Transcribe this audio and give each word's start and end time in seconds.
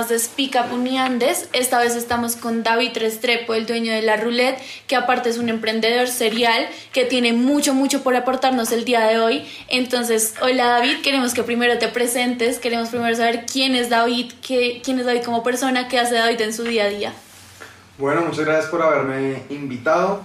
más 0.00 0.08
de 0.08 0.18
Speak 0.18 0.56
Up 0.56 0.72
Uniandes. 0.72 1.50
Esta 1.52 1.78
vez 1.78 1.94
estamos 1.94 2.34
con 2.34 2.62
David 2.62 2.92
Restrepo, 2.94 3.52
el 3.52 3.66
dueño 3.66 3.92
de 3.92 4.00
la 4.00 4.16
Roulette, 4.16 4.58
que 4.86 4.96
aparte 4.96 5.28
es 5.28 5.36
un 5.36 5.50
emprendedor 5.50 6.08
serial 6.08 6.66
que 6.94 7.04
tiene 7.04 7.34
mucho, 7.34 7.74
mucho 7.74 8.02
por 8.02 8.16
aportarnos 8.16 8.72
el 8.72 8.86
día 8.86 9.02
de 9.02 9.18
hoy. 9.18 9.46
Entonces, 9.68 10.36
hola 10.40 10.68
David, 10.68 11.02
queremos 11.02 11.34
que 11.34 11.42
primero 11.42 11.76
te 11.76 11.88
presentes, 11.88 12.58
queremos 12.58 12.88
primero 12.88 13.14
saber 13.14 13.44
quién 13.44 13.74
es 13.74 13.90
David, 13.90 14.32
qué, 14.40 14.80
quién 14.82 14.98
es 14.98 15.04
David 15.04 15.22
como 15.22 15.42
persona, 15.42 15.86
qué 15.86 15.98
hace 15.98 16.14
David 16.14 16.40
en 16.40 16.54
su 16.54 16.64
día 16.64 16.84
a 16.84 16.88
día. 16.88 17.12
Bueno, 17.98 18.22
muchas 18.22 18.46
gracias 18.46 18.70
por 18.70 18.80
haberme 18.80 19.42
invitado. 19.50 20.22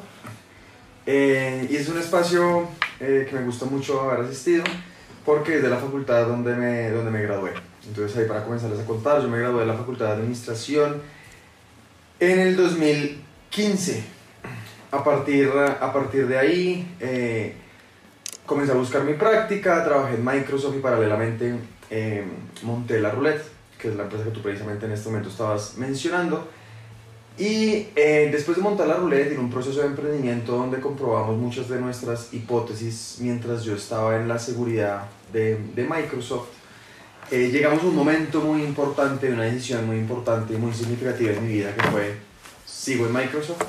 Eh, 1.06 1.68
y 1.70 1.76
es 1.76 1.90
un 1.90 2.00
espacio 2.00 2.70
eh, 3.02 3.28
que 3.30 3.36
me 3.36 3.44
gustó 3.44 3.66
mucho 3.66 4.10
haber 4.10 4.26
asistido 4.26 4.64
porque 5.26 5.58
es 5.58 5.64
de 5.64 5.70
la 5.70 5.78
facultad 5.78 6.28
donde 6.28 6.56
me, 6.56 6.92
donde 6.92 7.12
me 7.12 7.22
gradué. 7.22 7.52
Entonces 7.88 8.18
ahí 8.18 8.28
para 8.28 8.44
comenzarles 8.44 8.80
a 8.80 8.86
contar, 8.86 9.22
yo 9.22 9.28
me 9.28 9.40
gradué 9.40 9.62
de 9.62 9.68
la 9.68 9.76
Facultad 9.76 10.08
de 10.08 10.12
Administración 10.14 11.02
en 12.20 12.40
el 12.40 12.56
2015. 12.56 14.04
A 14.92 15.04
partir, 15.04 15.50
a 15.50 15.94
partir 15.94 16.28
de 16.28 16.38
ahí 16.38 16.96
eh, 17.00 17.54
comencé 18.46 18.72
a 18.72 18.76
buscar 18.76 19.04
mi 19.04 19.14
práctica, 19.14 19.84
trabajé 19.84 20.16
en 20.16 20.26
Microsoft 20.26 20.76
y 20.78 20.80
paralelamente 20.80 21.56
eh, 21.90 22.24
monté 22.64 23.00
la 23.00 23.12
Roulette, 23.12 23.44
que 23.78 23.90
es 23.90 23.96
la 23.96 24.04
empresa 24.04 24.24
que 24.26 24.32
tú 24.32 24.42
precisamente 24.42 24.86
en 24.86 24.94
este 24.94 25.10
momento 25.10 25.30
estabas 25.30 25.78
mencionando. 25.78 26.48
Y 27.38 27.88
eh, 27.98 28.30
después 28.32 28.56
de 28.56 28.64
montar 28.64 28.88
la 28.88 28.96
Roulette 28.96 29.34
en 29.34 29.40
un 29.40 29.50
proceso 29.50 29.82
de 29.82 29.88
emprendimiento 29.88 30.54
donde 30.54 30.80
comprobamos 30.80 31.36
muchas 31.36 31.68
de 31.68 31.82
nuestras 31.82 32.34
hipótesis 32.34 33.18
mientras 33.20 33.64
yo 33.64 33.76
estaba 33.76 34.16
en 34.16 34.30
la 34.30 34.40
seguridad 34.40 35.10
de, 35.34 35.58
de 35.76 35.84
Microsoft, 35.84 36.48
eh, 37.32 37.50
llegamos 37.52 37.84
a 37.84 37.86
un 37.88 37.96
momento 37.96 38.42
muy 38.42 38.64
importante, 38.64 39.32
una 39.32 39.44
decisión 39.44 39.86
muy 39.86 39.98
importante 39.98 40.54
y 40.54 40.58
muy 40.58 40.74
significativa 40.74 41.32
en 41.34 41.46
mi 41.48 41.54
vida 41.54 41.74
que 41.76 41.82
fue, 41.88 42.16
sigo 42.66 43.06
en 43.08 43.14
Microsoft, 43.14 43.62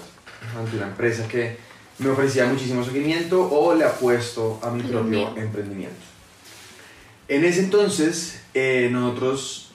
ante 0.59 0.77
una 0.77 0.87
empresa 0.87 1.27
que 1.29 1.57
me 1.99 2.11
ofrecía 2.11 2.47
muchísimo 2.47 2.84
seguimiento 2.84 3.43
o 3.51 3.75
le 3.75 3.84
apuesto 3.84 4.61
a 4.62 4.71
mi 4.71 4.83
Lo 4.83 4.89
propio 5.01 5.03
mío. 5.11 5.34
emprendimiento. 5.37 5.97
En 7.29 7.45
ese 7.45 7.61
entonces, 7.61 8.41
eh, 8.55 8.89
nosotros, 8.93 9.71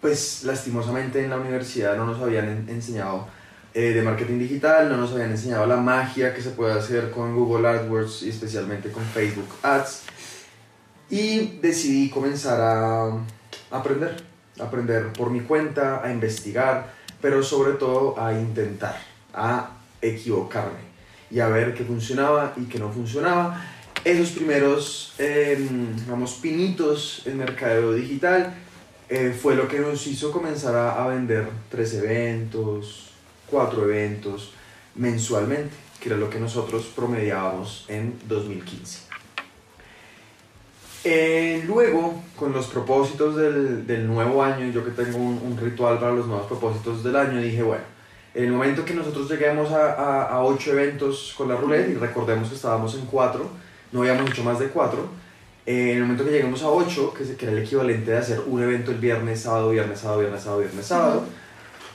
pues 0.00 0.44
lastimosamente 0.44 1.22
en 1.24 1.30
la 1.30 1.36
universidad 1.38 1.96
no 1.96 2.06
nos 2.06 2.20
habían 2.20 2.48
en- 2.48 2.68
enseñado 2.68 3.26
eh, 3.74 3.94
de 3.94 4.02
marketing 4.02 4.38
digital, 4.38 4.90
no 4.90 4.98
nos 4.98 5.12
habían 5.12 5.30
enseñado 5.30 5.64
la 5.64 5.78
magia 5.78 6.34
que 6.34 6.42
se 6.42 6.50
puede 6.50 6.74
hacer 6.74 7.10
con 7.10 7.34
Google 7.34 7.66
AdWords 7.68 8.22
y 8.22 8.28
especialmente 8.28 8.90
con 8.92 9.02
Facebook 9.02 9.48
Ads. 9.62 10.02
Y 11.12 11.58
decidí 11.60 12.08
comenzar 12.08 12.58
a 12.58 13.18
aprender, 13.70 14.16
aprender 14.58 15.12
por 15.12 15.28
mi 15.28 15.40
cuenta, 15.40 16.02
a 16.02 16.10
investigar, 16.10 16.94
pero 17.20 17.42
sobre 17.42 17.72
todo 17.72 18.18
a 18.18 18.32
intentar, 18.32 18.98
a 19.34 19.72
equivocarme 20.00 20.80
y 21.30 21.40
a 21.40 21.48
ver 21.48 21.74
qué 21.74 21.84
funcionaba 21.84 22.54
y 22.56 22.64
qué 22.64 22.78
no 22.78 22.90
funcionaba. 22.90 23.62
Esos 24.02 24.30
primeros, 24.30 25.12
em, 25.18 25.94
digamos, 25.96 26.32
pinitos 26.40 27.26
en 27.26 27.36
mercadeo 27.36 27.92
digital 27.92 28.54
eh, 29.10 29.36
fue 29.38 29.54
lo 29.54 29.68
que 29.68 29.80
nos 29.80 30.06
hizo 30.06 30.32
comenzar 30.32 30.74
a, 30.74 31.04
a 31.04 31.08
vender 31.08 31.46
tres 31.70 31.92
eventos, 31.92 33.10
cuatro 33.50 33.84
eventos 33.84 34.52
mensualmente, 34.94 35.74
que 36.00 36.08
era 36.08 36.16
lo 36.16 36.30
que 36.30 36.40
nosotros 36.40 36.90
promediábamos 36.96 37.84
en 37.88 38.18
2015. 38.26 39.11
Eh, 41.04 41.64
luego, 41.66 42.22
con 42.36 42.52
los 42.52 42.66
propósitos 42.66 43.36
del, 43.36 43.86
del 43.86 44.06
nuevo 44.06 44.42
año, 44.42 44.70
yo 44.70 44.84
que 44.84 44.92
tengo 44.92 45.18
un, 45.18 45.40
un 45.44 45.58
ritual 45.60 45.98
para 45.98 46.12
los 46.12 46.26
nuevos 46.26 46.46
propósitos 46.46 47.02
del 47.02 47.16
año, 47.16 47.40
dije, 47.40 47.62
bueno, 47.62 47.82
en 48.34 48.44
el 48.44 48.52
momento 48.52 48.84
que 48.84 48.94
nosotros 48.94 49.28
lleguemos 49.28 49.72
a, 49.72 49.94
a, 49.94 50.22
a 50.28 50.44
ocho 50.44 50.72
eventos 50.72 51.34
con 51.36 51.48
la 51.48 51.56
roulette, 51.56 51.90
y 51.90 51.94
recordemos 51.94 52.48
que 52.48 52.54
estábamos 52.54 52.94
en 52.94 53.06
cuatro, 53.06 53.50
no 53.90 54.00
habíamos 54.00 54.30
hecho 54.30 54.44
más 54.44 54.58
de 54.60 54.68
cuatro, 54.68 55.08
eh, 55.66 55.92
en 55.92 55.96
el 55.98 56.02
momento 56.02 56.24
que 56.24 56.30
lleguemos 56.30 56.62
a 56.62 56.68
ocho, 56.68 57.12
que, 57.12 57.24
que 57.36 57.46
era 57.46 57.52
el 57.52 57.62
equivalente 57.62 58.12
de 58.12 58.18
hacer 58.18 58.40
un 58.46 58.62
evento 58.62 58.92
el 58.92 58.98
viernes, 58.98 59.40
sábado, 59.40 59.70
viernes, 59.70 60.00
sábado, 60.00 60.20
viernes, 60.20 60.42
sábado, 60.42 60.60
viernes, 60.60 60.86
sábado, 60.86 61.24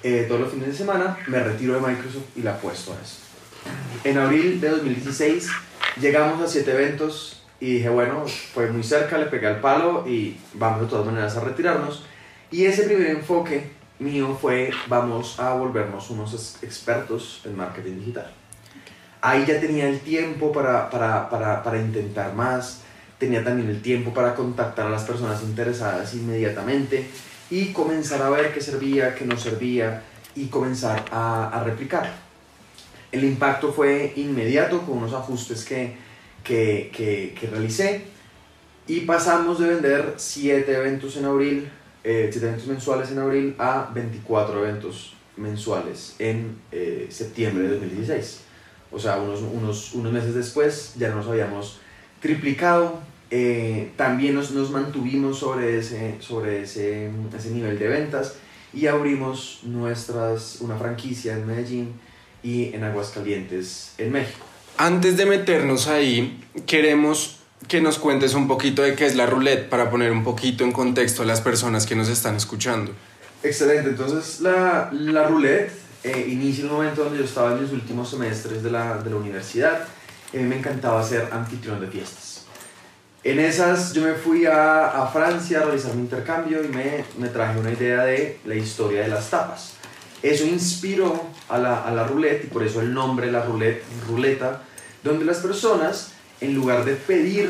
eh, 0.04 0.26
todos 0.28 0.42
los 0.42 0.52
fines 0.52 0.68
de 0.68 0.74
semana, 0.74 1.18
me 1.28 1.40
retiro 1.40 1.74
de 1.74 1.80
Microsoft 1.80 2.26
y 2.36 2.42
la 2.42 2.52
apuesto 2.52 2.92
a 2.92 2.96
eso. 2.96 3.18
En 4.04 4.18
abril 4.18 4.62
de 4.62 4.70
2016 4.70 5.50
llegamos 6.00 6.42
a 6.42 6.48
siete 6.48 6.72
eventos 6.72 7.42
y 7.60 7.74
dije, 7.76 7.90
bueno, 7.90 8.26
fue 8.54 8.70
muy 8.72 8.84
cerca, 8.84 9.18
le 9.18 9.26
pegué 9.26 9.48
al 9.48 9.62
palo 9.62 10.08
y 10.08 10.38
vamos 10.54 10.82
de 10.82 10.88
todas 10.88 11.06
maneras 11.06 11.36
a 11.38 11.42
retirarnos. 11.42 12.04
Y 12.52 12.66
ese 12.66 12.84
primer 12.84 13.08
enfoque 13.08 13.72
mío 14.00 14.38
fue, 14.40 14.72
vamos 14.88 15.40
a 15.40 15.54
volvernos 15.54 16.10
unos 16.12 16.34
ex- 16.34 16.64
expertos 16.64 17.42
en 17.46 17.58
marketing 17.58 18.00
digital. 18.00 18.32
Ahí 19.22 19.46
ya 19.48 19.60
tenía 19.60 19.90
el 19.90 20.00
tiempo 20.02 20.52
para, 20.52 20.90
para, 20.90 21.30
para, 21.30 21.64
para 21.64 21.78
intentar 21.80 22.34
más, 22.34 22.82
tenía 23.18 23.44
también 23.44 23.70
el 23.70 23.82
tiempo 23.82 24.14
para 24.14 24.36
contactar 24.36 24.86
a 24.86 24.90
las 24.90 25.04
personas 25.04 25.42
interesadas 25.42 26.14
inmediatamente 26.14 27.08
y 27.50 27.74
comenzar 27.74 28.22
a 28.22 28.30
ver 28.30 28.54
qué 28.54 28.62
servía, 28.62 29.16
qué 29.16 29.26
no 29.26 29.36
servía 29.38 30.04
y 30.36 30.46
comenzar 30.48 31.06
a, 31.12 31.50
a 31.50 31.64
replicar. 31.64 32.14
El 33.12 33.24
impacto 33.24 33.74
fue 33.74 34.14
inmediato 34.18 34.84
con 34.84 35.00
unos 35.00 35.14
ajustes 35.14 35.66
que, 35.66 35.98
que, 36.48 36.90
que, 36.96 37.36
que 37.40 37.48
realicé 37.48 38.06
y 38.88 39.02
pasamos 39.02 39.60
de 39.60 39.68
vender 39.68 40.14
7 40.16 40.74
eventos 40.74 41.18
en 41.18 41.26
abril, 41.26 41.70
7 42.04 42.38
eventos 42.38 42.68
mensuales 42.68 43.12
en 43.12 43.20
abril 43.20 43.56
a 43.60 43.92
24 43.94 44.66
eventos 44.66 45.14
mensuales 45.36 46.16
en 46.20 46.58
eh, 46.72 47.08
septiembre 47.10 47.66
de 47.66 47.72
2016. 47.72 48.40
O 48.92 48.98
sea, 48.98 49.18
unos, 49.18 49.42
unos, 49.42 49.94
unos 49.94 50.14
meses 50.14 50.34
después 50.34 50.94
ya 50.98 51.10
nos 51.10 51.28
habíamos 51.28 51.80
triplicado. 52.22 53.00
eh, 53.30 53.92
también 53.98 54.36
nos, 54.36 54.52
nos 54.52 54.72
mantuvimos 54.72 55.40
sobre, 55.40 55.78
ese, 55.78 56.16
sobre 56.22 56.62
ese, 56.62 57.12
ese 57.38 57.50
nivel 57.52 57.78
de 57.78 57.90
ventas 57.90 58.38
y 58.74 58.88
abrimos 58.88 59.60
nuestras, 59.64 60.62
una 60.62 60.78
franquicia 60.78 61.34
en 61.34 61.46
Medellín 61.46 61.94
y 62.42 62.74
en 62.74 62.86
Aguascalientes, 62.86 63.96
en 63.98 64.14
México. 64.14 64.47
Antes 64.78 65.18
de 65.18 65.26
meternos 65.26 65.88
ahí, 65.88 66.44
queremos 66.66 67.40
que 67.68 67.82
nos 67.82 67.98
cuentes 67.98 68.34
un 68.34 68.48
poquito 68.48 68.84
de 68.84 68.96
qué 68.96 69.06
es 69.06 69.16
la 69.16 69.26
roulette 69.26 69.70
para 69.70 69.90
poner 69.90 70.12
un 70.12 70.24
poquito 70.24 70.64
en 70.64 70.72
contexto 70.72 71.24
a 71.24 71.26
las 71.26 71.42
personas 71.42 71.86
que 71.86 71.96
nos 71.96 72.10
están 72.10 72.36
escuchando. 72.36 72.92
Excelente, 73.44 73.90
entonces 73.90 74.40
la, 74.40 74.90
la 74.92 75.28
roulette 75.28 75.72
eh, 76.04 76.28
inicia 76.30 76.66
un 76.66 76.72
momento 76.72 77.04
donde 77.04 77.20
yo 77.20 77.26
estaba 77.26 77.54
en 77.54 77.64
mis 77.64 77.72
últimos 77.72 78.10
semestres 78.10 78.64
de 78.64 78.72
la, 78.72 78.98
de 79.00 79.10
la 79.10 79.16
universidad 79.16 79.88
a 80.34 80.38
mí 80.38 80.44
me 80.44 80.58
encantaba 80.58 81.04
ser 81.04 81.28
anfitrión 81.32 81.80
de 81.80 81.88
fiestas. 81.88 82.46
En 83.24 83.40
esas 83.40 83.94
yo 83.94 84.04
me 84.04 84.14
fui 84.14 84.46
a, 84.46 85.04
a 85.04 85.08
Francia 85.08 85.60
a 85.60 85.64
realizar 85.64 85.94
mi 85.96 86.02
intercambio 86.02 86.64
y 86.64 86.68
me, 86.68 87.04
me 87.18 87.28
traje 87.30 87.60
una 87.60 87.72
idea 87.72 88.04
de 88.04 88.40
la 88.46 88.56
historia 88.56 89.02
de 89.02 89.10
las 89.10 89.30
tapas. 89.30 89.74
Eso 90.24 90.46
inspiró 90.46 91.22
a 91.50 91.58
la, 91.58 91.84
a 91.84 91.92
la 91.92 92.06
roulette 92.06 92.46
y 92.46 92.48
por 92.48 92.64
eso 92.64 92.82
el 92.82 92.94
nombre, 92.94 93.32
la 93.32 93.44
roulette, 93.44 93.84
ruleta, 94.08 94.64
donde 95.04 95.26
las 95.26 95.38
personas, 95.38 96.14
en 96.42 96.56
lugar 96.56 96.86
de 96.86 96.94
pedir 96.96 97.50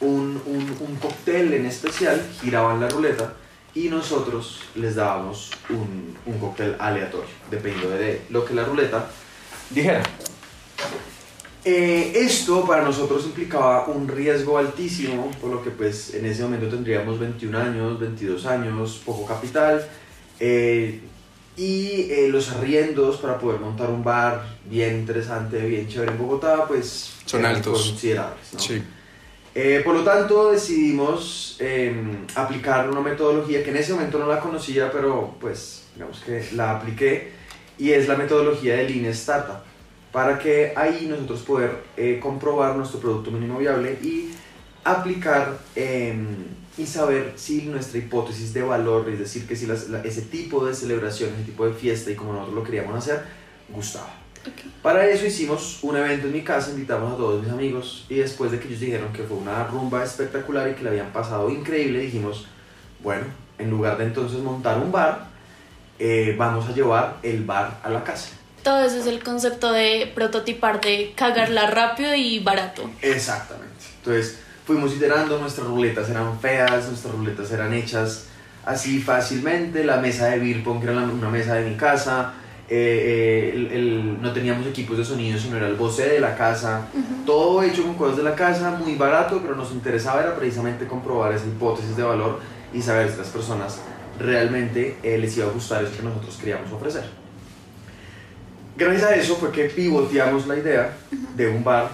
un, 0.00 0.40
un, 0.46 0.76
un 0.80 0.96
cóctel 0.96 1.52
en 1.52 1.66
especial, 1.66 2.26
giraban 2.40 2.80
la 2.80 2.88
ruleta 2.88 3.34
y 3.74 3.88
nosotros 3.88 4.60
les 4.74 4.94
dábamos 4.94 5.50
un, 5.68 6.16
un 6.24 6.38
cóctel 6.38 6.76
aleatorio, 6.78 7.28
dependiendo 7.50 7.90
de 7.90 8.22
lo 8.30 8.44
que 8.44 8.54
la 8.54 8.64
ruleta 8.64 9.10
dijera. 9.70 10.02
Eh, 11.68 12.12
esto 12.14 12.64
para 12.64 12.82
nosotros 12.82 13.24
implicaba 13.24 13.88
un 13.88 14.06
riesgo 14.06 14.56
altísimo, 14.56 15.30
por 15.40 15.50
lo 15.50 15.62
que 15.62 15.70
pues 15.70 16.14
en 16.14 16.24
ese 16.24 16.42
momento 16.44 16.68
tendríamos 16.68 17.18
21 17.18 17.58
años, 17.58 17.98
22 17.98 18.46
años, 18.46 19.02
poco 19.04 19.26
capital, 19.26 19.84
eh, 20.38 21.00
y 21.56 22.10
eh, 22.10 22.28
los 22.30 22.50
arriendos 22.52 23.16
para 23.16 23.38
poder 23.38 23.60
montar 23.60 23.88
un 23.90 24.04
bar 24.04 24.44
bien 24.66 24.96
interesante, 24.98 25.58
bien 25.66 25.88
chévere 25.88 26.12
en 26.12 26.18
Bogotá, 26.18 26.66
pues 26.66 27.14
Son 27.24 27.40
eran 27.40 27.56
altos. 27.56 27.90
considerables. 27.90 28.52
¿no? 28.52 28.58
Sí. 28.58 28.82
Eh, 29.54 29.80
por 29.82 29.94
lo 29.94 30.02
tanto, 30.04 30.52
decidimos 30.52 31.56
eh, 31.60 31.94
aplicar 32.34 32.90
una 32.90 33.00
metodología 33.00 33.64
que 33.64 33.70
en 33.70 33.76
ese 33.76 33.94
momento 33.94 34.18
no 34.18 34.26
la 34.26 34.38
conocía, 34.38 34.92
pero 34.92 35.34
pues 35.40 35.84
digamos 35.94 36.20
que 36.20 36.46
la 36.52 36.72
apliqué, 36.72 37.32
y 37.78 37.92
es 37.92 38.06
la 38.06 38.16
metodología 38.16 38.74
de 38.76 38.88
Lean 38.88 39.06
Startup, 39.06 39.56
para 40.12 40.38
que 40.38 40.74
ahí 40.76 41.06
nosotros 41.08 41.40
poder 41.40 41.70
eh, 41.96 42.18
comprobar 42.22 42.76
nuestro 42.76 43.00
producto 43.00 43.30
mínimo 43.30 43.58
viable 43.58 43.98
y 44.02 44.30
aplicar 44.84 45.58
eh, 45.74 46.14
y 46.78 46.86
saber 46.86 47.32
si 47.36 47.62
nuestra 47.62 47.98
hipótesis 47.98 48.52
de 48.52 48.62
valor, 48.62 49.08
es 49.08 49.18
decir, 49.18 49.46
que 49.46 49.56
si 49.56 49.66
las- 49.66 49.88
la- 49.88 50.02
ese 50.02 50.22
tipo 50.22 50.64
de 50.64 50.74
celebración, 50.74 51.30
ese 51.34 51.44
tipo 51.44 51.66
de 51.66 51.72
fiesta 51.72 52.10
y 52.10 52.14
como 52.14 52.32
nosotros 52.32 52.54
lo 52.56 52.62
queríamos 52.64 52.96
hacer, 52.96 53.22
gustaba. 53.68 54.12
Para 54.82 55.08
eso 55.08 55.26
hicimos 55.26 55.78
un 55.82 55.96
evento 55.96 56.26
en 56.28 56.32
mi 56.34 56.42
casa, 56.42 56.70
invitamos 56.70 57.12
a 57.14 57.16
todos 57.16 57.42
mis 57.42 57.50
amigos 57.50 58.04
y 58.08 58.16
después 58.16 58.52
de 58.52 58.60
que 58.60 58.68
ellos 58.68 58.80
dijeron 58.80 59.12
que 59.12 59.22
fue 59.24 59.36
una 59.38 59.64
rumba 59.66 60.04
espectacular 60.04 60.68
y 60.68 60.74
que 60.74 60.82
le 60.84 60.90
habían 60.90 61.12
pasado 61.12 61.50
increíble, 61.50 61.98
dijimos, 62.00 62.46
bueno, 63.02 63.24
en 63.58 63.70
lugar 63.70 63.98
de 63.98 64.04
entonces 64.04 64.38
montar 64.40 64.78
un 64.78 64.92
bar, 64.92 65.28
eh, 65.98 66.34
vamos 66.38 66.68
a 66.68 66.72
llevar 66.72 67.16
el 67.22 67.42
bar 67.44 67.80
a 67.82 67.90
la 67.90 68.04
casa. 68.04 68.28
Todo 68.62 68.84
eso 68.84 68.98
es 68.98 69.06
el 69.06 69.22
concepto 69.22 69.72
de 69.72 70.12
prototipar, 70.14 70.80
de 70.80 71.12
cagarla 71.16 71.68
rápido 71.70 72.14
y 72.14 72.38
barato. 72.40 72.88
Exactamente. 73.00 73.66
Entonces 73.98 74.38
fuimos 74.66 74.92
iterando, 74.94 75.38
nuestras 75.38 75.66
ruletas 75.68 76.10
eran 76.10 76.38
feas, 76.40 76.88
nuestras 76.88 77.14
ruletas 77.14 77.50
eran 77.52 77.72
hechas 77.72 78.26
así 78.64 78.98
fácilmente, 79.00 79.84
la 79.84 79.98
mesa 79.98 80.26
de 80.26 80.40
beer 80.40 80.64
pong 80.64 80.80
que 80.80 80.86
era 80.90 80.94
la- 81.00 81.04
una 81.04 81.30
mesa 81.30 81.54
de 81.54 81.70
mi 81.70 81.76
casa, 81.76 82.32
eh, 82.68 82.72
eh, 82.74 83.52
el- 83.54 83.70
el- 83.72 84.20
no 84.20 84.32
teníamos 84.32 84.66
equipos 84.66 84.98
de 84.98 85.04
sonido, 85.04 85.38
sino 85.38 85.56
era 85.56 85.68
el 85.68 85.76
voce 85.76 86.08
de 86.08 86.18
la 86.18 86.36
casa, 86.36 86.88
todo 87.24 87.62
hecho 87.62 87.84
con 87.84 87.94
cosas 87.94 88.16
de 88.16 88.22
la 88.24 88.34
casa, 88.34 88.72
muy 88.72 88.96
barato, 88.96 89.40
pero 89.40 89.54
nos 89.54 89.70
interesaba 89.70 90.20
era 90.20 90.34
precisamente 90.34 90.84
comprobar 90.88 91.32
esa 91.32 91.46
hipótesis 91.46 91.96
de 91.96 92.02
valor 92.02 92.40
y 92.74 92.82
saber 92.82 93.08
si 93.08 93.18
las 93.18 93.28
personas 93.28 93.78
realmente 94.18 94.96
eh, 95.04 95.16
les 95.16 95.36
iba 95.36 95.46
a 95.46 95.50
gustar 95.50 95.84
eso 95.84 95.96
que 95.96 96.02
nosotros 96.02 96.36
queríamos 96.38 96.72
ofrecer. 96.72 97.04
Gracias 98.76 99.04
a 99.04 99.14
eso 99.14 99.36
fue 99.36 99.52
que 99.52 99.66
pivoteamos 99.66 100.46
la 100.48 100.56
idea 100.56 100.92
de 101.36 101.48
un 101.48 101.62
bar 101.62 101.88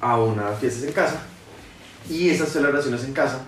a 0.00 0.18
unas 0.20 0.58
fiestas 0.60 0.84
en 0.84 0.92
casa 0.92 1.20
y 2.08 2.28
esas 2.30 2.50
celebraciones 2.50 3.04
en 3.04 3.12
casa, 3.12 3.46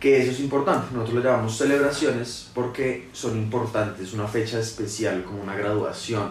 que 0.00 0.20
eso 0.22 0.30
es 0.30 0.40
importante, 0.40 0.88
nosotros 0.92 1.14
lo 1.16 1.22
llamamos 1.30 1.56
celebraciones 1.56 2.50
porque 2.54 3.08
son 3.12 3.36
importantes, 3.36 4.12
una 4.12 4.28
fecha 4.28 4.58
especial 4.60 5.24
como 5.24 5.42
una 5.42 5.54
graduación, 5.56 6.28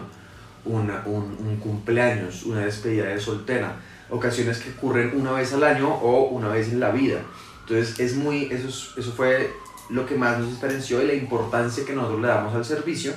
una- 0.64 1.02
un, 1.06 1.56
cumpleaños, 1.62 2.44
una 2.44 2.60
despedida 2.60 3.06
de 3.06 3.20
soltera, 3.20 3.76
ocasiones 4.10 4.58
que 4.58 4.70
ocurren 4.70 5.12
una 5.20 5.32
vez 5.32 5.52
al 5.52 5.64
año 5.64 5.92
o 5.92 6.28
una 6.28 6.48
vez 6.48 6.68
en 6.68 6.78
la 6.80 6.90
vida. 6.90 7.20
Entonces 7.62 7.98
es 7.98 8.14
muy, 8.14 8.44
eso, 8.52 8.68
es- 8.68 8.90
eso 8.96 9.12
fue 9.12 9.52
lo 9.90 10.06
que 10.06 10.14
más 10.16 10.38
nos 10.38 10.50
diferenció 10.50 11.02
y 11.02 11.06
la 11.06 11.14
importancia 11.14 11.84
que 11.84 11.92
nosotros 11.92 12.20
le 12.20 12.28
damos 12.28 12.54
al 12.54 12.64
servicio. 12.64 13.12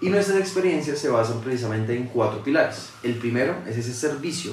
Y 0.00 0.08
nuestras 0.10 0.38
experiencias 0.38 0.98
se 0.98 1.08
basan 1.08 1.40
precisamente 1.40 1.96
en 1.96 2.06
cuatro 2.08 2.42
pilares. 2.42 2.90
El 3.04 3.14
primero 3.14 3.54
es 3.66 3.76
ese 3.76 3.94
servicio, 3.94 4.52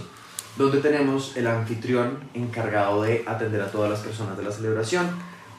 donde 0.57 0.79
tenemos 0.79 1.35
el 1.37 1.47
anfitrión 1.47 2.19
encargado 2.33 3.03
de 3.03 3.23
atender 3.25 3.61
a 3.61 3.71
todas 3.71 3.89
las 3.89 3.99
personas 3.99 4.37
de 4.37 4.43
la 4.43 4.51
celebración, 4.51 5.07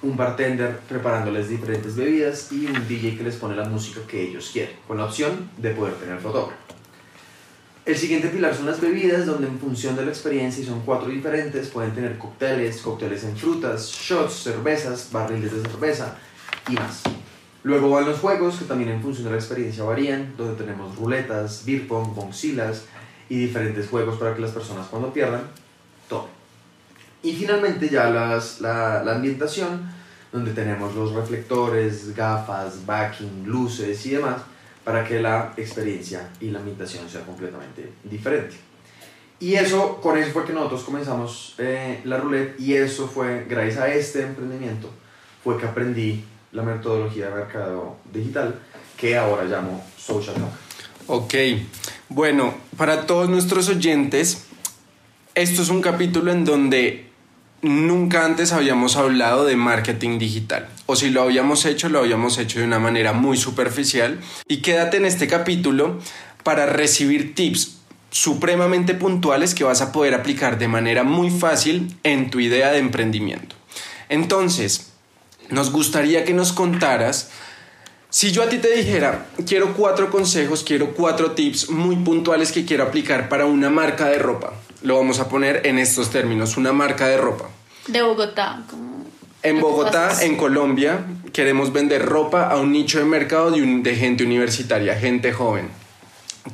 un 0.03 0.17
bartender 0.17 0.81
preparándoles 0.89 1.49
diferentes 1.49 1.95
bebidas 1.97 2.51
y 2.53 2.67
un 2.67 2.89
DJ 2.89 3.17
que 3.17 3.25
les 3.25 3.37
pone 3.37 3.55
la 3.55 3.69
música 3.69 4.01
que 4.07 4.23
ellos 4.23 4.51
quieren, 4.53 4.77
con 4.87 4.99
la 4.99 5.05
opción 5.05 5.51
de 5.57 5.71
poder 5.71 5.95
tener 5.95 6.19
fotógrafo. 6.19 6.57
El 7.85 7.97
siguiente 7.97 8.29
pilar 8.29 8.55
son 8.55 8.67
las 8.67 8.81
bebidas, 8.81 9.27
donde 9.27 9.49
en 9.49 9.59
función 9.59 9.97
de 9.97 10.05
la 10.05 10.13
experiencia, 10.13 10.63
y 10.63 10.67
son 10.67 10.83
cuatro 10.83 11.09
diferentes, 11.09 11.67
pueden 11.69 11.93
tener 11.93 12.17
cócteles, 12.17 12.81
cócteles 12.81 13.25
en 13.25 13.37
frutas, 13.37 13.89
shots, 13.91 14.35
cervezas, 14.45 15.09
barriles 15.11 15.53
de 15.53 15.69
cerveza 15.69 16.17
y 16.69 16.75
más. 16.75 17.03
Luego 17.65 17.91
van 17.91 18.05
los 18.05 18.21
juegos, 18.21 18.59
que 18.59 18.67
también 18.67 18.91
en 18.91 19.03
función 19.03 19.25
de 19.25 19.33
la 19.33 19.37
experiencia 19.37 19.83
varían, 19.83 20.35
donde 20.37 20.55
tenemos 20.63 20.97
ruletas, 20.97 21.65
beer 21.65 21.89
pong, 21.89 22.15
y 23.33 23.37
diferentes 23.37 23.89
juegos 23.89 24.19
para 24.19 24.35
que 24.35 24.43
las 24.43 24.51
personas 24.51 24.87
cuando 24.89 25.11
pierdan, 25.11 25.41
tomen. 26.07 26.29
Y 27.23 27.33
finalmente 27.33 27.89
ya 27.89 28.11
las, 28.11 28.61
la, 28.61 29.03
la 29.03 29.15
ambientación, 29.15 29.91
donde 30.31 30.53
tenemos 30.53 30.95
los 30.95 31.13
reflectores, 31.13 32.15
gafas, 32.15 32.85
backing, 32.85 33.45
luces 33.47 34.05
y 34.05 34.11
demás, 34.11 34.43
para 34.85 35.03
que 35.03 35.19
la 35.19 35.55
experiencia 35.57 36.29
y 36.41 36.51
la 36.51 36.59
ambientación 36.59 37.09
sea 37.09 37.23
completamente 37.23 37.95
diferente. 38.05 38.57
Y 39.41 39.55
eso, 39.55 39.99
con 40.03 40.19
eso 40.19 40.31
fue 40.31 40.45
que 40.45 40.53
nosotros 40.53 40.85
comenzamos 40.85 41.55
eh, 41.57 42.03
la 42.05 42.19
roulette 42.19 42.61
y 42.61 42.75
eso 42.75 43.09
fue, 43.09 43.47
gracias 43.49 43.79
a 43.79 43.89
este 43.95 44.25
emprendimiento, 44.25 44.91
fue 45.43 45.57
que 45.57 45.65
aprendí 45.65 46.23
la 46.53 46.63
metodología 46.63 47.31
de 47.31 47.35
mercado 47.37 47.97
digital 48.13 48.57
que 48.95 49.17
ahora 49.17 49.45
llamo 49.45 49.83
Social 49.97 50.35
Talk. 50.35 50.73
Ok, 51.07 51.35
bueno, 52.15 52.55
para 52.77 53.07
todos 53.07 53.31
nuestros 53.31 53.69
oyentes, 53.69 54.45
esto 55.35 55.63
es 55.63 55.71
un 55.71 55.81
capítulo 55.81 56.31
en 56.31 56.45
donde 56.45 57.07
nunca 57.63 58.27
antes 58.27 58.53
habíamos 58.53 58.97
hablado 58.97 59.47
de 59.47 59.57
marketing 59.57 60.19
digital. 60.19 60.69
O 60.87 60.95
si 60.95 61.09
lo 61.09 61.23
habíamos 61.23 61.65
hecho, 61.65 61.89
lo 61.89 62.01
habíamos 62.01 62.37
hecho 62.37 62.59
de 62.59 62.67
una 62.67 62.79
manera 62.79 63.15
muy 63.15 63.39
superficial. 63.39 64.21
Y 64.47 64.59
quédate 64.59 64.99
en 64.99 65.07
este 65.07 65.27
capítulo 65.27 66.01
para 66.43 66.67
recibir 66.67 67.35
tips 67.35 67.79
supremamente 68.11 68.95
puntuales 68.95 69.55
que 69.55 69.65
vas 69.65 69.81
a 69.81 69.91
poder 69.91 70.13
aplicar 70.13 70.59
de 70.59 70.69
manera 70.69 71.05
muy 71.05 71.31
fácil 71.31 71.97
en 72.03 72.31
tu 72.31 72.41
idea 72.41 72.71
de 72.73 72.79
emprendimiento. 72.79 73.57
Entonces, 74.11 74.93
nos 75.49 75.73
gustaría 75.73 76.27
que 76.27 76.35
nos 76.35 76.53
contaras 76.53 77.31
si 78.13 78.31
yo 78.31 78.43
a 78.43 78.49
ti 78.51 78.59
te 78.59 78.71
dijera, 78.77 79.27
quiero 79.47 79.73
cuatro 79.75 80.11
consejos, 80.11 80.63
quiero 80.63 80.93
cuatro 80.93 81.31
tips 81.31 81.71
muy 81.71 81.97
puntuales 81.97 82.53
que 82.53 82.67
quiero 82.67 82.85
aplicar 82.85 83.31
para 83.31 83.47
una 83.47 83.71
marca 83.71 84.07
de 84.07 84.19
ropa, 84.19 84.53
lo 84.83 84.97
vamos 84.99 85.19
a 85.19 85.29
poner 85.31 85.67
en 85.67 85.79
estos 85.79 86.11
términos, 86.11 86.59
una 86.59 86.73
marca 86.75 87.07
de 87.09 87.17
ropa. 87.17 87.49
De 87.89 88.03
Bogotá, 88.03 88.63
como... 88.71 89.07
En 89.43 89.61
Bogotá, 89.61 90.23
en 90.25 90.37
Colombia, 90.37 91.05
queremos 91.33 91.73
vender 91.73 92.05
ropa 92.05 92.49
a 92.49 92.59
un 92.59 92.71
nicho 92.71 92.99
de 92.99 93.07
mercado 93.07 93.51
de, 93.51 93.63
un- 93.63 93.83
de 93.83 93.97
gente 93.97 94.25
universitaria, 94.25 94.95
gente 94.97 95.33
joven. 95.33 95.69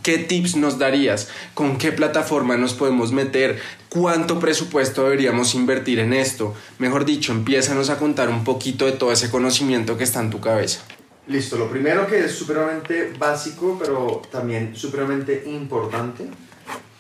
¿Qué 0.03 0.19
tips 0.19 0.57
nos 0.57 0.79
darías? 0.79 1.29
¿Con 1.55 1.77
qué 1.77 1.93
plataforma 1.93 2.57
nos 2.57 2.73
podemos 2.75 3.11
meter? 3.11 3.59
¿Cuánto 3.89 4.39
presupuesto 4.39 5.03
deberíamos 5.05 5.55
invertir 5.55 5.99
en 5.99 6.13
esto? 6.13 6.55
Mejor 6.79 7.05
dicho, 7.05 7.33
empiézanos 7.33 7.91
a 7.91 7.99
contar 7.99 8.29
un 8.29 8.45
poquito 8.45 8.87
de 8.87 8.93
todo 8.93 9.13
ese 9.13 9.31
conocimiento 9.31 9.99
que 9.99 10.05
está 10.05 10.21
en 10.21 10.31
tu 10.31 10.41
cabeza. 10.41 10.81
Listo, 11.29 11.59
lo 11.59 11.69
primero 11.69 12.07
que 12.07 12.25
es 12.25 12.33
supremamente 12.33 13.13
básico, 13.19 13.77
pero 13.79 14.23
también 14.33 14.75
supremamente 14.75 15.45
importante, 15.47 16.27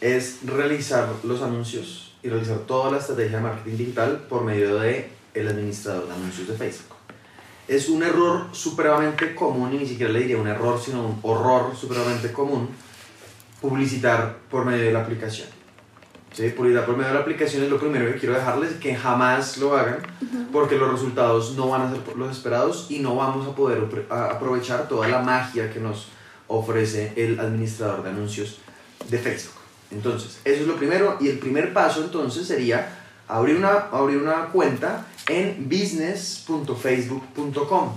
es 0.02 0.40
realizar 0.44 1.08
los 1.25 1.40
anuncios 1.40 2.14
y 2.22 2.28
realizar 2.28 2.58
toda 2.58 2.90
la 2.90 2.98
estrategia 2.98 3.38
de 3.38 3.42
marketing 3.42 3.76
digital 3.78 4.26
por 4.28 4.44
medio 4.44 4.78
de 4.80 5.08
el 5.32 5.48
administrador 5.48 6.08
de 6.08 6.12
anuncios 6.12 6.46
de 6.46 6.54
Facebook. 6.54 6.94
Es 7.69 7.88
un 7.88 8.02
error 8.02 8.48
supremamente 8.52 9.34
común, 9.34 9.72
y 9.72 9.78
ni 9.78 9.86
siquiera 9.86 10.12
le 10.12 10.20
diría 10.20 10.36
un 10.36 10.48
error, 10.48 10.78
sino 10.78 11.06
un 11.06 11.19
horror 11.22 11.74
supremamente 11.74 12.31
común, 12.31 12.69
publicitar 13.62 14.40
por 14.50 14.66
medio 14.66 14.84
de 14.84 14.92
la 14.92 15.00
aplicación. 15.00 15.48
¿Sí? 16.32 16.48
Publicitar 16.50 16.86
por 16.86 16.96
medio 16.96 17.08
de 17.08 17.14
la 17.14 17.20
aplicación 17.20 17.64
es 17.64 17.70
lo 17.70 17.79
primero 17.81 18.06
que 18.12 18.19
quiero 18.19 18.34
dejarles, 18.34 18.74
que 18.74 18.94
jamás 18.94 19.56
lo 19.58 19.76
hagan, 19.76 19.98
porque 20.53 20.76
los 20.76 20.91
resultados 20.93 21.56
no 21.56 21.69
van 21.69 21.82
a 21.82 21.91
ser 21.91 22.00
los 22.17 22.31
esperados 22.36 22.86
y 22.91 23.00
no 23.00 23.17
vamos 23.17 23.48
a 23.48 23.53
poder 23.56 23.81
apro- 23.82 24.05
a- 24.10 24.31
aprovechar 24.32 24.86
toda 24.88 25.08
la 25.08 25.20
magia 25.20 25.72
que 25.72 25.81
nos 25.81 26.08
ofrece 26.46 27.12
el 27.17 27.41
administrador 27.41 28.03
de 28.05 28.10
anuncios 28.10 28.58
de 29.08 29.19
Facebook. 29.19 29.55
Entonces, 29.91 30.38
eso 30.44 30.62
es 30.62 30.69
lo 30.69 30.76
primero 30.76 31.17
y 31.20 31.29
el 31.29 31.38
primer 31.38 31.72
paso 31.72 32.03
entonces 32.05 32.46
sería 32.46 32.88
abrir 33.26 33.56
una, 33.56 33.86
abrir 33.91 34.19
una 34.19 34.44
cuenta 34.46 35.06
en 35.29 35.67
business.facebook.com. 35.69 37.93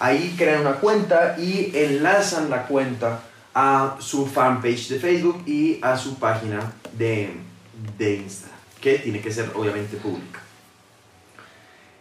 Ahí 0.00 0.34
crean 0.36 0.62
una 0.62 0.74
cuenta 0.76 1.36
y 1.38 1.70
enlazan 1.74 2.50
la 2.50 2.66
cuenta 2.66 3.20
a 3.54 3.96
su 4.00 4.26
fanpage 4.26 4.88
de 4.88 4.98
Facebook 4.98 5.42
y 5.46 5.78
a 5.82 5.96
su 5.96 6.16
página 6.16 6.72
de, 6.98 7.30
de 7.98 8.16
Instagram, 8.16 8.58
que 8.80 8.98
tiene 8.98 9.20
que 9.20 9.32
ser 9.32 9.50
obviamente 9.54 9.96
pública. 9.96 10.40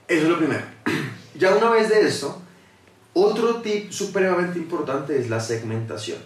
Eso 0.08 0.24
es 0.24 0.30
lo 0.30 0.38
primero. 0.38 0.64
Ya 1.36 1.56
una 1.56 1.72
vez 1.72 1.90
de 1.90 2.02
esto, 2.02 2.44
otro 3.14 3.56
tip 3.62 3.92
supremamente 3.92 4.60
importante 4.60 5.20
es 5.20 5.32
la 5.32 5.40
segmentación. 5.40 6.20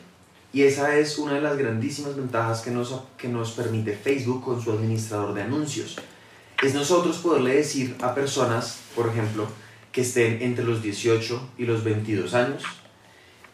Y 0.51 0.63
esa 0.63 0.97
es 0.97 1.17
una 1.17 1.35
de 1.35 1.41
las 1.41 1.57
grandísimas 1.57 2.17
ventajas 2.17 2.61
que 2.61 2.71
nos, 2.71 2.93
que 3.17 3.29
nos 3.29 3.51
permite 3.51 3.95
Facebook 3.95 4.43
con 4.43 4.61
su 4.61 4.71
administrador 4.71 5.33
de 5.33 5.43
anuncios. 5.43 5.97
Es 6.61 6.73
nosotros 6.73 7.19
poderle 7.19 7.55
decir 7.55 7.95
a 8.01 8.15
personas, 8.15 8.79
por 8.95 9.07
ejemplo, 9.07 9.47
que 9.91 10.01
estén 10.01 10.41
entre 10.41 10.65
los 10.65 10.81
18 10.81 11.51
y 11.57 11.65
los 11.65 11.83
22 11.83 12.33
años, 12.33 12.63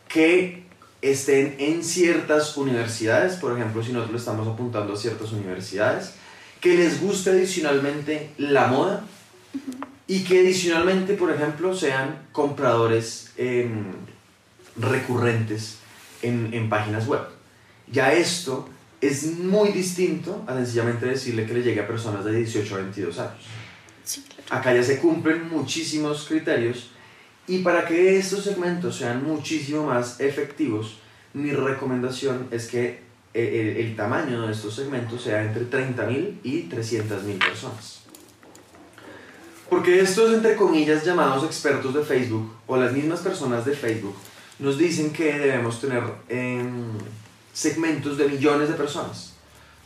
que 0.08 0.63
estén 1.04 1.56
en 1.60 1.84
ciertas 1.84 2.56
universidades, 2.56 3.36
por 3.36 3.58
ejemplo, 3.58 3.84
si 3.84 3.92
nosotros 3.92 4.14
le 4.14 4.20
estamos 4.20 4.48
apuntando 4.48 4.94
a 4.94 4.98
ciertas 4.98 5.34
universidades, 5.34 6.14
que 6.62 6.76
les 6.76 7.02
guste 7.02 7.32
adicionalmente 7.32 8.30
la 8.38 8.68
moda 8.68 9.04
y 10.08 10.24
que 10.24 10.40
adicionalmente, 10.40 11.16
por 11.16 11.30
ejemplo, 11.30 11.76
sean 11.76 12.28
compradores 12.32 13.34
em, 13.36 13.84
recurrentes 14.78 15.80
en, 16.22 16.54
en 16.54 16.70
páginas 16.70 17.06
web. 17.06 17.24
Ya 17.92 18.14
esto 18.14 18.70
es 19.02 19.26
muy 19.38 19.74
distinto 19.74 20.46
a 20.48 20.56
sencillamente 20.56 21.06
decirle 21.06 21.46
que 21.46 21.54
le 21.54 21.64
llegue 21.64 21.82
a 21.82 21.88
personas 21.88 22.24
de 22.24 22.34
18 22.34 22.76
a 22.76 22.78
22 22.78 23.20
años. 23.20 23.44
Sí, 24.06 24.24
claro. 24.24 24.62
Acá 24.62 24.74
ya 24.74 24.84
se 24.84 25.00
cumplen 25.00 25.50
muchísimos 25.50 26.26
criterios 26.30 26.93
y 27.48 27.60
para 27.60 27.86
que 27.86 28.18
estos 28.18 28.44
segmentos 28.44 28.98
sean 28.98 29.24
muchísimo 29.24 29.86
más 29.86 30.20
efectivos, 30.20 30.98
mi 31.34 31.52
recomendación 31.52 32.48
es 32.52 32.68
que 32.68 33.02
eh, 33.34 33.76
el, 33.78 33.86
el 33.86 33.96
tamaño 33.96 34.46
de 34.46 34.54
estos 34.54 34.76
segmentos 34.76 35.24
sea 35.24 35.44
entre 35.44 35.70
30.000 35.70 36.40
y 36.44 36.70
300.000 36.70 37.40
personas. 37.40 38.04
Porque 39.70 40.02
estos, 40.02 40.32
entre 40.32 40.56
comillas, 40.56 41.04
llamados 41.04 41.44
expertos 41.44 41.94
de 41.94 42.04
Facebook 42.04 42.54
o 42.68 42.78
las 42.78 42.94
mismas 42.94 43.22
personas 43.22 43.66
de 43.66 43.74
Facebook 43.74 44.16
nos 44.60 44.78
dicen 44.78 45.12
que 45.12 45.40
debemos 45.40 45.82
tener 45.82 46.04
em, 46.30 46.92
segmentos 47.52 48.18
de 48.18 48.28
millones 48.28 48.70
de 48.70 48.76
personas. 48.76 49.34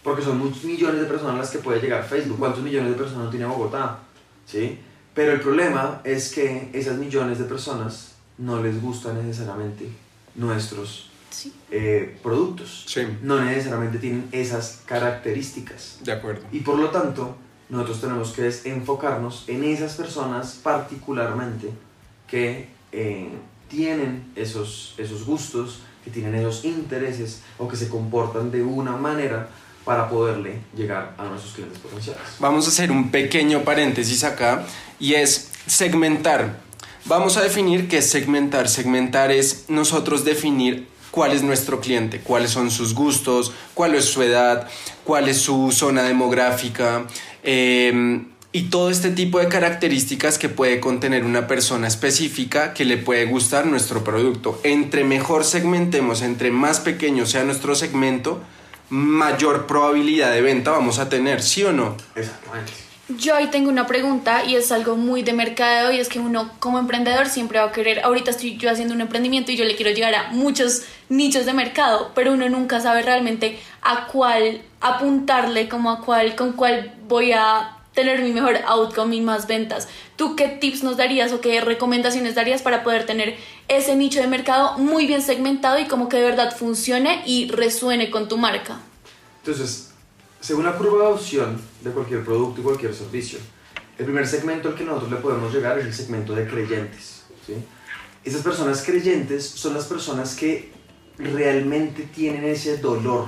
Porque 0.03 0.21
son 0.21 0.39
muchos 0.39 0.65
millones 0.65 0.99
de 0.99 1.07
personas 1.07 1.37
las 1.37 1.49
que 1.49 1.59
puede 1.59 1.79
llegar 1.79 2.03
Facebook. 2.03 2.37
¿Cuántos 2.37 2.63
millones 2.63 2.91
de 2.91 2.97
personas 2.97 3.25
no 3.25 3.29
tiene 3.29 3.45
Bogotá? 3.45 3.99
¿Sí? 4.45 4.77
Pero 5.17 5.31
el 5.33 5.41
problema 5.41 5.99
es 6.03 6.31
que 6.31 6.69
esas 6.73 6.97
millones 6.97 7.39
de 7.39 7.45
personas 7.45 8.11
no 8.37 8.61
les 8.61 8.79
gustan 8.79 9.15
necesariamente 9.27 9.89
nuestros 10.35 11.09
Sí. 11.31 11.51
eh, 11.71 12.17
productos. 12.23 12.85
Sí, 12.87 13.01
No 13.23 13.43
necesariamente 13.43 13.97
tienen 13.97 14.29
esas 14.31 14.81
características. 14.85 15.97
de 16.03 16.11
acuerdo. 16.11 16.43
Y 16.51 16.59
por 16.59 16.77
lo 16.77 16.89
tanto, 16.91 17.35
nosotros 17.69 17.99
tenemos 18.01 18.31
que 18.31 18.47
enfocarnos 18.69 19.43
en 19.47 19.63
esas 19.63 19.95
personas 19.95 20.59
particularmente 20.63 21.71
que 22.27 22.67
eh, 22.91 23.29
tienen 23.69 24.31
esos, 24.35 24.93
esos 24.99 25.25
gustos, 25.25 25.79
que 26.05 26.11
tienen 26.11 26.35
esos 26.35 26.63
intereses 26.63 27.41
o 27.57 27.67
que 27.67 27.75
se 27.75 27.89
comportan 27.89 28.51
de 28.51 28.61
una 28.63 28.95
manera 28.95 29.49
para 29.87 30.09
poderle 30.09 30.59
llegar 30.75 31.15
a 31.17 31.23
nuestros 31.23 31.53
clientes 31.53 31.79
potenciales. 31.79 32.21
Vamos 32.39 32.65
a 32.65 32.69
hacer 32.71 32.91
un 32.91 33.09
pequeño 33.09 33.63
paréntesis 33.63 34.25
acá 34.25 34.65
y 34.99 35.13
es 35.13 35.49
segmentar. 35.65 36.59
Vamos 37.05 37.37
a 37.37 37.41
definir 37.41 37.87
qué 37.87 37.99
es 37.99 38.09
segmentar. 38.09 38.67
Segmentar 38.67 39.31
es 39.31 39.63
nosotros 39.69 40.25
definir 40.25 40.89
cuál 41.09 41.31
es 41.31 41.41
nuestro 41.41 41.79
cliente, 41.79 42.19
cuáles 42.19 42.51
son 42.51 42.69
sus 42.69 42.93
gustos, 42.93 43.53
cuál 43.73 43.95
es 43.95 44.03
su 44.03 44.21
edad, 44.21 44.67
cuál 45.05 45.29
es 45.29 45.37
su 45.37 45.71
zona 45.71 46.03
demográfica 46.03 47.07
eh, 47.43 48.25
y 48.51 48.63
todo 48.63 48.89
este 48.89 49.11
tipo 49.11 49.39
de 49.39 49.47
características 49.47 50.37
que 50.37 50.49
puede 50.49 50.81
contener 50.81 51.23
una 51.23 51.47
persona 51.47 51.87
específica 51.87 52.73
que 52.73 52.83
le 52.83 52.97
puede 52.97 53.23
gustar 53.23 53.65
nuestro 53.65 54.03
producto. 54.03 54.59
Entre 54.63 55.05
mejor 55.05 55.45
segmentemos, 55.45 56.21
entre 56.23 56.51
más 56.51 56.81
pequeño 56.81 57.25
sea 57.25 57.45
nuestro 57.45 57.73
segmento, 57.73 58.41
mayor 58.89 59.67
probabilidad 59.67 60.31
de 60.31 60.41
venta 60.41 60.71
vamos 60.71 60.99
a 60.99 61.09
tener, 61.09 61.41
¿sí 61.41 61.63
o 61.63 61.73
no? 61.73 61.95
Exactamente. 62.15 62.71
Yo 63.09 63.35
ahí 63.35 63.47
tengo 63.47 63.69
una 63.69 63.87
pregunta 63.87 64.43
y 64.43 64.55
es 64.55 64.69
algo 64.73 64.97
muy 64.97 65.23
de 65.23 65.31
mercadeo 65.31 65.93
y 65.93 65.99
es 65.99 66.09
que 66.09 66.19
uno 66.19 66.51
como 66.59 66.77
emprendedor 66.77 67.27
siempre 67.27 67.57
va 67.57 67.65
a 67.67 67.71
querer, 67.71 68.01
ahorita 68.03 68.31
estoy 68.31 68.57
yo 68.57 68.69
haciendo 68.69 68.93
un 68.93 68.99
emprendimiento 68.99 69.49
y 69.49 69.55
yo 69.55 69.63
le 69.63 69.77
quiero 69.77 69.91
llegar 69.91 70.13
a 70.13 70.31
muchos 70.31 70.83
nichos 71.07 71.45
de 71.45 71.53
mercado, 71.53 72.11
pero 72.15 72.33
uno 72.33 72.49
nunca 72.49 72.81
sabe 72.81 73.03
realmente 73.03 73.59
a 73.81 74.07
cuál 74.07 74.61
apuntarle, 74.81 75.69
como 75.69 75.89
a 75.89 76.01
cuál, 76.01 76.35
con 76.35 76.51
cuál 76.51 76.95
voy 77.07 77.31
a 77.31 77.76
tener 77.97 78.21
mi 78.21 78.31
mejor 78.31 78.57
outcome 78.67 79.15
y 79.15 79.21
más 79.21 79.47
ventas. 79.47 79.87
¿Tú 80.17 80.35
qué 80.35 80.49
tips 80.49 80.83
nos 80.83 80.97
darías 80.97 81.33
o 81.33 81.41
qué 81.41 81.61
recomendaciones 81.61 82.35
darías 82.35 82.61
para 82.61 82.83
poder 82.83 83.07
tener 83.07 83.35
ese 83.67 83.95
nicho 83.95 84.21
de 84.21 84.27
mercado 84.27 84.77
muy 84.77 85.07
bien 85.07 85.23
segmentado 85.23 85.79
y 85.79 85.87
como 85.87 86.07
que 86.07 86.17
de 86.17 86.23
verdad 86.23 86.55
funcione 86.55 87.23
y 87.25 87.49
resuene 87.49 88.11
con 88.11 88.27
tu 88.27 88.37
marca? 88.37 88.77
Entonces, 89.39 89.89
según 90.39 90.65
la 90.65 90.77
curva 90.77 90.99
de 90.99 91.05
adopción 91.07 91.59
de 91.81 91.89
cualquier 91.89 92.23
producto 92.23 92.61
y 92.61 92.63
cualquier 92.63 92.93
servicio, 92.93 93.39
el 93.97 94.05
primer 94.05 94.27
segmento 94.27 94.69
al 94.69 94.75
que 94.75 94.83
nosotros 94.83 95.09
le 95.09 95.17
podemos 95.17 95.51
llegar 95.51 95.79
es 95.79 95.87
el 95.87 95.93
segmento 95.95 96.35
de 96.35 96.47
creyentes. 96.47 97.23
¿sí? 97.47 97.55
Esas 98.23 98.43
personas 98.43 98.83
creyentes 98.83 99.43
son 99.43 99.73
las 99.73 99.85
personas 99.85 100.35
que 100.35 100.71
realmente 101.17 102.03
tienen 102.03 102.43
ese 102.43 102.77
dolor, 102.77 103.25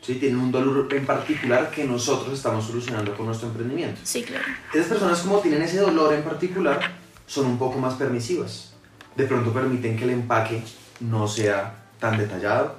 ¿sí? 0.00 0.14
tienen 0.14 0.38
un 0.38 0.52
dolor 0.52 0.92
en 0.92 1.06
particular 1.06 1.70
que 1.70 1.84
nosotros 1.84 2.34
estamos 2.34 2.66
solucionando 2.66 3.16
con 3.16 3.26
nuestro 3.26 3.48
emprendimiento. 3.48 4.00
Sí, 4.04 4.22
claro. 4.22 4.44
Esas 4.72 4.88
personas 4.88 5.20
como 5.20 5.40
tienen 5.40 5.62
ese 5.62 5.78
dolor 5.78 6.12
en 6.14 6.22
particular 6.22 6.80
son 7.26 7.46
un 7.46 7.58
poco 7.58 7.78
más 7.78 7.94
permisivas. 7.94 8.72
De 9.16 9.24
pronto 9.24 9.52
permiten 9.52 9.96
que 9.96 10.04
el 10.04 10.10
empaque 10.10 10.62
no 11.00 11.26
sea 11.28 11.84
tan 11.98 12.16
detallado. 12.16 12.76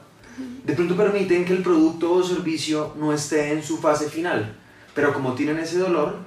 De 0.63 0.73
pronto 0.73 0.95
permiten 0.95 1.43
que 1.43 1.53
el 1.53 1.63
producto 1.63 2.13
o 2.13 2.23
servicio 2.23 2.93
no 2.97 3.13
esté 3.13 3.51
en 3.51 3.63
su 3.63 3.77
fase 3.77 4.09
final. 4.09 4.55
Pero 4.95 5.13
como 5.13 5.33
tienen 5.33 5.59
ese 5.59 5.79
dolor, 5.79 6.17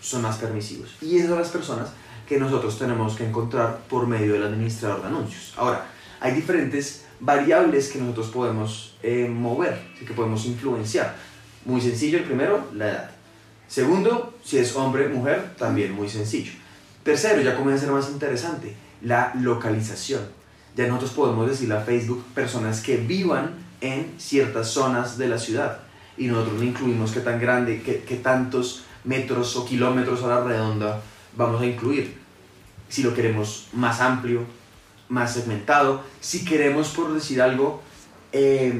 son 0.00 0.22
más 0.22 0.36
permisivos. 0.36 0.96
Y 1.00 1.16
esas 1.16 1.28
son 1.28 1.38
las 1.38 1.48
personas 1.48 1.88
que 2.28 2.38
nosotros 2.38 2.78
tenemos 2.78 3.14
que 3.14 3.28
encontrar 3.28 3.80
por 3.88 4.06
medio 4.06 4.32
del 4.32 4.44
administrador 4.44 5.02
de 5.02 5.08
anuncios. 5.08 5.52
Ahora, 5.56 5.86
hay 6.20 6.32
diferentes 6.32 7.04
variables 7.22 7.88
que 7.88 8.00
nosotros 8.00 8.28
podemos 8.28 8.94
eh, 9.02 9.28
mover, 9.28 9.78
que 9.98 10.12
podemos 10.12 10.44
influenciar. 10.44 11.16
Muy 11.64 11.80
sencillo 11.80 12.18
el 12.18 12.24
primero, 12.24 12.66
la 12.74 12.88
edad. 12.88 13.10
Segundo, 13.68 14.34
si 14.44 14.58
es 14.58 14.76
hombre, 14.76 15.08
mujer, 15.08 15.54
también 15.56 15.92
muy 15.92 16.08
sencillo. 16.08 16.52
Tercero, 17.04 17.40
ya 17.40 17.56
comienza 17.56 17.84
a 17.84 17.86
ser 17.86 17.94
más 17.94 18.10
interesante, 18.10 18.76
la 19.00 19.32
localización. 19.36 20.22
Ya 20.76 20.86
nosotros 20.86 21.12
podemos 21.12 21.48
decirle 21.48 21.76
a 21.76 21.80
Facebook 21.80 22.24
personas 22.34 22.82
que 22.82 22.96
vivan 22.96 23.54
en 23.80 24.12
ciertas 24.18 24.68
zonas 24.68 25.16
de 25.16 25.28
la 25.28 25.38
ciudad. 25.38 25.80
Y 26.16 26.26
nosotros 26.26 26.60
le 26.60 26.66
incluimos 26.66 27.12
qué 27.12 27.20
tan 27.20 27.40
grande, 27.40 27.82
qué, 27.82 28.02
qué 28.06 28.16
tantos 28.16 28.84
metros 29.04 29.56
o 29.56 29.64
kilómetros 29.64 30.22
a 30.22 30.28
la 30.28 30.44
redonda 30.44 31.00
vamos 31.36 31.62
a 31.62 31.66
incluir. 31.66 32.20
Si 32.88 33.02
lo 33.02 33.14
queremos 33.14 33.68
más 33.72 34.00
amplio, 34.00 34.44
más 35.12 35.34
segmentado. 35.34 36.02
Si 36.20 36.42
queremos, 36.44 36.88
por 36.88 37.12
decir 37.12 37.42
algo, 37.42 37.82
eh, 38.32 38.72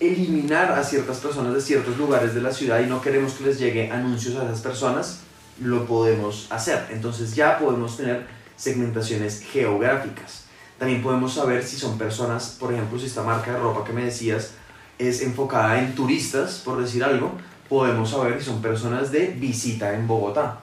eliminar 0.00 0.72
a 0.72 0.82
ciertas 0.82 1.18
personas 1.18 1.54
de 1.54 1.60
ciertos 1.60 1.96
lugares 1.96 2.34
de 2.34 2.42
la 2.42 2.52
ciudad 2.52 2.80
y 2.80 2.86
no 2.86 3.00
queremos 3.00 3.34
que 3.34 3.44
les 3.44 3.58
llegue 3.60 3.92
anuncios 3.92 4.34
a 4.34 4.44
esas 4.44 4.60
personas, 4.60 5.20
lo 5.60 5.86
podemos 5.86 6.48
hacer. 6.50 6.88
Entonces 6.90 7.36
ya 7.36 7.60
podemos 7.60 7.96
tener 7.96 8.26
segmentaciones 8.56 9.42
geográficas. 9.42 10.46
También 10.76 11.02
podemos 11.02 11.34
saber 11.34 11.62
si 11.62 11.76
son 11.76 11.96
personas, 11.96 12.56
por 12.58 12.72
ejemplo, 12.72 12.98
si 12.98 13.06
esta 13.06 13.22
marca 13.22 13.52
de 13.52 13.58
ropa 13.60 13.84
que 13.84 13.92
me 13.92 14.04
decías 14.04 14.54
es 14.98 15.22
enfocada 15.22 15.78
en 15.78 15.94
turistas, 15.94 16.62
por 16.64 16.82
decir 16.82 17.04
algo, 17.04 17.30
podemos 17.68 18.10
saber 18.10 18.40
si 18.40 18.46
son 18.46 18.60
personas 18.60 19.12
de 19.12 19.28
visita 19.28 19.94
en 19.94 20.08
Bogotá. 20.08 20.62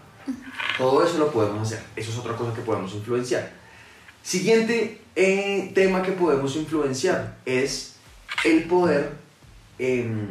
Todo 0.77 1.01
eso 1.01 1.17
lo 1.17 1.31
podemos 1.31 1.61
hacer. 1.61 1.81
Eso 1.95 2.11
es 2.11 2.17
otra 2.17 2.35
cosa 2.35 2.53
que 2.53 2.61
podemos 2.61 2.93
influenciar. 2.93 3.53
Siguiente 4.21 5.02
eh, 5.15 5.71
tema 5.75 6.01
que 6.01 6.11
podemos 6.13 6.55
influenciar 6.55 7.37
es 7.45 7.93
el 8.43 8.63
poder 8.63 9.11
em, 9.77 10.27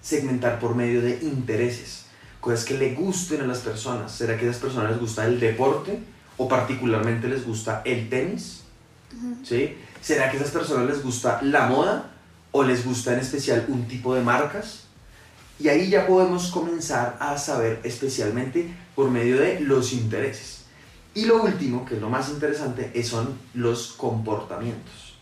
segmentar 0.00 0.58
por 0.58 0.74
medio 0.74 1.02
de 1.02 1.18
intereses, 1.22 2.06
cosas 2.40 2.64
que 2.64 2.74
le 2.74 2.94
gusten 2.94 3.40
a 3.40 3.46
las 3.46 3.58
personas. 3.58 4.12
¿Será 4.12 4.36
que 4.36 4.46
a 4.46 4.50
esas 4.50 4.62
personas 4.62 4.90
les 4.90 5.00
gusta 5.00 5.26
el 5.26 5.40
deporte 5.40 5.98
o 6.36 6.48
particularmente 6.48 7.28
les 7.28 7.44
gusta 7.44 7.82
el 7.84 8.08
tenis? 8.08 8.62
¿Sí? 9.42 9.76
¿Será 10.00 10.30
que 10.30 10.38
a 10.38 10.40
esas 10.40 10.52
personas 10.52 10.86
les 10.86 11.02
gusta 11.02 11.40
la 11.42 11.66
moda 11.66 12.12
o 12.52 12.62
les 12.62 12.84
gusta 12.84 13.12
en 13.12 13.20
especial 13.20 13.66
un 13.68 13.86
tipo 13.86 14.14
de 14.14 14.22
marcas? 14.22 14.84
Y 15.58 15.68
ahí 15.68 15.90
ya 15.90 16.06
podemos 16.06 16.50
comenzar 16.50 17.18
a 17.20 17.36
saber 17.36 17.80
especialmente 17.84 18.66
por 18.94 19.10
medio 19.10 19.38
de 19.38 19.60
los 19.60 19.92
intereses. 19.92 20.59
Y 21.14 21.24
lo 21.24 21.42
último, 21.42 21.84
que 21.84 21.94
es 21.96 22.00
lo 22.00 22.08
más 22.08 22.28
interesante, 22.28 22.90
es- 22.94 23.08
son 23.08 23.28
los 23.54 23.92
comportamientos. 23.96 25.14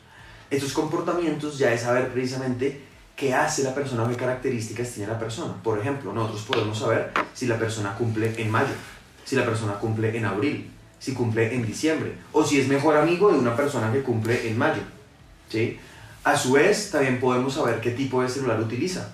Estos 0.50 0.72
comportamientos 0.72 1.58
ya 1.58 1.72
es 1.72 1.82
saber 1.82 2.08
precisamente 2.12 2.82
qué 3.16 3.34
hace 3.34 3.62
la 3.62 3.74
persona 3.74 4.04
o 4.04 4.08
qué 4.08 4.16
características 4.16 4.90
tiene 4.92 5.12
la 5.12 5.18
persona. 5.18 5.54
Por 5.62 5.78
ejemplo, 5.78 6.12
nosotros 6.12 6.42
podemos 6.42 6.78
saber 6.78 7.12
si 7.34 7.46
la 7.46 7.58
persona 7.58 7.94
cumple 7.94 8.32
en 8.40 8.50
mayo, 8.50 8.72
si 9.24 9.36
la 9.36 9.44
persona 9.44 9.74
cumple 9.74 10.16
en 10.16 10.24
abril, 10.24 10.70
si 10.98 11.12
cumple 11.14 11.54
en 11.54 11.66
diciembre, 11.66 12.14
o 12.32 12.44
si 12.44 12.60
es 12.60 12.68
mejor 12.68 12.96
amigo 12.96 13.30
de 13.32 13.38
una 13.38 13.56
persona 13.56 13.92
que 13.92 14.02
cumple 14.02 14.48
en 14.48 14.56
mayo. 14.58 14.82
¿sí? 15.48 15.78
A 16.24 16.36
su 16.36 16.52
vez, 16.52 16.90
también 16.90 17.18
podemos 17.20 17.54
saber 17.54 17.80
qué 17.80 17.90
tipo 17.92 18.22
de 18.22 18.28
celular 18.28 18.60
utiliza. 18.60 19.10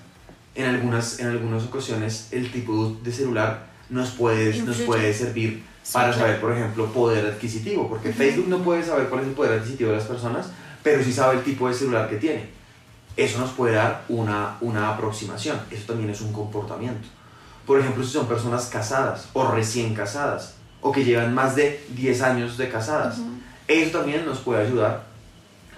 En 0.55 0.65
algunas, 0.65 1.19
en 1.19 1.27
algunas 1.27 1.63
ocasiones, 1.63 2.27
el 2.31 2.51
tipo 2.51 2.97
de 3.03 3.11
celular 3.11 3.67
nos 3.89 4.11
puede, 4.11 4.57
nos 4.63 4.77
puede 4.81 5.13
servir 5.13 5.63
Sí, 5.85 5.93
para 5.93 6.07
claro. 6.07 6.19
saber, 6.19 6.41
por 6.41 6.51
ejemplo, 6.51 6.91
poder 6.91 7.27
adquisitivo, 7.27 7.87
porque. 7.87 8.11
Facebook 8.11 8.47
no 8.47 8.63
puede 8.63 8.83
saber 8.83 9.07
cuál 9.07 9.21
es 9.21 9.27
el 9.27 9.33
poder 9.33 9.59
adquisitivo 9.59 9.91
de 9.91 9.97
las 9.97 10.05
personas, 10.05 10.47
pero 10.81 11.03
sí 11.03 11.13
sabe 11.13 11.35
el 11.37 11.43
tipo 11.43 11.67
de 11.67 11.75
celular 11.75 12.09
que 12.09 12.15
tiene. 12.15 12.49
Eso 13.15 13.37
nos 13.37 13.51
puede 13.51 13.75
dar 13.75 14.03
una, 14.09 14.57
una 14.61 14.89
aproximación, 14.89 15.59
eso 15.69 15.85
también 15.85 16.09
es 16.09 16.21
un 16.21 16.33
comportamiento. 16.33 17.07
Por 17.67 17.79
ejemplo, 17.79 18.03
si 18.03 18.11
son 18.13 18.27
personas 18.27 18.65
casadas 18.65 19.29
o 19.33 19.47
recién 19.51 19.93
casadas, 19.93 20.55
o 20.81 20.91
que 20.91 21.03
llevan 21.03 21.35
más 21.35 21.55
de 21.55 21.83
10 21.89 22.21
años 22.23 22.57
de 22.57 22.67
casadas, 22.67 23.17
eso 23.67 23.99
también 23.99 24.25
nos 24.25 24.39
puede 24.39 24.65
ayudar 24.65 25.05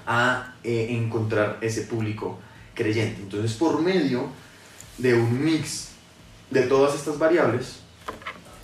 a 0.06 0.54
eh, 0.64 0.88
encontrar 0.90 1.58
ese 1.60 1.82
público 1.82 2.40
creyente. 2.74 3.22
Entonces, 3.22 3.54
por 3.54 3.82
medio 3.82 4.28
de 4.98 5.14
un 5.14 5.44
mix 5.44 5.90
de 6.50 6.62
todas 6.64 6.96
estas 6.96 7.20
variables, 7.20 7.80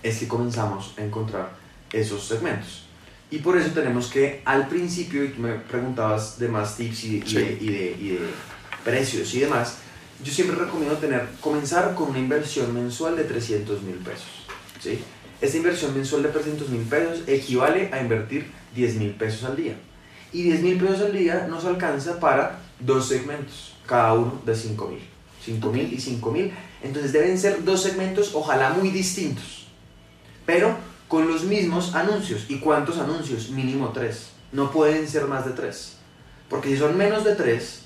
es 0.04 0.18
que 0.18 0.28
comenzamos 0.28 0.94
a 0.96 1.02
encontrar 1.02 1.56
esos 1.92 2.24
segmentos. 2.24 2.82
Y 3.30 3.38
por 3.38 3.56
eso 3.58 3.70
tenemos 3.70 4.06
que 4.08 4.42
al 4.44 4.68
principio, 4.68 5.24
y 5.24 5.28
tú 5.30 5.40
me 5.40 5.54
preguntabas 5.54 6.38
de 6.38 6.46
más 6.48 6.76
tips 6.76 7.04
y, 7.04 7.18
de, 7.20 7.58
y 7.60 7.66
de- 7.68 7.96
y 8.00 8.08
de 8.10 8.20
precios 8.84 9.34
y 9.34 9.40
demás, 9.40 9.78
yo 10.22 10.32
siempre 10.32 10.56
recomiendo 10.56 10.96
tener, 10.98 11.26
comenzar 11.40 11.94
con 11.94 12.10
una 12.10 12.18
inversión 12.20 12.72
mensual 12.72 13.16
de 13.16 13.24
300 13.24 13.82
mil 13.82 13.96
pesos. 13.96 14.28
¿sí? 14.80 15.00
Esta 15.40 15.56
inversión 15.56 15.92
mensual 15.94 16.22
de 16.22 16.28
300 16.28 16.68
mil 16.68 16.82
pesos 16.82 17.22
equivale 17.26 17.90
a 17.92 18.00
invertir 18.00 18.46
10 18.76 18.94
mil 18.96 19.10
pesos 19.14 19.42
al 19.44 19.56
día. 19.56 19.74
Y 20.32 20.42
10 20.42 20.62
mil 20.62 20.78
pesos 20.78 21.00
al 21.00 21.12
día 21.12 21.46
nos 21.48 21.64
alcanza 21.64 22.20
para 22.20 22.60
dos 22.78 23.08
segmentos, 23.08 23.74
cada 23.86 24.12
uno 24.14 24.40
de 24.44 24.54
5 24.54 24.88
mil. 24.88 25.00
5 25.44 25.72
mil 25.72 25.92
y 25.92 26.00
5 26.00 26.30
mil. 26.30 26.52
Entonces 26.82 27.12
deben 27.12 27.38
ser 27.38 27.64
dos 27.64 27.82
segmentos, 27.82 28.30
ojalá 28.34 28.70
muy 28.70 28.90
distintos, 28.90 29.63
pero 30.46 30.76
con 31.08 31.28
los 31.28 31.44
mismos 31.44 31.94
anuncios. 31.94 32.46
¿Y 32.48 32.58
cuántos 32.58 32.98
anuncios? 32.98 33.50
Mínimo 33.50 33.90
tres. 33.90 34.30
No 34.52 34.70
pueden 34.70 35.08
ser 35.08 35.26
más 35.26 35.44
de 35.44 35.52
tres. 35.52 35.96
Porque 36.48 36.70
si 36.70 36.76
son 36.76 36.96
menos 36.96 37.24
de 37.24 37.34
tres, 37.34 37.82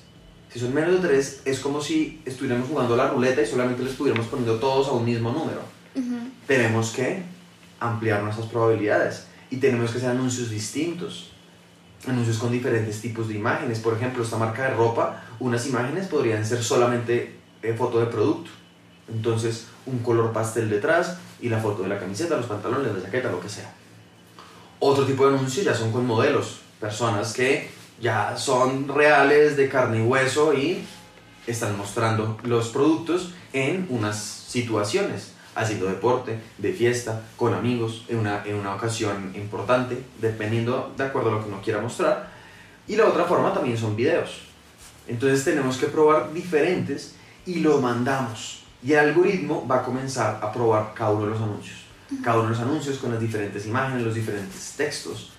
si 0.53 0.59
son 0.59 0.75
menos 0.75 1.01
de 1.01 1.09
tres, 1.09 1.43
es 1.45 1.61
como 1.61 1.81
si 1.81 2.21
estuviéramos 2.25 2.69
jugando 2.69 2.97
la 2.97 3.09
ruleta 3.09 3.43
y 3.43 3.47
solamente 3.47 3.83
le 3.83 3.91
estuviéramos 3.91 4.27
poniendo 4.27 4.59
todos 4.59 4.89
a 4.89 4.93
un 4.93 5.05
mismo 5.05 5.31
número. 5.31 5.61
Tenemos 6.47 6.91
que 6.91 7.23
ampliar 7.81 8.23
nuestras 8.23 8.47
probabilidades 8.47 9.27
y 9.51 9.57
tenemos 9.57 9.91
que 9.91 9.99
hacer 9.99 10.11
anuncios 10.11 10.51
distintos. 10.51 11.33
Anuncios 12.07 12.39
con 12.39 12.53
diferentes 12.53 13.01
tipos 13.01 13.29
de 13.29 13.35
imágenes. 13.35 13.81
Por 13.81 13.95
ejemplo, 13.95 14.23
esta 14.23 14.37
marca 14.37 14.63
de 14.63 14.75
ropa, 14.75 15.23
unas 15.41 15.67
imágenes 15.67 16.07
podrían 16.07 16.45
ser 16.47 16.63
solamente 16.63 17.35
eh, 17.63 17.75
foto 17.77 18.01
de 18.01 18.07
producto. 18.07 18.51
Entonces, 19.09 19.67
un 19.85 19.99
color 19.99 20.33
pastel 20.33 20.71
detrás 20.71 21.19
y 21.41 21.49
la 21.49 21.59
foto 21.59 21.83
de 21.83 21.89
la 21.89 21.99
camiseta, 21.99 22.37
los 22.37 22.47
pantalones, 22.47 22.95
la 22.95 23.03
chaqueta, 23.03 23.31
lo 23.31 23.41
que 23.41 23.49
sea. 23.49 23.73
Otro 24.81 25.05
tipo 25.05 25.27
de 25.27 25.35
anuncios 25.35 25.65
ya 25.65 25.75
son 25.75 25.93
con 25.93 26.07
modelos, 26.07 26.61
personas 26.81 27.33
que 27.33 27.71
ya 28.01 28.37
son 28.37 28.89
reales 28.89 29.57
de 29.57 29.69
carne 29.69 29.99
y 29.99 30.03
hueso 30.03 30.55
y 30.55 30.85
están 31.47 31.77
mostrando 31.77 32.39
los 32.45 32.69
productos 32.69 33.33
en 33.53 33.87
unas 33.91 34.19
situaciones, 34.19 35.33
haciendo 35.55 35.87
deporte, 35.87 36.39
de 36.59 36.73
fiesta, 36.73 37.23
con 37.37 37.55
amigos, 37.55 38.05
en 38.09 38.19
una, 38.19 38.45
en 38.45 38.55
una 38.55 38.75
ocasión 38.75 39.33
importante, 39.35 40.01
dependiendo 40.21 40.93
de 40.97 41.05
acuerdo 41.05 41.31
a 41.31 41.33
lo 41.35 41.43
que 41.43 41.49
uno 41.49 41.61
quiera 41.63 41.81
mostrar. 41.81 42.31
Y 42.87 42.97
la 42.97 43.07
otra 43.07 43.25
forma 43.25 43.53
también 43.53 43.77
son 43.77 43.97
videos. 43.97 44.43
Entonces 45.09 45.45
tenemos 45.45 45.79
que 45.79 45.87
probar 45.87 46.33
diferentes 46.33 47.15
y 47.47 47.57
lo 47.57 47.81
mandamos. 47.81 48.63
Y 48.83 48.93
el 48.93 48.99
algoritmo 49.01 49.67
va 49.67 49.81
a 49.81 49.83
comenzar 49.83 50.39
a 50.43 50.53
probar 50.53 50.93
cada 50.95 51.11
uno 51.11 51.25
de 51.25 51.31
los 51.31 51.41
anuncios. 51.41 51.79
Cada 52.23 52.39
uno 52.39 52.49
de 52.49 52.55
los 52.55 52.61
anuncios 52.61 52.99
con 52.99 53.11
las 53.11 53.21
diferentes 53.21 53.67
imágenes, 53.67 54.05
los 54.05 54.15
diferentes 54.15 54.75
textos, 54.77 55.33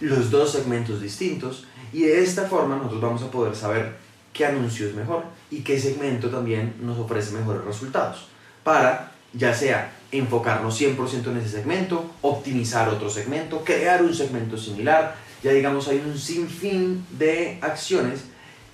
los 0.00 0.30
dos 0.30 0.52
segmentos 0.52 1.00
distintos. 1.00 1.66
Y 1.92 2.02
de 2.02 2.22
esta 2.22 2.44
forma 2.44 2.76
nosotros 2.76 3.00
vamos 3.00 3.22
a 3.22 3.30
poder 3.30 3.56
saber 3.56 3.96
qué 4.32 4.46
anuncio 4.46 4.86
es 4.86 4.94
mejor 4.94 5.24
y 5.50 5.60
qué 5.62 5.78
segmento 5.80 6.30
también 6.30 6.74
nos 6.80 6.98
ofrece 6.98 7.32
mejores 7.32 7.64
resultados. 7.64 8.26
Para 8.62 9.12
ya 9.32 9.54
sea 9.54 9.92
enfocarnos 10.10 10.78
100% 10.80 11.30
en 11.30 11.38
ese 11.38 11.48
segmento, 11.48 12.10
optimizar 12.20 12.88
otro 12.88 13.08
segmento, 13.08 13.64
crear 13.64 14.02
un 14.02 14.14
segmento 14.14 14.56
similar. 14.56 15.16
Ya 15.42 15.52
digamos, 15.52 15.88
hay 15.88 16.02
un 16.04 16.18
sinfín 16.18 17.04
de 17.18 17.58
acciones 17.62 18.24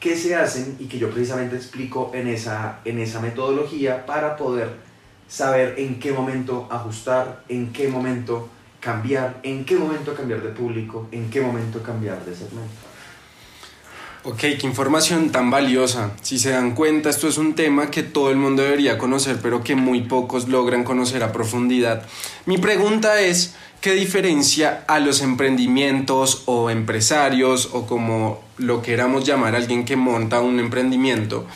que 0.01 0.17
se 0.17 0.37
hacen 0.37 0.77
y 0.79 0.87
que 0.87 0.99
yo 0.99 1.11
precisamente 1.11 1.57
explico 1.57 2.13
en 2.15 2.29
esa, 2.29 2.81
en 2.85 2.99
esa 2.99 3.21
metodología 3.21 4.07
para 4.07 4.37
poder 4.37 4.71
saber 5.29 5.75
en 5.79 5.99
qué 5.99 6.13
momento 6.13 6.69
ajustar, 6.71 7.45
en 7.49 7.73
qué 7.73 7.89
momento 7.89 8.49
cambiar, 8.81 9.41
en 9.43 9.65
qué 9.65 9.77
momento 9.77 10.15
cambiar 10.15 10.43
de 10.43 10.51
público, 10.51 11.09
en 11.11 11.29
qué 11.31 11.41
momento 11.41 11.83
cambiar 11.83 12.25
de 12.25 12.35
segmento. 12.35 12.89
Ok, 14.25 14.39
qué 14.39 14.61
información 14.63 15.31
tan 15.31 15.51
valiosa. 15.51 16.13
Si 16.23 16.39
se 16.39 16.51
dan 16.51 16.75
cuenta, 16.75 17.09
esto 17.09 17.29
es 17.29 17.39
un 17.39 17.55
tema 17.55 17.91
que 17.91 18.03
todo 18.03 18.31
el 18.31 18.37
mundo 18.37 18.63
debería 18.63 18.99
conocer, 18.99 19.39
pero 19.41 19.63
que 19.63 19.77
muy 19.77 20.03
pocos 20.03 20.49
logran 20.49 20.85
conocer 20.85 21.23
a 21.23 21.33
profundidad. 21.33 22.05
Mi 22.45 22.59
pregunta 22.59 23.21
es, 23.21 23.55
¿qué 23.81 23.93
diferencia 23.93 24.85
a 24.89 24.99
los 24.99 25.23
emprendimientos 25.23 26.43
o 26.47 26.69
empresarios 26.69 27.71
o 27.73 27.87
como 27.87 28.48
lo 28.59 28.83
queramos 28.83 29.25
llamar 29.25 29.55
alguien 29.55 29.85
que 29.85 29.97
monta 29.97 30.41
un 30.41 30.61
emprendimiento? 30.61 31.47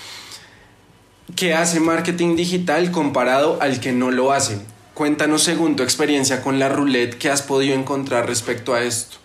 ¿Qué 1.37 1.55
hace 1.55 1.81
marketing 1.81 2.37
digital 2.37 2.91
comparado 2.91 3.61
al 3.61 3.81
que 3.81 3.93
no 3.93 4.11
lo 4.11 4.33
hace? 4.33 4.61
Cuéntanos 4.95 5.43
según 5.43 5.77
tu 5.77 5.83
experiencia 5.83 6.43
con 6.43 6.59
la 6.59 6.69
roulette, 6.69 7.17
¿qué 7.17 7.31
has 7.31 7.43
podido 7.43 7.75
encontrar 7.75 8.27
respecto 8.27 8.75
a 8.75 8.83
esto? 8.83 9.17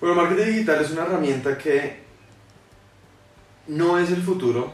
Bueno, 0.00 0.14
marketing 0.16 0.46
digital 0.52 0.82
es 0.84 0.90
una 0.92 1.02
herramienta 1.02 1.58
que 1.58 2.02
no 3.68 3.98
es 3.98 4.10
el 4.10 4.22
futuro, 4.22 4.72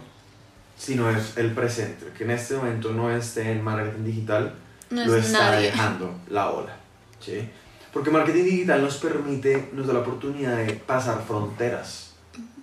sino 0.79 1.11
es 1.11 1.37
el 1.37 1.53
presente. 1.53 2.07
Que 2.17 2.25
en 2.25 2.31
este 2.33 2.55
momento 2.55 2.93
no 2.93 3.11
esté 3.11 3.51
en 3.51 3.63
marketing 3.63 4.05
digital, 4.05 4.55
No 4.91 5.05
lo 5.05 5.17
es 5.17 5.27
está 5.27 5.51
nadie. 5.53 5.67
dejando 5.67 6.15
la 6.29 6.51
ola. 6.51 6.77
¿sí? 7.21 7.49
Porque 7.93 8.11
marketing 8.11 8.45
digital 8.45 8.83
nos 8.83 8.97
permite, 8.97 9.69
nos 9.73 9.87
da 9.87 9.93
la 9.93 10.01
oportunidad 10.01 10.57
de 10.57 10.73
pasar 10.73 11.23
fronteras. 11.27 12.15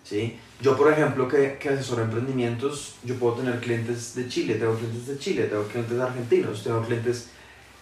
¿sí? 0.03 0.39
Yo, 0.61 0.75
por 0.75 0.91
ejemplo, 0.91 1.27
que, 1.27 1.57
que 1.59 1.69
asesoro 1.69 2.03
emprendimientos, 2.03 2.95
yo 3.03 3.15
puedo 3.15 3.35
tener 3.35 3.59
clientes 3.59 4.15
de 4.15 4.27
Chile, 4.27 4.55
tengo 4.55 4.75
clientes 4.75 5.07
de 5.07 5.17
Chile, 5.19 5.43
tengo 5.43 5.63
clientes 5.63 5.99
argentinos, 5.99 6.63
tengo 6.63 6.81
clientes 6.81 7.29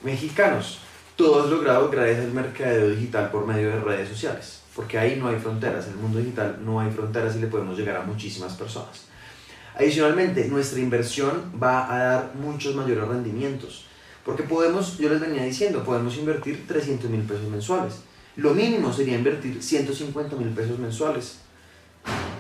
mexicanos. 0.04 0.80
Todo 1.16 1.46
es 1.46 1.50
logrado 1.50 1.90
gracias 1.90 2.20
al 2.20 2.34
mercadeo 2.34 2.90
digital 2.90 3.32
por 3.32 3.48
medio 3.48 3.70
de 3.70 3.80
redes 3.80 4.10
sociales. 4.10 4.62
Porque 4.76 5.00
ahí 5.00 5.16
no 5.20 5.30
hay 5.30 5.40
fronteras, 5.40 5.88
en 5.88 5.94
el 5.94 5.98
mundo 5.98 6.20
digital 6.20 6.60
no 6.64 6.80
hay 6.80 6.92
fronteras 6.92 7.36
y 7.36 7.40
le 7.40 7.48
podemos 7.48 7.76
llegar 7.76 7.96
a 7.96 8.04
muchísimas 8.04 8.54
personas. 8.54 9.06
Adicionalmente, 9.74 10.48
nuestra 10.50 10.80
inversión 10.80 11.52
va 11.62 11.92
a 11.92 11.98
dar 11.98 12.32
muchos 12.36 12.76
mayores 12.76 13.08
rendimientos. 13.08 13.87
Porque 14.28 14.44
podemos, 14.44 14.98
yo 14.98 15.08
les 15.08 15.22
venía 15.22 15.44
diciendo, 15.44 15.86
podemos 15.86 16.18
invertir 16.18 16.68
300 16.68 17.10
mil 17.10 17.22
pesos 17.22 17.48
mensuales. 17.48 17.94
Lo 18.36 18.54
mínimo 18.54 18.92
sería 18.92 19.18
invertir 19.18 19.64
150 19.64 20.36
mil 20.36 20.50
pesos 20.50 20.78
mensuales. 20.78 21.40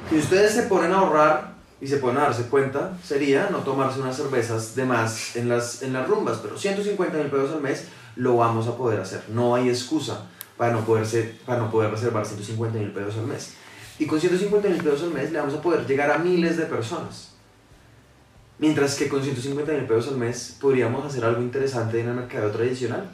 Si 0.10 0.18
ustedes 0.18 0.52
se 0.52 0.64
ponen 0.64 0.92
a 0.92 0.98
ahorrar 0.98 1.54
y 1.80 1.88
se 1.88 1.96
ponen 1.96 2.18
a 2.18 2.24
darse 2.24 2.50
cuenta, 2.50 2.98
sería 3.02 3.48
no 3.50 3.60
tomarse 3.60 4.02
unas 4.02 4.18
cervezas 4.18 4.76
de 4.76 4.84
más 4.84 5.38
en 5.38 5.48
las, 5.48 5.82
en 5.82 5.94
las 5.94 6.06
rumbas, 6.10 6.40
pero 6.40 6.58
150 6.58 7.18
mil 7.20 7.28
pesos 7.28 7.54
al 7.54 7.62
mes 7.62 7.86
lo 8.18 8.36
vamos 8.36 8.68
a 8.68 8.76
poder 8.76 9.00
hacer. 9.00 9.24
No 9.30 9.56
hay 9.56 9.70
excusa 9.70 10.26
para 10.58 10.74
no, 10.74 10.84
poderse, 10.84 11.36
para 11.46 11.62
no 11.62 11.72
poder 11.72 11.90
reservar 11.90 12.26
150 12.26 12.80
mil 12.80 12.92
pesos 12.92 13.16
al 13.16 13.28
mes. 13.28 13.54
Y 13.98 14.08
con 14.08 14.20
150 14.20 14.68
mil 14.68 14.84
pesos 14.84 15.04
al 15.04 15.12
mes 15.12 15.32
le 15.32 15.40
vamos 15.40 15.54
a 15.54 15.62
poder 15.62 15.88
llegar 15.88 16.12
a 16.12 16.18
miles 16.18 16.58
de 16.58 16.66
personas. 16.66 17.27
Mientras 18.60 18.96
que 18.96 19.08
con 19.08 19.24
150 19.24 19.72
mil 19.72 19.86
pesos 19.86 20.08
al 20.10 20.18
mes 20.18 20.58
podríamos 20.60 21.06
hacer 21.06 21.24
algo 21.24 21.42
interesante 21.42 22.00
en 22.00 22.10
el 22.10 22.16
mercado 22.16 22.50
tradicional. 22.52 23.10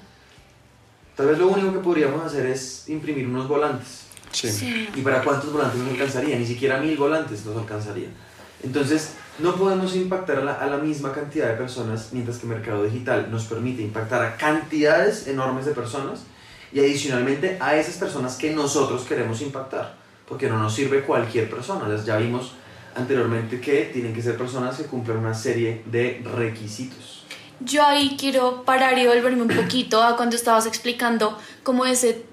Tal 1.15 1.27
vez 1.27 1.37
lo 1.37 1.47
único 1.47 1.73
que 1.73 1.79
podríamos 1.79 2.23
hacer 2.23 2.45
es 2.45 2.87
imprimir 2.87 3.27
unos 3.27 3.47
volantes. 3.47 4.03
Sí. 4.31 4.49
Sí. 4.49 4.89
¿Y 4.95 5.01
para 5.01 5.21
cuántos 5.23 5.51
volantes 5.51 5.79
nos 5.79 5.89
alcanzaría? 5.89 6.39
Ni 6.39 6.45
siquiera 6.45 6.79
mil 6.79 6.97
volantes 6.97 7.45
nos 7.45 7.57
alcanzaría. 7.57 8.07
Entonces, 8.63 9.15
no 9.39 9.55
podemos 9.55 9.95
impactar 9.95 10.37
a 10.37 10.43
la, 10.43 10.53
a 10.53 10.67
la 10.67 10.77
misma 10.77 11.11
cantidad 11.11 11.49
de 11.49 11.55
personas, 11.55 12.09
mientras 12.13 12.37
que 12.37 12.47
Mercado 12.47 12.83
Digital 12.83 13.29
nos 13.29 13.45
permite 13.45 13.81
impactar 13.81 14.23
a 14.23 14.37
cantidades 14.37 15.27
enormes 15.27 15.65
de 15.65 15.73
personas 15.73 16.21
y 16.71 16.79
adicionalmente 16.79 17.57
a 17.59 17.75
esas 17.75 17.97
personas 17.97 18.35
que 18.37 18.51
nosotros 18.53 19.03
queremos 19.03 19.41
impactar, 19.41 19.95
porque 20.27 20.49
no 20.49 20.57
nos 20.57 20.73
sirve 20.73 21.01
cualquier 21.01 21.49
persona. 21.49 21.93
Ya 22.03 22.17
vimos 22.17 22.53
anteriormente 22.95 23.59
que 23.59 23.89
tienen 23.93 24.13
que 24.13 24.21
ser 24.21 24.37
personas 24.37 24.77
que 24.77 24.83
cumplan 24.83 25.17
una 25.17 25.33
serie 25.33 25.81
de 25.85 26.21
requisitos. 26.35 27.23
Yo 27.59 27.83
ahí 27.83 28.15
quiero 28.19 28.63
parar 28.63 28.97
y 28.97 29.07
volverme 29.07 29.41
un 29.41 29.47
poquito 29.63 30.03
a 30.03 30.15
cuando 30.15 30.35
estabas 30.35 30.65
explicando 30.65 31.37
cómo 31.63 31.85
ese, 31.85 32.25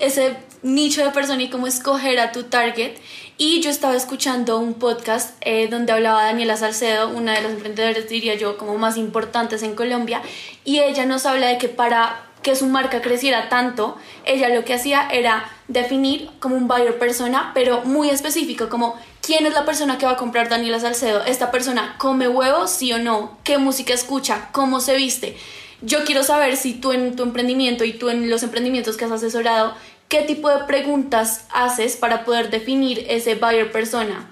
ese 0.00 0.36
nicho 0.62 1.04
de 1.04 1.10
persona 1.10 1.42
y 1.42 1.50
cómo 1.50 1.66
escoger 1.66 2.18
a 2.18 2.32
tu 2.32 2.44
target. 2.44 2.92
Y 3.36 3.60
yo 3.60 3.70
estaba 3.70 3.96
escuchando 3.96 4.58
un 4.58 4.74
podcast 4.74 5.36
eh, 5.40 5.68
donde 5.68 5.92
hablaba 5.92 6.24
Daniela 6.24 6.56
Salcedo, 6.56 7.08
una 7.08 7.34
de 7.34 7.42
las 7.42 7.52
emprendedoras, 7.52 8.08
diría 8.08 8.34
yo, 8.36 8.56
como 8.56 8.78
más 8.78 8.96
importantes 8.96 9.62
en 9.62 9.74
Colombia. 9.74 10.22
Y 10.64 10.78
ella 10.78 11.04
nos 11.04 11.26
habla 11.26 11.48
de 11.48 11.58
que 11.58 11.68
para 11.68 12.26
que 12.44 12.54
su 12.54 12.66
marca 12.66 13.00
creciera 13.00 13.48
tanto, 13.48 13.96
ella 14.26 14.50
lo 14.50 14.64
que 14.64 14.74
hacía 14.74 15.08
era 15.08 15.50
definir 15.66 16.30
como 16.40 16.56
un 16.56 16.68
buyer 16.68 16.98
persona, 16.98 17.52
pero 17.54 17.80
muy 17.84 18.10
específico, 18.10 18.68
como 18.68 19.00
quién 19.22 19.46
es 19.46 19.54
la 19.54 19.64
persona 19.64 19.96
que 19.96 20.04
va 20.04 20.12
a 20.12 20.16
comprar 20.16 20.50
Daniela 20.50 20.78
Salcedo. 20.78 21.24
Esta 21.24 21.50
persona 21.50 21.96
come 21.98 22.28
huevos, 22.28 22.70
sí 22.70 22.92
o 22.92 22.98
no, 22.98 23.38
qué 23.44 23.56
música 23.56 23.94
escucha, 23.94 24.50
cómo 24.52 24.80
se 24.80 24.94
viste. 24.94 25.38
Yo 25.80 26.04
quiero 26.04 26.22
saber 26.22 26.58
si 26.58 26.74
tú 26.74 26.92
en 26.92 27.16
tu 27.16 27.22
emprendimiento 27.22 27.82
y 27.82 27.94
tú 27.94 28.10
en 28.10 28.28
los 28.28 28.42
emprendimientos 28.42 28.98
que 28.98 29.06
has 29.06 29.12
asesorado, 29.12 29.74
qué 30.08 30.20
tipo 30.20 30.50
de 30.50 30.64
preguntas 30.64 31.46
haces 31.50 31.96
para 31.96 32.26
poder 32.26 32.50
definir 32.50 33.06
ese 33.08 33.36
buyer 33.36 33.72
persona. 33.72 34.30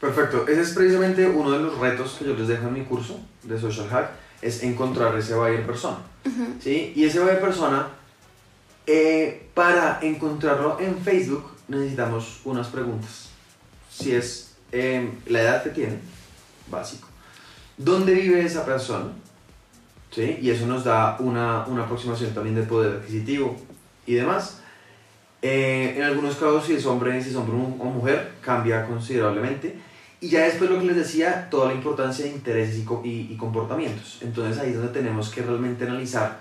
Perfecto, 0.00 0.46
ese 0.46 0.60
es 0.60 0.70
precisamente 0.70 1.26
uno 1.26 1.50
de 1.50 1.58
los 1.58 1.76
retos 1.78 2.14
que 2.16 2.26
yo 2.26 2.34
les 2.34 2.46
dejo 2.46 2.68
en 2.68 2.74
mi 2.74 2.84
curso 2.84 3.18
de 3.42 3.58
Social 3.60 3.88
Hack, 3.88 4.27
es 4.42 4.62
encontrar 4.62 5.16
ese 5.16 5.34
buyer 5.34 5.66
persona. 5.66 5.98
¿sí? 6.60 6.92
Y 6.94 7.04
ese 7.04 7.20
buyer 7.20 7.40
persona, 7.40 7.88
eh, 8.86 9.48
para 9.54 9.98
encontrarlo 10.02 10.78
en 10.80 10.98
Facebook 10.98 11.50
necesitamos 11.68 12.40
unas 12.44 12.68
preguntas. 12.68 13.28
Si 13.90 14.14
es 14.14 14.54
eh, 14.72 15.10
la 15.26 15.42
edad 15.42 15.62
que 15.62 15.70
tiene, 15.70 15.98
básico. 16.70 17.08
¿Dónde 17.76 18.14
vive 18.14 18.44
esa 18.44 18.64
persona? 18.64 19.12
¿Sí? 20.10 20.38
Y 20.40 20.50
eso 20.50 20.66
nos 20.66 20.84
da 20.84 21.16
una, 21.20 21.66
una 21.66 21.84
aproximación 21.84 22.32
también 22.32 22.56
del 22.56 22.66
poder 22.66 22.96
adquisitivo 22.96 23.56
y 24.06 24.14
demás. 24.14 24.60
Eh, 25.42 25.94
en 25.96 26.02
algunos 26.02 26.34
casos, 26.34 26.66
si 26.66 26.74
es 26.74 26.86
hombre, 26.86 27.22
si 27.22 27.30
es 27.30 27.36
hombre 27.36 27.56
o 27.56 27.84
mujer, 27.84 28.32
cambia 28.40 28.86
considerablemente. 28.86 29.78
Y 30.20 30.28
ya 30.28 30.44
después 30.44 30.68
lo 30.70 30.80
que 30.80 30.86
les 30.86 30.96
decía, 30.96 31.48
toda 31.50 31.68
la 31.68 31.74
importancia 31.74 32.24
de 32.24 32.32
intereses 32.32 32.76
y, 32.76 33.08
y, 33.08 33.32
y 33.32 33.36
comportamientos. 33.36 34.18
Entonces 34.20 34.60
ahí 34.60 34.70
es 34.70 34.76
donde 34.76 34.92
tenemos 34.92 35.30
que 35.30 35.42
realmente 35.42 35.86
analizar 35.86 36.40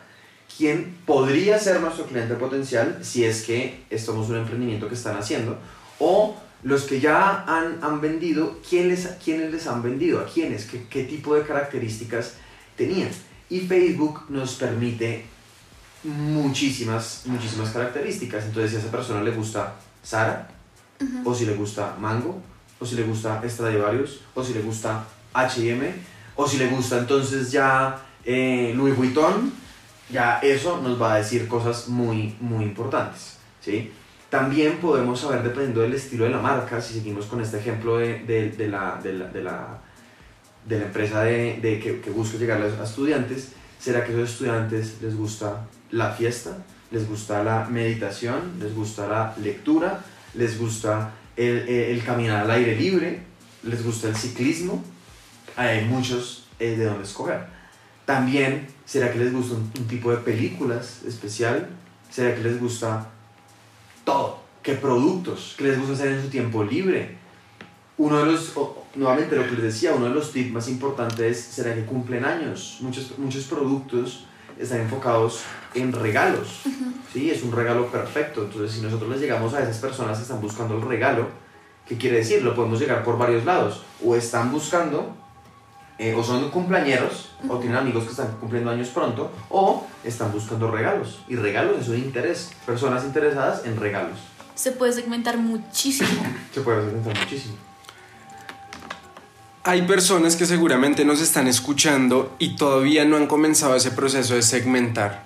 quién 0.58 0.96
podría 1.06 1.60
ser 1.60 1.80
nuestro 1.82 2.06
cliente 2.06 2.34
potencial 2.36 3.00
si 3.02 3.24
es 3.24 3.44
que 3.44 3.84
estamos 3.90 4.30
un 4.30 4.38
emprendimiento 4.38 4.88
que 4.88 4.96
están 4.96 5.18
haciendo 5.18 5.58
o 6.00 6.36
los 6.64 6.84
que 6.84 7.00
ya 7.00 7.44
han, 7.44 7.84
han 7.84 8.02
vendido, 8.02 8.58
¿quién 8.68 8.90
les, 8.90 9.08
¿quiénes 9.24 9.52
les 9.52 9.68
han 9.68 9.84
vendido? 9.84 10.20
¿A 10.20 10.26
quiénes? 10.26 10.66
¿Qué, 10.66 10.86
¿Qué 10.90 11.04
tipo 11.04 11.36
de 11.36 11.44
características 11.44 12.34
tenían? 12.76 13.10
Y 13.50 13.62
Facebook 13.62 14.24
nos 14.30 14.56
permite 14.56 15.26
muchísimas, 16.04 17.24
muchísimas 17.26 17.70
características. 17.70 18.46
Entonces, 18.46 18.72
si 18.72 18.78
a 18.78 18.80
esa 18.80 18.92
persona 18.92 19.22
le 19.22 19.32
gusta 19.32 19.76
Sara, 20.04 20.50
o 21.24 21.34
si 21.34 21.46
le 21.46 21.54
gusta 21.54 21.96
Mango, 22.00 22.42
o 22.80 22.86
si 22.86 22.96
le 22.96 23.04
gusta 23.04 23.42
Stradivarius, 23.48 24.22
o 24.34 24.44
si 24.44 24.54
le 24.54 24.62
gusta 24.62 25.06
H&M, 25.34 25.94
o 26.36 26.48
si 26.48 26.58
le 26.58 26.68
gusta 26.68 27.00
entonces 27.00 27.52
ya 27.52 28.00
eh, 28.24 28.74
Louis 28.76 28.96
Vuitton, 28.96 29.52
ya 30.10 30.40
eso 30.40 30.82
nos 30.82 31.02
va 31.02 31.14
a 31.14 31.18
decir 31.18 31.48
cosas 31.48 31.88
muy, 31.88 32.36
muy 32.40 32.64
importantes, 32.64 33.38
¿sí? 33.62 33.92
También 34.30 34.78
podemos 34.78 35.22
saber, 35.22 35.42
dependiendo 35.42 35.82
del 35.82 35.94
estilo 35.94 36.26
de 36.26 36.32
la 36.32 36.40
marca, 36.40 36.82
si 36.82 36.96
seguimos 36.96 37.28
con 37.28 37.42
este 37.42 37.58
ejemplo 37.60 37.98
de, 37.98 38.20
de, 38.20 38.50
de 38.52 38.68
la, 38.68 39.00
de, 39.02 39.14
la, 39.14 39.32
la, 39.32 39.80
la 40.68 40.84
empresa 40.84 41.24
de 41.24 41.80
que, 41.82 42.02
que, 42.02 42.10
busca 42.10 42.38
llegar 42.38 42.62
a 42.62 42.84
estudiantes, 42.84 43.54
¿será 43.80 44.04
que 44.04 44.12
a 44.12 44.16
esos 44.16 44.32
estudiantes 44.32 45.02
les 45.02 45.16
gusta 45.16 45.66
la 45.92 46.12
fiesta? 46.12 46.58
¿Les 46.92 47.08
gusta 47.08 47.42
la 47.44 47.66
meditación? 47.70 48.60
¿Les 48.60 48.76
gusta 48.76 49.08
la 49.08 49.34
lectura? 49.42 50.04
¿Les 50.34 50.60
gusta 50.60 51.12
el, 51.38 51.68
el, 51.70 52.04
caminar 52.04 52.44
al 52.44 52.52
aire 52.52 52.76
libre? 52.76 53.22
¿Les 53.64 53.84
gusta 53.84 54.10
el 54.10 54.16
ciclismo? 54.16 54.84
Hay 55.56 55.86
muchos 55.86 56.48
eh, 56.60 56.76
de 56.76 56.86
donde 56.86 57.04
escoger. 57.04 57.46
También, 58.06 58.68
¿será 58.86 59.12
que 59.12 59.20
les 59.20 59.34
gusta 59.34 59.56
un, 59.56 59.88
tipo 59.88 60.12
de 60.12 60.18
películas 60.18 61.04
especial? 61.06 61.70
¿Será 62.10 62.36
que 62.36 62.42
les 62.42 62.60
gusta 62.60 63.10
todo. 64.08 64.40
¿Qué 64.64 64.76
productos? 64.76 65.56
¿Qué 65.58 65.66
les 65.66 65.78
gusta 65.78 65.94
hacer 65.94 66.14
en 66.14 66.22
su 66.24 66.30
tiempo 66.30 66.64
libre? 66.64 67.18
Uno 67.98 68.20
de 68.20 68.32
los, 68.32 68.54
nuevamente 68.96 69.36
lo 69.36 69.44
que 69.44 69.52
les 69.52 69.64
decía, 69.64 69.94
uno 69.94 70.08
de 70.08 70.16
los 70.16 70.32
tips 70.32 70.52
más 70.52 70.70
importantes 70.70 71.38
es, 71.38 71.44
¿será 71.44 71.76
que 71.76 71.84
cumplen 71.84 72.24
años? 72.24 72.78
Muchos, 72.80 73.18
muchos 73.18 73.44
productos 73.46 74.26
están 74.58 74.82
enfocados 74.82 75.42
en 75.74 75.92
regalos. 75.92 76.62
¿Sí? 77.14 77.32
Es 77.32 77.44
un 77.44 77.52
regalo 77.52 77.88
perfecto. 77.88 78.44
Entonces, 78.44 78.72
si 78.72 78.82
nosotros 78.82 79.10
les 79.10 79.22
llegamos 79.22 79.54
a 79.54 79.62
esas 79.62 79.78
personas 79.78 80.18
que 80.18 80.24
están 80.24 80.42
buscando 80.42 80.76
el 80.76 80.82
regalo, 80.82 81.28
¿qué 81.88 81.98
quiere 81.98 82.18
decir? 82.18 82.44
Lo 82.44 82.56
podemos 82.56 82.80
llegar 82.80 83.04
por 83.04 83.18
varios 83.18 83.46
lados. 83.46 83.84
O 84.04 84.16
están 84.16 84.52
buscando, 84.52 85.16
eh, 85.98 86.14
o 86.16 86.24
son 86.24 86.50
cumpleañeros, 86.50 87.32
o 87.48 87.58
tienen 87.58 87.78
amigos 87.78 88.06
que 88.06 88.12
están 88.12 88.38
cumpliendo 88.40 88.72
años 88.72 88.90
pronto, 88.90 89.32
o 89.50 89.86
están 90.04 90.32
buscando 90.32 90.70
regalos. 90.70 91.22
Y 91.28 91.36
regalos 91.36 91.82
es 91.82 91.88
un 91.90 91.98
interés. 91.98 92.52
Personas 92.66 93.04
interesadas 93.04 93.66
en 93.66 93.80
regalos. 93.80 94.20
Se 94.56 94.72
puede 94.72 94.94
segmentar 94.94 95.38
muchísimo. 95.38 96.10
Se 96.54 96.62
puede 96.62 96.86
segmentar 96.86 97.18
muchísimo. 97.18 97.56
Hay 99.64 99.82
personas 99.82 100.38
que 100.38 100.46
seguramente 100.46 101.04
nos 101.04 101.20
están 101.20 101.46
escuchando 101.46 102.34
y 102.40 102.56
todavía 102.56 103.04
no 103.04 103.18
han 103.18 103.28
comenzado 103.28 103.76
ese 103.76 103.92
proceso 103.92 104.36
de 104.36 104.42
segmentar. 104.42 105.26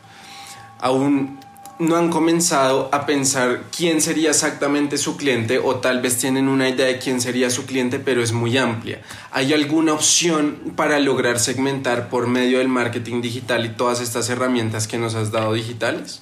Aún 0.79 1.37
no 1.81 1.95
han 1.95 2.11
comenzado 2.11 2.89
a 2.91 3.07
pensar 3.07 3.63
quién 3.75 4.01
sería 4.01 4.29
exactamente 4.29 4.99
su 4.99 5.17
cliente 5.17 5.57
o 5.57 5.77
tal 5.77 5.99
vez 5.99 6.15
tienen 6.19 6.47
una 6.47 6.69
idea 6.69 6.85
de 6.85 6.99
quién 6.99 7.19
sería 7.19 7.49
su 7.49 7.65
cliente, 7.65 7.97
pero 7.97 8.21
es 8.21 8.33
muy 8.33 8.55
amplia. 8.55 9.01
¿Hay 9.31 9.51
alguna 9.51 9.93
opción 9.93 10.73
para 10.75 10.99
lograr 10.99 11.39
segmentar 11.39 12.07
por 12.09 12.27
medio 12.27 12.59
del 12.59 12.67
marketing 12.67 13.23
digital 13.23 13.65
y 13.65 13.69
todas 13.69 13.99
estas 13.99 14.29
herramientas 14.29 14.87
que 14.87 14.99
nos 14.99 15.15
has 15.15 15.31
dado 15.31 15.53
digitales? 15.53 16.21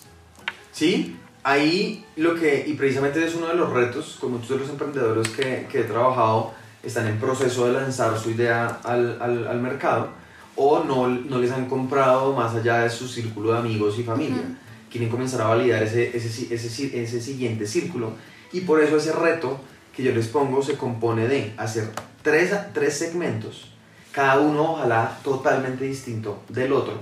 Sí, 0.71 1.17
ahí 1.43 2.05
lo 2.15 2.35
que, 2.35 2.63
y 2.65 2.75
precisamente 2.75 3.25
es 3.25 3.35
uno 3.35 3.47
de 3.47 3.55
los 3.55 3.69
retos 3.73 4.15
con 4.17 4.31
muchos 4.31 4.51
de 4.51 4.57
los 4.59 4.69
emprendedores 4.69 5.27
que, 5.27 5.67
que 5.69 5.81
he 5.81 5.83
trabajado, 5.83 6.53
están 6.83 7.05
en 7.07 7.19
proceso 7.19 7.67
de 7.67 7.73
lanzar 7.73 8.17
su 8.17 8.31
idea 8.31 8.79
al, 8.85 9.21
al, 9.21 9.45
al 9.45 9.59
mercado 9.59 10.11
o 10.55 10.85
no, 10.85 11.09
no 11.09 11.37
les 11.37 11.51
han 11.51 11.65
comprado 11.65 12.33
más 12.33 12.55
allá 12.55 12.79
de 12.79 12.89
su 12.89 13.09
círculo 13.09 13.51
de 13.51 13.59
amigos 13.59 13.99
y 13.99 14.03
familia. 14.03 14.37
Uh 14.37 14.53
-huh 14.53 14.68
quieren 14.89 15.09
comenzar 15.09 15.41
a 15.41 15.47
validar 15.47 15.83
ese, 15.83 16.15
ese, 16.15 16.53
ese, 16.53 17.01
ese 17.03 17.21
siguiente 17.21 17.67
círculo. 17.67 18.13
Y 18.51 18.61
por 18.61 18.81
eso 18.81 18.97
ese 18.97 19.11
reto 19.11 19.59
que 19.95 20.03
yo 20.03 20.11
les 20.11 20.27
pongo 20.27 20.61
se 20.61 20.77
compone 20.77 21.27
de 21.27 21.53
hacer 21.57 21.89
tres, 22.21 22.51
tres 22.73 22.97
segmentos, 22.97 23.71
cada 24.11 24.39
uno 24.39 24.73
ojalá 24.73 25.19
totalmente 25.23 25.85
distinto 25.85 26.43
del 26.49 26.73
otro, 26.73 27.01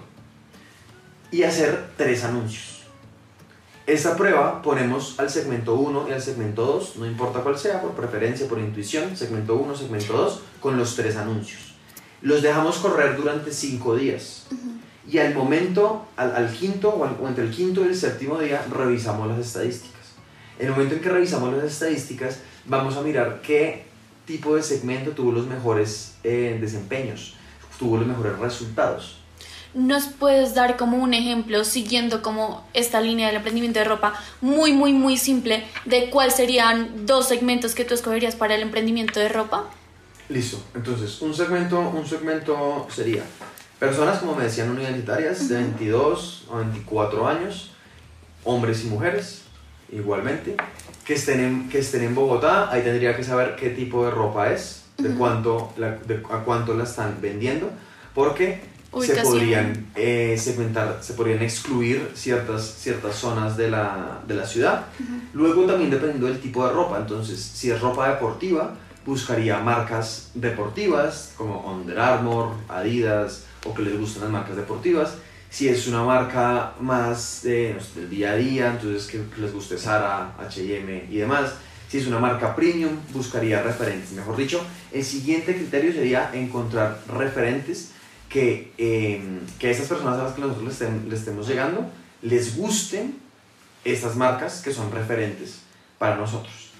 y 1.32 1.44
hacer 1.44 1.92
tres 1.96 2.24
anuncios. 2.24 2.84
Esta 3.86 4.18
prueba 4.18 4.62
ponemos 4.62 5.18
al 5.18 5.30
segmento 5.30 5.76
1 5.76 6.10
y 6.10 6.12
al 6.12 6.22
segmento 6.22 6.66
2, 6.66 6.98
no 6.98 7.06
importa 7.06 7.40
cuál 7.40 7.58
sea, 7.58 7.82
por 7.82 7.92
preferencia, 7.92 8.46
por 8.48 8.60
intuición, 8.60 9.16
segmento 9.16 9.56
1, 9.56 9.78
segmento 9.78 10.12
2, 10.12 10.42
con 10.60 10.78
los 10.78 10.96
tres 10.98 11.16
anuncios. 11.16 11.76
Los 12.22 12.42
dejamos 12.42 12.80
correr 12.80 13.16
durante 13.16 13.52
cinco 13.52 13.96
días. 13.96 14.48
-huh 14.50 14.77
y 15.10 15.20
al 15.20 15.34
momento, 15.34 16.06
al, 16.18 16.36
al 16.36 16.52
quinto 16.52 16.90
o, 16.90 17.06
al, 17.06 17.18
o, 17.22 17.28
entre 17.28 17.46
el 17.46 17.52
quinto 17.52 17.84
y 17.84 17.88
el 17.88 17.96
séptimo 17.96 18.38
día, 18.40 18.66
revisamos 18.70 19.28
las 19.28 19.40
estadísticas. 19.40 19.98
En 20.60 20.68
el 20.68 20.72
momento 20.72 20.96
en 20.96 21.02
que 21.02 21.10
revisamos 21.10 21.54
las 21.54 21.66
estadísticas, 21.66 22.40
vamos 22.66 22.98
a 22.98 23.02
mirar 23.02 23.42
qué 23.42 23.86
tipo 24.26 24.56
de 24.56 24.64
segmento 24.64 25.12
tuvo 25.12 25.32
los 25.32 25.48
mejores 25.48 26.16
eh, 26.24 26.58
desempeños, 26.60 27.36
tuvo 27.80 27.98
los 27.98 28.08
mejores 28.08 28.38
resultados. 28.38 29.20
¿Nos 29.74 30.06
puedes 30.08 30.56
dar 30.56 30.76
como 30.76 30.98
un 30.98 31.14
ejemplo, 31.14 31.64
siguiendo 31.64 32.22
como 32.22 32.66
esta 32.74 33.00
línea 33.00 33.28
del 33.28 33.38
emprendimiento 33.38 33.80
de 33.80 33.86
ropa, 33.86 34.20
muy, 34.42 34.74
muy, 34.74 34.92
muy 34.92 35.18
simple, 35.18 35.64
de 35.86 36.10
cuáles 36.10 36.36
serían 36.36 37.06
dos 37.06 37.28
segmentos 37.28 37.76
que 37.76 37.86
tú 37.86 37.94
escogerías 37.94 38.36
para 38.36 38.56
el 38.56 38.62
emprendimiento 38.62 39.20
de 39.20 39.30
ropa? 39.30 39.66
Listo, 40.30 40.62
entonces 40.76 41.22
un 41.22 41.34
segmento, 41.34 41.80
un 41.80 42.06
segmento 42.06 42.88
sería 42.90 43.24
Personas, 43.80 44.20
como 44.20 44.36
me 44.36 44.46
decían, 44.46 44.72
universitarias 44.72 45.48
de 45.50 45.56
22 45.56 46.48
a 46.52 46.58
24 46.58 47.28
años, 47.28 47.72
hombres 48.44 48.84
y 48.84 48.88
mujeres, 48.88 49.44
igualmente, 49.92 50.58
que 51.06 51.14
estén, 51.14 51.40
en, 51.40 51.70
que 51.70 51.80
estén 51.80 52.04
en 52.04 52.16
Bogotá, 52.16 52.72
ahí 52.72 52.82
tendría 52.82 53.16
que 53.16 53.24
saber 53.24 53.56
qué 53.56 53.70
tipo 53.70 54.04
de 54.04 54.12
ropa 54.12 54.52
es, 54.52 54.86
de, 54.98 55.10
cuánto, 55.10 55.74
la, 55.78 55.92
de 55.92 56.24
a 56.32 56.40
cuánto 56.44 56.74
la 56.74 56.86
están 56.86 57.18
vendiendo, 57.22 57.70
porque 58.16 58.62
Ubicación. 58.92 59.26
se 59.26 59.32
podrían 59.32 59.86
eh, 59.96 60.36
segmentar, 60.40 60.98
se 61.02 61.14
podrían 61.14 61.44
excluir 61.44 62.12
ciertas, 62.16 62.64
ciertas 62.80 63.16
zonas 63.16 63.58
de 63.58 63.70
la, 63.70 64.22
de 64.28 64.34
la 64.34 64.48
ciudad. 64.48 64.88
Uh 65.00 65.04
-huh. 65.04 65.22
Luego 65.34 65.66
también 65.66 65.92
dependiendo 65.92 66.26
del 66.26 66.40
tipo 66.40 66.66
de 66.66 66.74
ropa, 66.74 66.98
entonces 66.98 67.40
si 67.40 67.70
es 67.70 67.80
ropa 67.80 68.10
deportiva, 68.10 68.74
buscaría 69.06 69.60
marcas 69.60 70.32
deportivas 70.34 71.34
como 71.38 71.60
Under 71.72 72.00
Armour, 72.00 72.54
Adidas, 72.68 73.46
o 73.68 73.74
que 73.74 73.84
les 73.84 74.00
gustan 74.00 74.24
las 74.24 74.32
marcas 74.32 74.56
deportivas. 74.56 75.16
Si 75.50 75.68
es 75.68 75.88
una 75.88 76.04
marca 76.04 76.74
más 76.80 77.42
no 77.44 77.52
sé, 77.52 77.76
del 77.96 78.10
día 78.10 78.32
a 78.32 78.36
día, 78.36 78.72
entonces 78.72 79.08
que 79.08 79.22
les 79.40 79.54
guste 79.54 79.78
Zara, 79.78 80.36
H&M 80.40 81.06
y 81.10 81.18
demás. 81.18 81.54
Si 81.90 82.00
es 82.00 82.08
una 82.08 82.20
marca 82.20 82.56
premium, 82.56 82.92
buscaría 83.14 83.64
referentes. 83.64 84.12
Mejor 84.12 84.36
dicho, 84.36 84.62
el 84.92 85.06
siguiente 85.06 85.56
criterio 85.56 85.94
sería 85.94 86.32
encontrar 86.34 87.02
referentes 87.08 87.92
que, 88.28 88.74
eh, 88.78 89.22
que 89.58 89.68
a 89.68 89.72
estas 89.72 89.88
personas 89.88 90.20
a 90.20 90.24
las 90.24 90.34
que 90.34 90.42
nosotros 90.42 90.68
les, 90.68 91.04
les 91.06 91.20
estemos 91.20 91.48
llegando 91.48 91.90
les 92.22 92.58
gusten 92.58 93.16
estas 93.86 94.16
marcas 94.16 94.62
que 94.62 94.74
son 94.74 94.92
referentes 94.92 95.60
para 95.98 96.16
nosotros. 96.16 96.72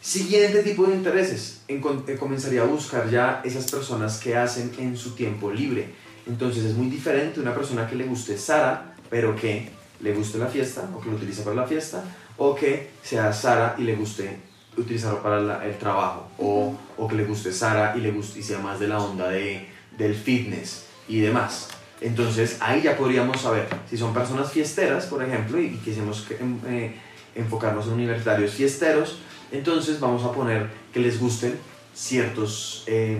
Siguiente 0.00 0.62
tipo 0.62 0.84
de 0.86 0.96
intereses, 0.96 1.60
en, 1.68 1.80
eh, 2.08 2.16
comenzaría 2.18 2.62
a 2.62 2.66
buscar 2.66 3.08
ya 3.08 3.40
esas 3.44 3.70
personas 3.70 4.18
que 4.18 4.36
hacen 4.36 4.72
en 4.78 4.96
su 4.96 5.14
tiempo 5.14 5.50
libre 5.52 5.94
entonces 6.26 6.64
es 6.64 6.74
muy 6.74 6.88
diferente 6.88 7.40
una 7.40 7.54
persona 7.54 7.86
que 7.88 7.96
le 7.96 8.04
guste 8.04 8.36
Sara, 8.38 8.94
pero 9.10 9.34
que 9.34 9.70
le 10.00 10.14
guste 10.14 10.38
la 10.38 10.46
fiesta, 10.46 10.88
o 10.94 11.00
que 11.00 11.10
lo 11.10 11.16
utilice 11.16 11.42
para 11.42 11.56
la 11.56 11.66
fiesta, 11.66 12.02
o 12.36 12.54
que 12.54 12.90
sea 13.02 13.32
Sara 13.32 13.76
y 13.78 13.82
le 13.82 13.94
guste 13.94 14.38
utilizarlo 14.76 15.22
para 15.22 15.40
la, 15.40 15.64
el 15.66 15.76
trabajo, 15.78 16.28
o, 16.38 16.74
o, 16.96 17.08
que 17.08 17.14
le 17.14 17.24
guste 17.24 17.52
Sara 17.52 17.94
y, 17.96 18.00
le 18.00 18.10
guste, 18.10 18.40
y 18.40 18.42
sea 18.42 18.58
más 18.58 18.80
de 18.80 18.88
la 18.88 18.98
onda 18.98 19.28
de, 19.28 19.68
del 19.96 20.14
fitness 20.14 20.86
y 21.08 21.20
demás. 21.20 21.68
Entonces 22.00 22.56
ahí 22.60 22.82
ya 22.82 22.96
podríamos 22.96 23.40
saber 23.40 23.68
si 23.88 23.96
son 23.96 24.12
personas 24.12 24.50
fiesteras, 24.50 25.06
por 25.06 25.22
ejemplo, 25.22 25.60
y, 25.60 25.66
y 25.66 25.76
quisimos 25.76 26.26
eh, 26.68 26.96
enfocarnos 27.34 27.86
en 27.86 27.92
universitarios 27.92 28.52
fiesteros, 28.52 29.18
entonces 29.52 30.00
vamos 30.00 30.24
a 30.24 30.32
poner 30.32 30.68
que 30.92 31.00
les 31.00 31.20
gusten 31.20 31.58
ciertos... 31.94 32.84
Eh, 32.86 33.18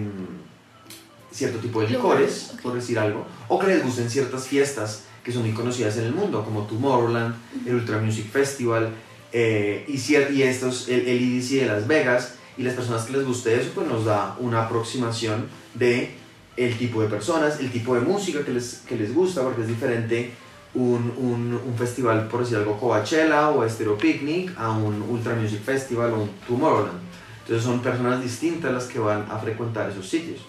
cierto 1.32 1.58
tipo 1.58 1.80
de 1.80 1.88
licores, 1.88 2.50
okay. 2.50 2.62
por 2.62 2.74
decir 2.74 2.98
algo, 2.98 3.26
o 3.48 3.58
que 3.58 3.66
les 3.66 3.82
gusten 3.82 4.10
ciertas 4.10 4.46
fiestas 4.46 5.04
que 5.24 5.32
son 5.32 5.42
muy 5.42 5.52
conocidas 5.52 5.96
en 5.98 6.04
el 6.04 6.12
mundo, 6.12 6.44
como 6.44 6.62
Tomorrowland, 6.62 7.34
el 7.66 7.76
Ultra 7.76 7.98
Music 7.98 8.30
Festival, 8.30 8.90
eh, 9.32 9.84
y, 9.88 9.94
y 10.34 10.42
estos, 10.42 10.88
el, 10.88 11.08
el 11.08 11.20
IDC 11.20 11.60
de 11.60 11.66
Las 11.66 11.86
Vegas 11.86 12.34
y 12.58 12.62
las 12.62 12.74
personas 12.74 13.04
que 13.04 13.14
les 13.14 13.26
guste 13.26 13.58
eso, 13.58 13.70
pues 13.74 13.86
nos 13.86 14.04
da 14.04 14.36
una 14.40 14.64
aproximación 14.64 15.48
de 15.74 16.10
el 16.56 16.76
tipo 16.76 17.00
de 17.00 17.08
personas, 17.08 17.60
el 17.60 17.70
tipo 17.70 17.94
de 17.94 18.02
música 18.02 18.44
que 18.44 18.52
les, 18.52 18.82
que 18.86 18.96
les 18.96 19.14
gusta, 19.14 19.42
porque 19.42 19.62
es 19.62 19.68
diferente 19.68 20.32
un, 20.74 21.12
un, 21.16 21.60
un 21.64 21.74
festival, 21.76 22.28
por 22.28 22.40
decir 22.40 22.58
algo, 22.58 22.78
Coachella 22.78 23.50
o 23.50 23.66
Stereo 23.68 23.96
Picnic 23.96 24.52
a 24.58 24.70
un 24.70 25.02
Ultra 25.02 25.34
Music 25.34 25.62
Festival 25.62 26.12
o 26.12 26.22
un 26.22 26.30
Tomorrowland. 26.46 27.00
Entonces 27.40 27.64
son 27.64 27.80
personas 27.80 28.22
distintas 28.22 28.72
las 28.72 28.84
que 28.84 28.98
van 28.98 29.26
a 29.30 29.38
frecuentar 29.38 29.90
esos 29.90 30.08
sitios. 30.08 30.40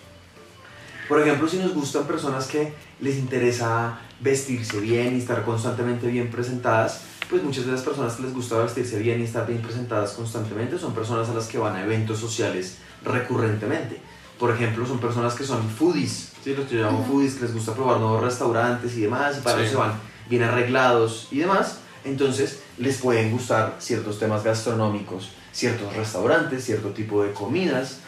Por 1.08 1.22
ejemplo, 1.22 1.48
si 1.48 1.58
nos 1.58 1.74
gustan 1.74 2.06
personas 2.06 2.48
que 2.48 2.74
les 3.00 3.18
interesa 3.18 4.00
vestirse 4.20 4.80
bien 4.80 5.16
y 5.16 5.20
estar 5.20 5.44
constantemente 5.44 6.08
bien 6.08 6.30
presentadas, 6.32 7.02
pues 7.30 7.44
muchas 7.44 7.66
de 7.66 7.72
las 7.74 7.82
personas 7.82 8.14
que 8.14 8.24
les 8.24 8.34
gusta 8.34 8.58
vestirse 8.58 9.00
bien 9.00 9.20
y 9.22 9.24
estar 9.24 9.46
bien 9.48 9.62
presentadas 9.62 10.12
constantemente 10.14 10.78
son 10.78 10.94
personas 10.94 11.30
a 11.30 11.34
las 11.34 11.48
que 11.48 11.58
van 11.58 11.76
a 11.76 11.84
eventos 11.84 12.20
sociales 12.20 12.78
recurrentemente. 13.04 14.00
Por 14.40 14.52
ejemplo, 14.52 14.86
son 14.86 15.00
personas 15.00 15.36
que 15.36 15.44
son 15.44 15.70
foodies, 15.70 16.32
¿sí? 16.44 16.54
los 16.56 16.68
que 16.68 16.76
yo 16.76 16.84
llamo 16.84 17.00
Ujú. 17.00 17.14
foodies, 17.14 17.36
que 17.36 17.42
les 17.44 17.54
gusta 17.54 17.74
probar 17.74 18.00
nuevos 18.00 18.22
restaurantes 18.22 18.96
y 18.98 19.02
demás, 19.02 19.38
y 19.38 19.42
para 19.42 19.58
Sí. 19.58 19.64
eso 19.64 19.72
se 19.72 19.78
van 19.78 19.94
bien 20.30 20.44
arreglados 20.44 21.28
y 21.32 21.40
demás. 21.40 21.80
Entonces, 22.04 22.60
les 22.78 22.98
pueden 22.98 23.32
gustar 23.32 23.76
ciertos 23.80 24.20
temas 24.20 24.44
gastronómicos, 24.44 25.30
ciertos 25.52 25.96
restaurantes, 25.96 26.66
cierto 26.66 26.90
tipo 26.90 27.24
de 27.24 27.32
comidas. 27.32 28.00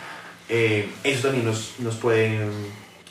Eh, 0.50 0.92
eso 1.04 1.22
también 1.28 1.46
nos, 1.46 1.76
nos, 1.80 1.96
puede, 1.96 2.46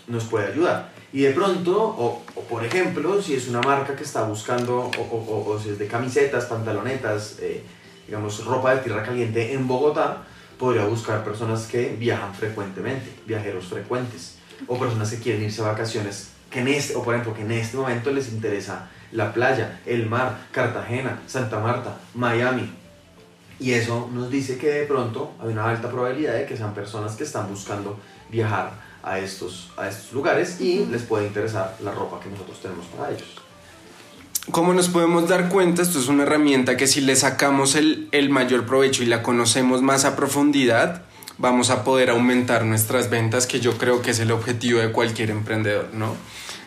nos 0.06 0.24
puede 0.24 0.48
ayudar. 0.52 0.90
Y 1.12 1.22
de 1.22 1.30
pronto, 1.32 1.72
o, 1.80 2.22
o 2.34 2.40
por 2.42 2.64
ejemplo, 2.64 3.22
si 3.22 3.34
es 3.34 3.48
una 3.48 3.60
marca 3.60 3.94
que 3.94 4.02
está 4.02 4.24
buscando, 4.24 4.78
o, 4.80 4.90
o- 5.00 5.24
o- 5.28 5.50
o 5.54 5.58
si 5.60 5.70
es 5.70 5.78
de 5.78 5.86
camisetas, 5.86 6.46
pantalonetas, 6.46 7.36
eh, 7.40 7.62
digamos, 8.06 8.44
ropa 8.44 8.74
de 8.74 8.82
tierra 8.82 9.02
caliente 9.02 9.52
en 9.54 9.66
Bogotá, 9.68 10.24
podría 10.58 10.84
buscar 10.86 11.24
personas 11.24 11.66
que 11.66 11.96
viajan 11.98 12.34
frecuentemente, 12.34 13.12
viajeros 13.26 13.66
frecuentes, 13.66 14.36
o 14.66 14.78
personas 14.78 15.10
que 15.10 15.18
quieren 15.18 15.42
irse 15.44 15.62
a 15.62 15.66
vacaciones, 15.66 16.30
que 16.50 16.60
en 16.60 16.68
este, 16.68 16.94
o 16.96 17.02
por 17.02 17.14
ejemplo, 17.14 17.34
que 17.34 17.42
en 17.42 17.52
este 17.52 17.76
momento 17.76 18.10
les 18.10 18.28
interesa 18.32 18.88
la 19.12 19.32
playa, 19.32 19.80
el 19.86 20.06
mar, 20.06 20.36
Cartagena, 20.50 21.20
Santa 21.26 21.60
Marta, 21.60 21.96
Miami. 22.14 22.72
Y 23.60 23.72
eso 23.72 24.10
nos 24.12 24.30
dice 24.30 24.58
que 24.58 24.68
de 24.68 24.86
pronto 24.86 25.32
hay 25.40 25.48
una 25.48 25.68
alta 25.70 25.88
probabilidad 25.88 26.34
de 26.34 26.44
que 26.46 26.56
sean 26.56 26.74
personas 26.74 27.14
que 27.14 27.22
están 27.24 27.48
buscando 27.48 27.98
viajar 28.30 28.72
a 29.04 29.18
estos, 29.18 29.70
a 29.76 29.88
estos 29.88 30.12
lugares 30.12 30.60
y 30.60 30.86
les 30.86 31.02
puede 31.02 31.26
interesar 31.26 31.76
la 31.82 31.92
ropa 31.92 32.20
que 32.20 32.30
nosotros 32.30 32.60
tenemos 32.60 32.86
para 32.86 33.10
ellos. 33.10 33.28
Como 34.50 34.74
nos 34.74 34.88
podemos 34.88 35.28
dar 35.28 35.48
cuenta, 35.48 35.82
esto 35.82 35.98
es 35.98 36.08
una 36.08 36.24
herramienta 36.24 36.76
que 36.76 36.86
si 36.86 37.00
le 37.00 37.16
sacamos 37.16 37.74
el, 37.74 38.08
el 38.12 38.28
mayor 38.30 38.66
provecho 38.66 39.02
y 39.02 39.06
la 39.06 39.22
conocemos 39.22 39.80
más 39.80 40.04
a 40.04 40.16
profundidad, 40.16 41.02
vamos 41.38 41.70
a 41.70 41.82
poder 41.84 42.10
aumentar 42.10 42.64
nuestras 42.64 43.10
ventas, 43.10 43.46
que 43.46 43.60
yo 43.60 43.78
creo 43.78 44.02
que 44.02 44.10
es 44.10 44.20
el 44.20 44.30
objetivo 44.30 44.80
de 44.80 44.92
cualquier 44.92 45.30
emprendedor, 45.30 45.88
¿no? 45.92 46.14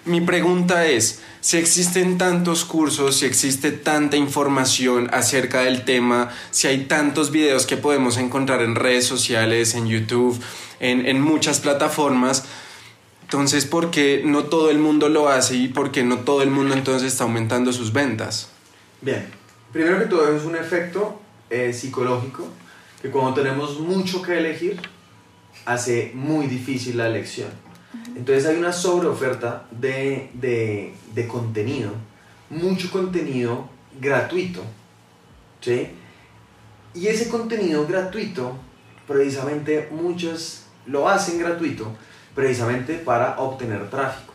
Mi 0.05 0.21
pregunta 0.21 0.85
es, 0.85 1.19
si 1.41 1.57
existen 1.57 2.17
tantos 2.17 2.63
cursos, 2.63 3.17
si 3.17 3.25
existe 3.25 3.71
tanta 3.71 4.15
información 4.15 5.09
acerca 5.11 5.61
del 5.61 5.83
tema, 5.83 6.29
si 6.49 6.67
hay 6.67 6.85
tantos 6.85 7.29
videos 7.29 7.65
que 7.65 7.75
podemos 7.75 8.17
encontrar 8.17 8.61
en 8.61 8.75
redes 8.75 9.05
sociales, 9.05 9.75
en 9.75 9.87
YouTube, 9.87 10.41
en, 10.79 11.05
en 11.05 11.21
muchas 11.21 11.59
plataformas, 11.59 12.45
entonces, 13.27 13.65
¿por 13.65 13.91
qué 13.91 14.21
no 14.23 14.45
todo 14.45 14.69
el 14.69 14.79
mundo 14.79 15.09
lo 15.09 15.27
hace 15.27 15.57
y 15.57 15.67
por 15.67 15.91
qué 15.91 16.05
no 16.05 16.19
todo 16.19 16.43
el 16.43 16.49
mundo 16.49 16.73
entonces 16.73 17.11
está 17.11 17.25
aumentando 17.25 17.73
sus 17.73 17.91
ventas? 17.91 18.49
Bien, 19.01 19.27
primero 19.73 19.99
que 19.99 20.05
todo 20.05 20.33
es 20.33 20.45
un 20.45 20.55
efecto 20.55 21.19
eh, 21.49 21.73
psicológico 21.73 22.47
que 23.01 23.09
cuando 23.09 23.33
tenemos 23.33 23.81
mucho 23.81 24.21
que 24.21 24.37
elegir 24.37 24.79
hace 25.65 26.13
muy 26.15 26.47
difícil 26.47 26.95
la 26.95 27.07
elección. 27.07 27.49
Entonces 28.15 28.45
hay 28.45 28.55
una 28.55 28.71
sobreoferta 28.71 29.65
de, 29.71 30.29
de, 30.33 30.93
de 31.13 31.27
contenido, 31.27 31.91
mucho 32.49 32.89
contenido 32.89 33.69
gratuito, 33.99 34.63
¿sí? 35.59 35.89
Y 36.93 37.07
ese 37.07 37.27
contenido 37.27 37.85
gratuito, 37.85 38.53
precisamente 39.05 39.89
muchos 39.91 40.66
lo 40.87 41.07
hacen 41.07 41.39
gratuito, 41.39 41.91
precisamente 42.33 42.95
para 42.95 43.39
obtener 43.39 43.89
tráfico. 43.89 44.33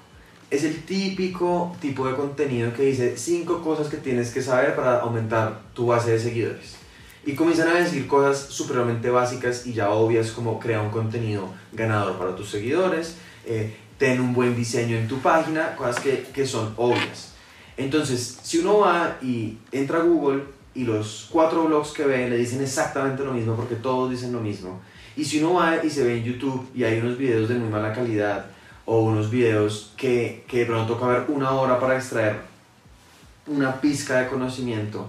Es 0.50 0.64
el 0.64 0.82
típico 0.84 1.74
tipo 1.80 2.06
de 2.06 2.14
contenido 2.14 2.72
que 2.74 2.82
dice 2.82 3.16
cinco 3.16 3.62
cosas 3.62 3.88
que 3.88 3.96
tienes 3.96 4.32
que 4.32 4.42
saber 4.42 4.76
para 4.76 5.00
aumentar 5.00 5.62
tu 5.72 5.86
base 5.86 6.12
de 6.12 6.20
seguidores. 6.20 6.76
Y 7.24 7.34
comienzan 7.34 7.68
a 7.68 7.74
decir 7.74 8.06
cosas 8.06 8.52
supremamente 8.52 9.08
básicas 9.08 9.66
y 9.66 9.72
ya 9.72 9.90
obvias 9.90 10.32
como 10.32 10.58
crea 10.58 10.82
un 10.82 10.90
contenido 10.90 11.48
ganador 11.72 12.18
para 12.18 12.34
tus 12.34 12.50
seguidores, 12.50 13.16
eh, 13.46 13.74
ten 13.96 14.20
un 14.20 14.34
buen 14.34 14.56
diseño 14.56 14.96
en 14.96 15.08
tu 15.08 15.20
página, 15.20 15.76
cosas 15.76 16.00
que, 16.00 16.24
que 16.34 16.46
son 16.46 16.74
obvias. 16.76 17.32
Entonces, 17.76 18.40
si 18.42 18.58
uno 18.58 18.78
va 18.78 19.18
y 19.22 19.58
entra 19.70 19.98
a 19.98 20.02
Google 20.02 20.42
y 20.74 20.84
los 20.84 21.28
cuatro 21.30 21.64
blogs 21.64 21.92
que 21.92 22.04
ve 22.04 22.28
le 22.28 22.36
dicen 22.36 22.60
exactamente 22.60 23.24
lo 23.24 23.32
mismo 23.32 23.54
porque 23.54 23.76
todos 23.76 24.10
dicen 24.10 24.32
lo 24.32 24.40
mismo, 24.40 24.80
y 25.16 25.24
si 25.24 25.42
uno 25.42 25.54
va 25.54 25.84
y 25.84 25.90
se 25.90 26.04
ve 26.04 26.18
en 26.18 26.24
YouTube 26.24 26.70
y 26.74 26.84
hay 26.84 26.98
unos 26.98 27.18
videos 27.18 27.48
de 27.48 27.56
muy 27.56 27.68
mala 27.68 27.92
calidad 27.92 28.46
o 28.84 29.00
unos 29.00 29.30
videos 29.30 29.92
que, 29.96 30.44
que 30.48 30.60
de 30.60 30.66
pronto 30.66 30.94
toca 30.94 31.06
ver 31.06 31.24
una 31.28 31.52
hora 31.52 31.78
para 31.78 31.96
extraer 31.96 32.36
una 33.46 33.80
pizca 33.80 34.20
de 34.20 34.28
conocimiento, 34.28 35.08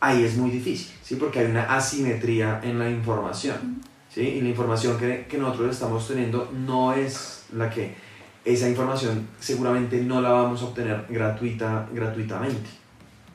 ahí 0.00 0.24
es 0.24 0.36
muy 0.36 0.50
difícil, 0.50 0.92
¿sí? 1.02 1.16
Porque 1.16 1.40
hay 1.40 1.46
una 1.46 1.74
asimetría 1.74 2.60
en 2.62 2.78
la 2.78 2.90
información, 2.90 3.80
¿sí? 4.12 4.20
Y 4.20 4.40
la 4.40 4.48
información 4.48 4.98
que, 4.98 5.26
que 5.28 5.38
nosotros 5.38 5.74
estamos 5.74 6.06
teniendo 6.06 6.50
no 6.52 6.92
es 6.92 7.46
la 7.52 7.70
que... 7.70 8.12
Esa 8.44 8.68
información 8.68 9.28
seguramente 9.38 10.02
no 10.02 10.20
la 10.20 10.30
vamos 10.30 10.62
a 10.62 10.64
obtener 10.64 11.06
gratuita, 11.08 11.88
gratuitamente, 11.92 12.68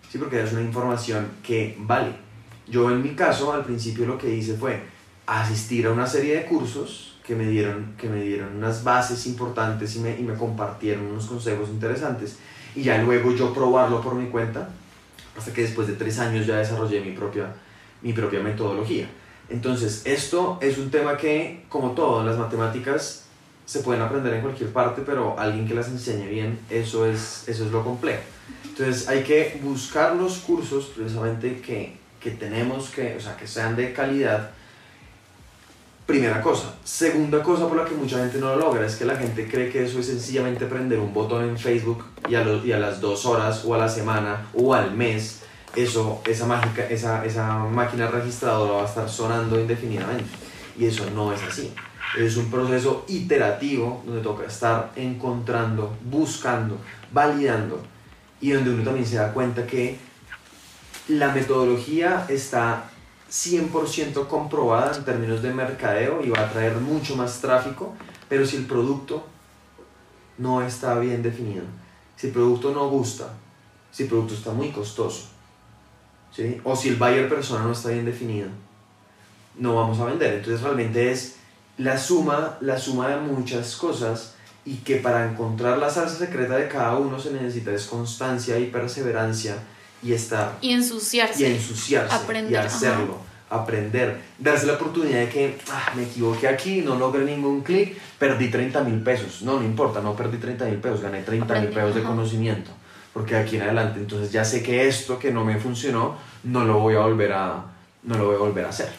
¿sí? 0.10 0.18
Porque 0.18 0.44
es 0.44 0.52
una 0.52 0.62
información 0.62 1.26
que 1.42 1.78
vale. 1.80 2.27
Yo 2.70 2.92
en 2.92 3.02
mi 3.02 3.16
caso 3.16 3.54
al 3.54 3.64
principio 3.64 4.06
lo 4.06 4.18
que 4.18 4.34
hice 4.34 4.56
fue 4.56 4.82
asistir 5.26 5.88
a 5.88 5.92
una 5.92 6.08
serie 6.08 6.36
de 6.36 6.46
cursos 6.46 7.20
que 7.26 7.36
me 7.36 7.46
dieron, 7.48 7.96
que 7.98 8.08
me 8.08 8.22
dieron 8.22 8.56
unas 8.56 8.84
bases 8.84 9.26
importantes 9.28 9.96
y 9.96 10.00
me, 10.00 10.18
y 10.18 10.24
me 10.24 10.34
compartieron 10.36 11.06
unos 11.06 11.26
consejos 11.26 11.70
interesantes 11.70 12.38
y 12.76 12.84
ya 12.84 13.02
luego 13.02 13.34
yo 13.34 13.54
probarlo 13.54 14.02
por 14.02 14.16
mi 14.16 14.30
cuenta 14.30 14.70
hasta 15.38 15.54
que 15.54 15.62
después 15.62 15.88
de 15.88 15.94
tres 15.94 16.20
años 16.20 16.48
ya 16.48 16.58
desarrollé 16.58 17.02
mi 17.02 17.12
propia, 17.12 17.54
mi 18.02 18.14
propia 18.14 18.40
metodología. 18.40 19.08
Entonces, 19.50 20.02
esto 20.06 20.58
es 20.62 20.78
un 20.78 20.90
tema 20.90 21.16
que, 21.16 21.66
como 21.70 21.92
todo, 21.92 22.24
las 22.24 22.38
matemáticas 22.38 23.26
se 23.66 23.80
pueden 23.82 24.02
aprender 24.02 24.34
en 24.34 24.42
cualquier 24.42 24.72
parte, 24.72 25.04
pero 25.06 25.38
alguien 25.38 25.68
que 25.68 25.74
las 25.74 25.88
enseñe 25.88 26.28
bien, 26.28 26.60
eso 26.70 27.06
es, 27.06 27.48
eso 27.48 27.66
es 27.66 27.72
lo 27.72 27.84
complejo. 27.84 28.22
Entonces, 28.64 29.08
hay 29.08 29.24
que 29.24 29.60
buscar 29.64 30.16
los 30.16 30.38
cursos 30.40 30.92
precisamente 30.96 31.62
que, 31.62 31.98
que 32.20 32.32
tenemos 32.32 32.90
que, 32.90 33.16
o 33.16 33.20
sea, 33.20 33.36
que 33.38 33.48
sean 33.48 33.76
de 33.76 33.94
calidad. 33.94 34.52
Primera 36.06 36.42
cosa. 36.42 36.74
Segunda 36.84 37.44
cosa 37.44 37.68
por 37.68 37.78
la 37.78 37.86
que 37.86 37.94
mucha 37.94 38.18
gente 38.18 38.38
no 38.38 38.56
lo 38.56 38.58
logra 38.58 38.86
es 38.86 38.96
que 38.96 39.04
la 39.04 39.18
gente 39.18 39.48
cree 39.48 39.70
que 39.70 39.84
eso 39.84 40.00
es 40.00 40.06
sencillamente 40.06 40.66
prender 40.66 41.00
un 41.00 41.14
botón 41.14 41.44
en 41.44 41.58
Facebook 41.58 42.06
y 42.30 42.36
a, 42.36 42.44
las 42.44 43.02
dos 43.02 43.26
horas 43.26 43.64
o 43.66 43.76
a 43.76 43.78
la 43.78 43.90
semana 43.90 44.48
o 44.54 44.74
al 44.74 44.92
mes 44.92 45.42
eso, 45.76 46.22
esa, 46.26 46.46
mágica, 46.46 46.88
esa, 46.88 47.26
esa 47.26 47.58
máquina 47.58 48.08
registradora 48.08 48.74
va 48.74 48.82
a 48.84 48.86
estar 48.86 49.10
sonando 49.10 49.60
indefinidamente. 49.60 50.30
Y 50.80 50.86
eso 50.86 51.10
no 51.14 51.34
es 51.34 51.44
así. 51.44 51.74
Es 52.18 52.38
un 52.38 52.50
proceso 52.50 53.04
iterativo 53.10 54.02
donde 54.06 54.22
toca 54.22 54.46
estar 54.46 54.92
encontrando, 54.96 55.94
buscando, 56.10 56.78
validando 57.12 57.82
y 58.40 58.52
donde 58.52 58.70
uno 58.72 58.84
también 58.84 59.06
se 59.06 59.18
da 59.18 59.34
cuenta 59.34 59.68
que 59.68 59.98
la 61.08 61.32
metodología 61.32 62.26
está 62.30 62.90
100% 63.32 64.28
comprobada 64.28 64.96
en 64.96 65.04
términos 65.04 65.42
de 65.42 65.54
mercadeo 65.54 66.24
y 66.24 66.30
va 66.30 66.42
a 66.42 66.50
traer 66.52 66.76
mucho 66.78 67.16
más 67.16 67.40
tráfico, 67.40 67.94
pero 68.30 68.46
si 68.46 68.58
el 68.58 68.66
producto 68.66 69.26
no 70.38 70.62
está 70.62 70.98
bien 71.00 71.22
definido, 71.24 71.64
si 72.16 72.28
el 72.28 72.34
producto 72.34 72.72
no 72.72 72.90
gusta, 72.90 73.34
si 73.92 74.04
el 74.04 74.10
producto 74.10 74.34
está 74.34 74.52
muy 74.52 74.72
costoso, 74.72 75.28
¿sí? 76.32 76.60
o 76.64 76.76
si 76.76 76.90
el 76.90 76.96
buyer 76.96 77.28
persona 77.30 77.64
no 77.64 77.72
está 77.72 77.90
bien 77.90 78.06
definido, 78.06 78.50
no 79.58 79.76
vamos 79.76 80.00
a 80.00 80.06
vender. 80.06 80.36
Entonces 80.36 80.62
realmente 80.62 81.12
es 81.12 81.38
la 81.78 81.98
suma, 81.98 82.58
la 82.62 82.78
suma 82.78 83.10
de 83.10 83.18
muchas 83.18 83.76
cosas 83.76 84.36
y 84.66 84.78
que 84.78 84.98
para 84.98 85.30
encontrar 85.30 85.78
la 85.78 85.90
salsa 85.90 86.18
secreta 86.18 86.58
de 86.58 86.68
cada 86.68 86.98
uno 86.98 87.20
se 87.20 87.32
necesita 87.32 87.72
es 87.72 87.86
constancia 87.86 88.60
y 88.60 88.68
perseverancia 88.68 89.58
y 90.04 90.14
estar 90.14 90.58
Y 90.62 90.72
ensuciarse. 90.74 91.42
y 91.50 91.52
ensuciarse 91.54 92.14
Aprender, 92.16 92.52
y 92.52 92.56
ajá. 92.56 92.68
hacerlo, 92.68 93.18
aprender, 93.50 94.20
darse 94.38 94.66
la 94.68 94.74
oportunidad 94.74 95.20
de 95.20 95.30
que 95.30 95.58
"Ah, 95.72 95.92
me 95.96 96.04
equivoqué 96.04 96.48
aquí, 96.48 96.82
no 96.82 96.96
logré 96.96 97.24
ningún 97.26 97.62
clic, 97.62 97.98
perdí 98.20 98.50
30 98.50 98.84
mil 98.84 99.00
pesos. 99.02 99.42
No, 99.42 99.60
no 99.60 99.64
importa, 99.66 100.02
no 100.02 100.16
perdí 100.16 100.38
30 100.38 100.66
mil 100.66 100.78
pesos, 100.78 101.02
gané 101.02 101.22
30 101.24 101.60
mil 101.62 101.70
pesos 101.70 101.96
de 101.96 102.04
conocimiento. 102.04 102.72
porque 103.14 103.36
aquí 103.36 103.56
en 103.56 103.64
adelante 103.64 104.00
entonces 104.00 104.32
ya 104.32 104.46
sé 104.46 104.62
que 104.62 104.88
esto 104.88 105.18
que 105.18 105.32
no 105.32 105.44
me 105.44 105.58
funcionó 105.60 106.16
no 106.44 106.66
lo 106.66 106.78
voy 106.80 106.94
a 106.94 107.00
volver 107.00 107.34
a, 107.34 107.64
no 108.04 108.16
lo 108.16 108.26
voy 108.28 108.36
a, 108.36 108.38
volver 108.38 108.66
a 108.66 108.70
hacer. 108.70 108.90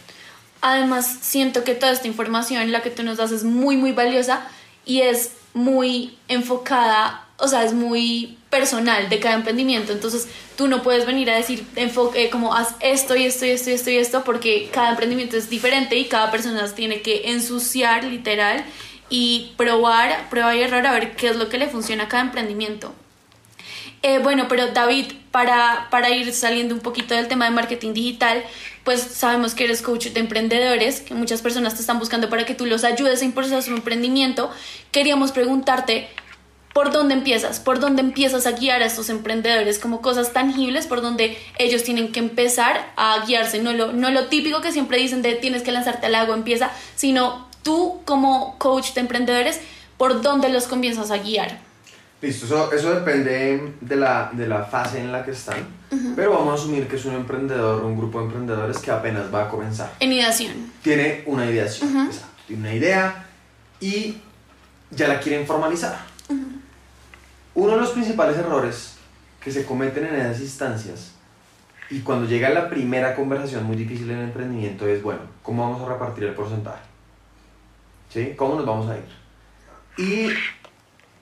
Además, 0.61 1.18
siento 1.20 1.62
que 1.62 1.76
toda 1.76 1.92
esta 1.92 2.08
información, 2.08 2.72
la 2.72 2.82
que 2.82 2.90
tú 2.90 3.04
nos 3.04 3.16
das, 3.18 3.30
es 3.30 3.44
muy, 3.44 3.76
muy 3.76 3.92
valiosa 3.92 4.48
y 4.84 5.02
es 5.02 5.32
muy 5.54 6.18
enfocada, 6.26 7.26
o 7.37 7.46
sea, 7.46 7.62
es 7.64 7.74
muy 7.74 8.38
personal 8.50 9.08
de 9.08 9.18
cada 9.18 9.34
emprendimiento. 9.34 9.92
Entonces, 9.92 10.28
tú 10.56 10.68
no 10.68 10.82
puedes 10.82 11.06
venir 11.06 11.30
a 11.30 11.37
decir, 11.37 11.64
enfoque, 11.76 12.30
como 12.30 12.54
haz 12.54 12.74
esto 12.80 13.16
y 13.16 13.24
esto 13.24 13.44
y 13.46 13.50
esto 13.50 13.70
y 13.70 13.72
esto 13.74 13.90
y 13.90 13.96
esto, 13.96 14.24
porque 14.24 14.70
cada 14.72 14.90
emprendimiento 14.90 15.37
es 15.37 15.50
diferente 15.50 15.96
y 15.96 16.06
cada 16.06 16.30
persona 16.30 16.66
tiene 16.74 17.02
que 17.02 17.30
ensuciar, 17.30 18.04
literal, 18.04 18.64
y 19.11 19.52
probar, 19.56 20.28
prueba 20.30 20.54
y 20.54 20.61
error 20.61 20.87
a 20.87 20.92
ver 20.92 21.16
qué 21.16 21.28
es 21.28 21.37
lo 21.37 21.48
que 21.48 21.58
le 21.58 21.68
funciona 21.68 22.04
a 22.04 22.08
cada 22.08 22.22
emprendimiento. 22.22 22.94
Eh, 24.02 24.18
bueno, 24.18 24.46
pero 24.48 24.68
David, 24.68 25.06
para, 25.30 25.88
para 25.90 26.11
ir 26.11 26.32
saliendo 26.32 26.74
un 26.74 26.80
poquito 26.80 27.14
del 27.14 27.26
tema 27.26 27.46
de 27.46 27.50
marketing 27.50 27.94
digital, 27.94 28.44
pues 28.84 29.00
sabemos 29.00 29.54
que 29.54 29.64
eres 29.64 29.82
coach 29.82 30.06
de 30.08 30.20
emprendedores, 30.20 31.00
que 31.00 31.14
muchas 31.14 31.42
personas 31.42 31.74
te 31.74 31.80
están 31.80 31.98
buscando 31.98 32.28
para 32.30 32.46
que 32.46 32.54
tú 32.54 32.64
los 32.64 32.84
ayudes 32.84 33.22
a 33.22 33.24
impulsar 33.24 33.62
su 33.62 33.72
emprendimiento. 33.74 34.50
Queríamos 34.92 35.32
preguntarte, 35.32 36.08
¿por 36.78 36.92
dónde 36.92 37.14
empiezas? 37.14 37.58
¿Por 37.58 37.80
dónde 37.80 38.02
empiezas 38.02 38.46
a 38.46 38.52
guiar 38.52 38.82
a 38.82 38.86
estos 38.86 39.10
emprendedores 39.10 39.80
como 39.80 40.00
cosas 40.00 40.32
tangibles 40.32 40.86
por 40.86 41.02
donde 41.02 41.36
ellos 41.58 41.82
tienen 41.82 42.12
que 42.12 42.20
empezar 42.20 42.92
a 42.94 43.24
guiarse? 43.26 43.60
No 43.60 43.72
lo, 43.72 43.92
no 43.92 44.12
lo 44.12 44.26
típico 44.26 44.60
que 44.60 44.70
siempre 44.70 44.96
dicen 44.96 45.20
de 45.20 45.34
tienes 45.34 45.64
que 45.64 45.72
lanzarte 45.72 46.06
al 46.06 46.14
agua, 46.14 46.36
empieza, 46.36 46.70
sino 46.94 47.48
tú 47.64 48.00
como 48.04 48.56
coach 48.58 48.94
de 48.94 49.00
emprendedores, 49.00 49.60
¿por 49.96 50.22
dónde 50.22 50.50
los 50.50 50.68
comienzas 50.68 51.10
a 51.10 51.18
guiar? 51.18 51.58
Listo, 52.22 52.46
eso, 52.46 52.72
eso 52.72 52.94
depende 52.94 53.74
de 53.80 53.96
la, 53.96 54.30
de 54.32 54.46
la 54.46 54.62
fase 54.62 55.00
en 55.00 55.10
la 55.10 55.24
que 55.24 55.32
están, 55.32 55.66
pero 56.14 56.30
vamos 56.30 56.60
a 56.60 56.62
asumir 56.62 56.86
que 56.86 56.94
es 56.94 57.04
un 57.04 57.16
emprendedor, 57.16 57.84
un 57.84 57.98
grupo 57.98 58.20
de 58.20 58.26
emprendedores 58.26 58.78
que 58.78 58.92
apenas 58.92 59.34
va 59.34 59.46
a 59.46 59.48
comenzar. 59.48 59.90
En 59.98 60.12
ideación. 60.12 60.70
Tiene 60.80 61.24
una 61.26 61.44
ideación, 61.44 62.06
exacto, 62.06 62.28
tiene 62.46 62.62
una 62.62 62.72
idea 62.72 63.26
y 63.80 64.18
ya 64.92 65.08
la 65.08 65.18
quieren 65.18 65.44
formalizar. 65.44 66.06
Uno 67.54 67.72
de 67.72 67.80
los 67.80 67.90
principales 67.90 68.37
errores 68.37 68.96
que 69.42 69.50
se 69.50 69.64
cometen 69.64 70.06
en 70.06 70.16
esas 70.16 70.40
instancias 70.40 71.12
y 71.90 72.00
cuando 72.00 72.26
llega 72.26 72.50
la 72.50 72.68
primera 72.68 73.14
conversación 73.14 73.64
muy 73.64 73.76
difícil 73.76 74.11
en 74.11 74.18
el 74.18 74.24
emprendimiento 74.24 74.87
es, 74.87 75.02
bueno, 75.02 75.20
¿cómo 75.42 75.62
vamos 75.62 75.82
a 75.82 75.92
repartir 75.92 76.24
el 76.24 76.34
porcentaje? 76.34 76.82
¿Sí? 78.11 78.34
¿Cómo 78.37 78.56
nos 78.56 78.66
vamos 78.66 78.88
a 78.90 78.96
ir? 78.96 79.04
Y 79.96 80.28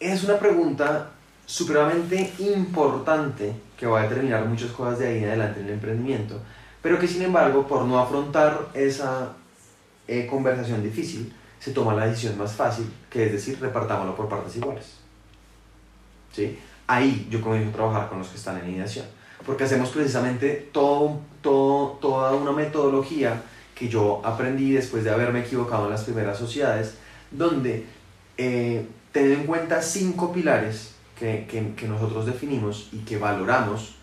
es 0.01 0.25
una 0.25 0.39
pregunta 0.39 1.11
supremamente 1.47 2.33
importante 2.39 3.55
que 3.79 3.87
va 3.87 4.01
a 4.01 4.03
determinar 4.03 4.45
muchas 4.45 4.73
cosas 4.73 4.99
de 4.99 5.07
ahí 5.07 5.19
en 5.19 5.29
adelante 5.29 5.61
en 5.61 5.67
el 5.67 5.73
emprendimiento, 5.75 6.41
pero 6.83 6.99
que 6.99 7.07
sin 7.07 7.23
embargo, 7.23 7.67
por 7.67 7.85
no 7.85 7.99
afrontar 7.99 8.69
esa 8.75 9.33
eh, 10.09 10.27
conversación 10.27 10.83
difícil, 10.83 11.33
se 11.61 11.73
toma 11.73 11.95
la 11.95 12.07
decisión 12.07 12.37
más 12.37 12.53
fácil, 12.53 12.93
que 13.09 13.27
es 13.27 13.33
decir, 13.33 13.59
repartámoslo 13.61 14.17
por 14.17 14.29
partes 14.29 14.57
iguales. 14.57 15.06
¿Sí? 16.37 16.59
Ahí 16.87 17.27
yo 17.31 17.41
comienzo 17.41 17.71
a 17.71 17.73
trabajar 17.73 18.09
con 18.11 18.19
los 18.19 18.29
que 18.29 18.37
están 18.37 18.59
en 18.59 18.75
ideación, 18.75 19.07
porque 19.47 19.65
hacemos 19.65 19.89
precisamente 19.89 20.69
todo, 20.71 21.21
todo, 21.41 21.93
toda 21.93 22.33
una 22.33 22.53
metodología 22.53 23.43
que 23.75 23.89
yo 23.89 24.21
aprendí 24.23 24.73
después 24.73 25.03
de 25.03 25.11
haberme 25.11 25.41
equivocado 25.41 25.87
en 25.87 25.93
las 25.93 26.05
primeras 26.05 26.37
sociedades, 26.37 26.99
donde 27.31 27.87
eh, 28.37 28.87
tener 29.13 29.33
en 29.33 29.47
cuenta 29.47 29.81
cinco 29.81 30.31
pilares 30.31 30.95
que, 31.19 31.47
que, 31.51 31.75
que, 31.75 31.89
nosotros 31.89 32.27
definimos 32.27 32.91
y 32.93 32.99
que 32.99 33.17
valoramos, 33.17 33.95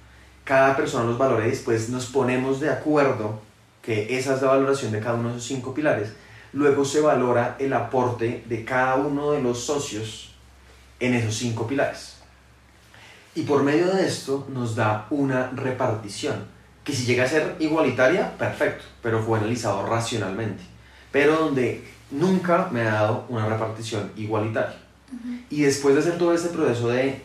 cada 0.44 0.76
persona 0.76 1.06
los 1.06 1.20
valora 1.20 1.46
y 1.46 1.52
después 1.52 1.90
nos 1.90 2.08
ponemos 2.08 2.60
de 2.60 2.72
acuerdo 2.72 3.42
que 3.84 4.18
esa 4.18 4.34
es 4.34 4.42
la 4.42 4.48
valoración 4.48 4.92
de 4.92 5.00
cada 5.00 5.14
uno 5.14 5.30
de 5.30 5.36
esos 5.36 5.48
cinco 5.48 5.72
pilares. 5.76 6.14
Luego 6.52 6.84
se 6.84 7.00
valora 7.00 7.58
el 7.60 7.74
aporte 7.74 8.44
de 8.48 8.66
cada 8.66 8.96
uno 8.96 9.34
de 9.34 9.42
los 9.44 9.60
socios 9.60 10.34
en 11.00 11.14
esos 11.14 11.36
cinco 11.36 11.68
pilares. 11.68 12.23
Y 13.36 13.44
por 13.44 13.64
medio 13.64 13.88
de 13.88 14.06
esto 14.06 14.48
nos 14.54 14.76
da 14.76 15.08
una 15.10 15.50
repartición, 15.52 16.36
que 16.84 16.94
si 16.94 17.06
llega 17.06 17.24
a 17.24 17.28
ser 17.28 17.56
igualitaria, 17.60 18.38
perfecto, 18.38 18.84
pero 19.02 19.22
fue 19.22 19.40
analizado 19.40 19.86
racionalmente, 19.86 20.64
pero 21.12 21.38
donde 21.38 21.84
nunca 22.12 22.70
me 22.72 22.82
ha 22.82 22.94
dado 22.94 23.26
una 23.30 23.48
repartición 23.48 24.12
igualitaria. 24.16 24.78
Y 25.50 25.62
después 25.62 25.96
de 25.96 26.02
hacer 26.02 26.18
todo 26.18 26.34
este 26.34 26.50
proceso 26.50 26.90
de, 26.90 27.22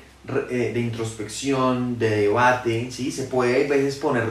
eh, 0.50 0.70
de 0.74 0.80
introspección, 0.80 1.98
de 1.98 2.10
debate, 2.22 2.90
¿sí? 2.90 3.10
se 3.10 3.24
puede 3.24 3.66
a 3.66 3.68
veces 3.68 3.96
poner 3.96 4.24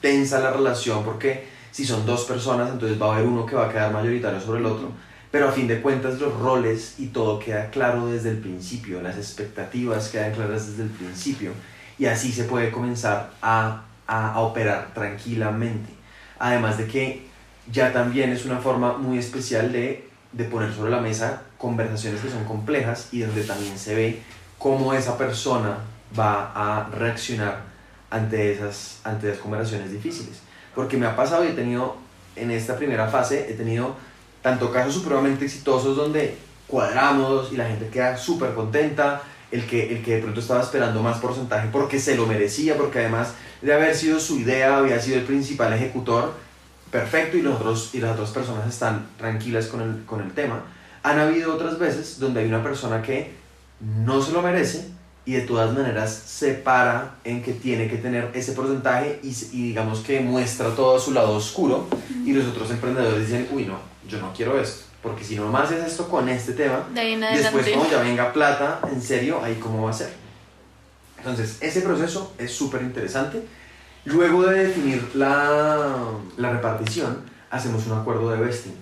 tensa 0.00 0.40
la 0.40 0.50
relación 0.50 1.04
porque 1.04 1.46
si 1.70 1.84
son 1.84 2.04
dos 2.06 2.24
personas, 2.24 2.70
entonces 2.70 3.00
va 3.00 3.12
a 3.12 3.16
haber 3.16 3.28
uno 3.28 3.46
que 3.46 3.54
va 3.54 3.66
a 3.66 3.72
quedar 3.72 3.92
mayoritario 3.92 4.40
sobre 4.40 4.60
el 4.60 4.66
otro. 4.66 4.90
Pero 5.30 5.48
a 5.48 5.52
fin 5.52 5.68
de 5.68 5.80
cuentas 5.80 6.18
los 6.18 6.36
roles 6.38 6.96
y 6.98 7.08
todo 7.08 7.38
queda 7.38 7.70
claro 7.70 8.06
desde 8.08 8.30
el 8.30 8.38
principio, 8.38 9.00
las 9.00 9.16
expectativas 9.16 10.08
quedan 10.08 10.32
claras 10.32 10.68
desde 10.68 10.82
el 10.82 10.88
principio 10.88 11.52
y 11.98 12.06
así 12.06 12.32
se 12.32 12.44
puede 12.44 12.70
comenzar 12.70 13.30
a, 13.40 13.84
a, 14.06 14.40
operar 14.40 14.92
tranquilamente. 14.92 15.92
Además 16.38 16.78
de 16.78 16.86
que 16.86 17.26
ya 17.70 17.92
también 17.92 18.30
es 18.30 18.44
una 18.44 18.58
forma 18.58 18.96
muy 18.96 19.18
especial 19.18 19.70
de, 19.70 20.08
de 20.32 20.44
poner 20.44 20.72
sobre 20.72 20.90
la 20.90 21.00
mesa 21.00 21.42
conversaciones 21.58 22.22
que 22.22 22.30
son 22.30 22.44
complejas 22.44 23.08
y 23.12 23.20
donde 23.20 23.44
también 23.44 23.78
se 23.78 23.94
ve 23.94 24.22
cómo 24.58 24.94
esa 24.94 25.16
persona 25.16 25.78
va 26.18 26.52
a 26.54 26.88
reaccionar 26.90 27.60
ante 28.10 28.52
esas, 28.52 29.00
ante 29.04 29.28
esas 29.28 29.40
conversaciones 29.40 29.92
difíciles. 29.92 30.40
Porque 30.74 30.96
me 30.96 31.06
ha 31.06 31.14
pasado 31.14 31.44
y 31.44 31.48
he 31.48 31.52
tenido, 31.52 31.96
en 32.34 32.50
esta 32.50 32.76
primera 32.76 33.08
fase, 33.08 33.46
he 33.50 33.54
tenido 33.54 33.94
tanto 34.42 34.70
casos 34.72 34.94
supremamente 34.94 35.44
exitosos 35.44 35.96
donde 35.96 36.36
cuadramos 36.66 37.52
y 37.52 37.56
la 37.56 37.66
gente 37.66 37.88
queda 37.88 38.16
súper 38.16 38.54
contenta, 38.54 39.22
el 39.50 39.66
que, 39.66 39.92
el 39.92 40.02
que 40.02 40.16
de 40.16 40.22
pronto 40.22 40.40
estaba 40.40 40.62
esperando 40.62 41.02
más 41.02 41.18
porcentaje 41.18 41.68
porque 41.72 41.98
se 41.98 42.16
lo 42.16 42.26
merecía, 42.26 42.76
porque 42.76 43.00
además 43.00 43.34
de 43.60 43.74
haber 43.74 43.94
sido 43.94 44.20
su 44.20 44.38
idea, 44.38 44.78
había 44.78 45.00
sido 45.00 45.18
el 45.18 45.24
principal 45.24 45.72
ejecutor, 45.72 46.32
perfecto, 46.90 47.36
y, 47.36 47.42
los 47.42 47.56
otros, 47.56 47.90
y 47.94 48.00
las 48.00 48.12
otras 48.12 48.30
personas 48.30 48.68
están 48.68 49.08
tranquilas 49.18 49.66
con 49.66 49.80
el, 49.80 50.04
con 50.04 50.20
el 50.20 50.32
tema. 50.32 50.62
Han 51.02 51.18
habido 51.18 51.54
otras 51.54 51.78
veces 51.78 52.18
donde 52.18 52.40
hay 52.40 52.46
una 52.46 52.62
persona 52.62 53.02
que 53.02 53.32
no 53.80 54.22
se 54.22 54.32
lo 54.32 54.42
merece 54.42 54.88
y 55.24 55.32
de 55.32 55.42
todas 55.42 55.74
maneras 55.74 56.12
se 56.12 56.54
para 56.54 57.16
en 57.24 57.42
que 57.42 57.52
tiene 57.52 57.88
que 57.88 57.96
tener 57.96 58.30
ese 58.34 58.52
porcentaje 58.52 59.20
y, 59.22 59.28
y 59.52 59.68
digamos 59.68 60.00
que 60.00 60.20
muestra 60.20 60.74
todo 60.74 60.98
su 60.98 61.12
lado 61.12 61.34
oscuro 61.34 61.86
y 62.24 62.32
los 62.32 62.46
otros 62.46 62.70
emprendedores 62.70 63.26
dicen, 63.26 63.48
uy 63.52 63.64
no, 63.64 63.89
yo 64.08 64.20
no 64.20 64.32
quiero 64.32 64.60
esto, 64.60 64.84
porque 65.02 65.24
si 65.24 65.36
nomás 65.36 65.70
es 65.72 65.84
esto 65.84 66.08
con 66.08 66.28
este 66.28 66.52
tema, 66.52 66.86
De 66.92 67.42
después 67.42 67.68
cuando 67.68 67.90
ya 67.90 68.02
venga 68.02 68.32
plata, 68.32 68.80
en 68.90 69.00
serio, 69.00 69.40
ahí 69.42 69.54
cómo 69.56 69.84
va 69.84 69.90
a 69.90 69.94
ser. 69.94 70.12
Entonces, 71.18 71.58
ese 71.60 71.82
proceso 71.82 72.32
es 72.38 72.52
súper 72.52 72.82
interesante. 72.82 73.42
Luego 74.04 74.44
de 74.44 74.66
definir 74.66 75.10
la, 75.14 75.98
la 76.38 76.50
repartición, 76.50 77.22
hacemos 77.50 77.86
un 77.86 77.98
acuerdo 77.98 78.30
de 78.30 78.38
vesting. 78.38 78.76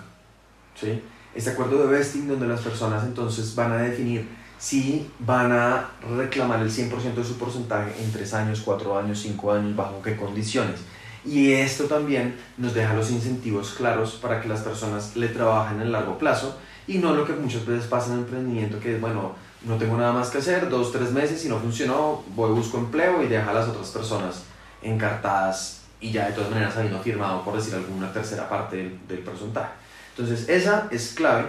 ¿sí? 0.81 1.03
este 1.35 1.51
acuerdo 1.51 1.87
de 1.87 1.87
vesting 1.87 2.27
donde 2.27 2.47
las 2.47 2.61
personas 2.61 3.05
entonces 3.05 3.55
van 3.55 3.73
a 3.73 3.77
definir 3.77 4.29
si 4.59 5.09
van 5.21 5.53
a 5.53 5.91
reclamar 6.17 6.61
el 6.61 6.71
100% 6.71 7.15
de 7.15 7.25
su 7.25 7.39
porcentaje 7.39 7.93
en 8.03 8.11
3 8.11 8.35
años, 8.35 8.63
4 8.65 8.99
años, 8.99 9.21
5 9.21 9.53
años, 9.53 9.77
bajo 9.77 10.03
qué 10.03 10.17
condiciones. 10.17 10.81
Y 11.29 11.53
esto 11.53 11.85
también 11.85 12.37
nos 12.57 12.73
deja 12.73 12.95
los 12.95 13.11
incentivos 13.11 13.75
claros 13.75 14.13
para 14.13 14.41
que 14.41 14.49
las 14.49 14.61
personas 14.61 15.15
le 15.15 15.29
trabajen 15.29 15.83
en 15.83 15.93
largo 15.93 16.17
plazo 16.17 16.57
y 16.87 16.97
no 16.99 17.15
lo 17.15 17.27
que 17.27 17.35
muchas 17.35 17.67
veces 17.67 17.87
pasa 17.87 18.07
en 18.07 18.15
el 18.15 18.19
emprendimiento, 18.21 18.81
que 18.81 18.95
es, 18.95 19.01
bueno, 19.01 19.35
no 19.67 19.77
tengo 19.77 19.99
nada 19.99 20.13
más 20.13 20.31
que 20.31 20.39
hacer, 20.39 20.71
dos, 20.71 20.91
tres 20.91 21.13
meses, 21.13 21.45
y 21.45 21.49
no 21.51 21.59
funcionó, 21.59 22.23
voy, 22.35 22.53
busco 22.53 22.79
empleo 22.79 23.23
y 23.23 23.27
deja 23.29 23.51
a 23.51 23.53
las 23.53 23.69
otras 23.69 23.89
personas 23.91 24.45
encartadas 24.81 25.83
y 26.01 26.13
ya 26.13 26.29
de 26.29 26.33
todas 26.33 26.49
maneras 26.51 26.75
habiendo 26.79 26.99
firmado, 27.01 27.45
por 27.45 27.57
decir 27.57 27.75
alguna 27.75 28.11
tercera 28.11 28.49
parte 28.49 28.77
del, 28.77 28.99
del. 29.07 29.19
Entonces, 29.19 30.49
esa 30.49 30.89
es 30.91 31.13
clave. 31.13 31.45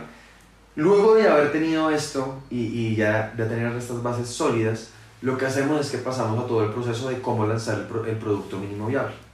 Luego 0.76 1.16
de 1.16 1.30
haber 1.30 1.54
tenido 1.54 1.90
esto 1.90 2.42
y, 2.50 2.96
ya 2.96 3.32
de 3.36 3.46
tener 3.46 3.72
estas 3.78 4.04
bases 4.04 4.28
sólidas, 4.28 4.90
lo 5.22 5.38
que 5.38 5.46
hacemos 5.46 5.80
es 5.80 5.92
que 5.92 6.00
pasamos 6.00 6.44
a 6.44 6.48
todo 6.48 6.66
el 6.66 6.72
proceso 6.72 7.10
de 7.10 7.22
cómo 7.22 7.48
lanzar 7.48 7.88
el 8.08 8.18
producto 8.18 8.58
mínimo 8.58 8.88
viable. 8.88 9.29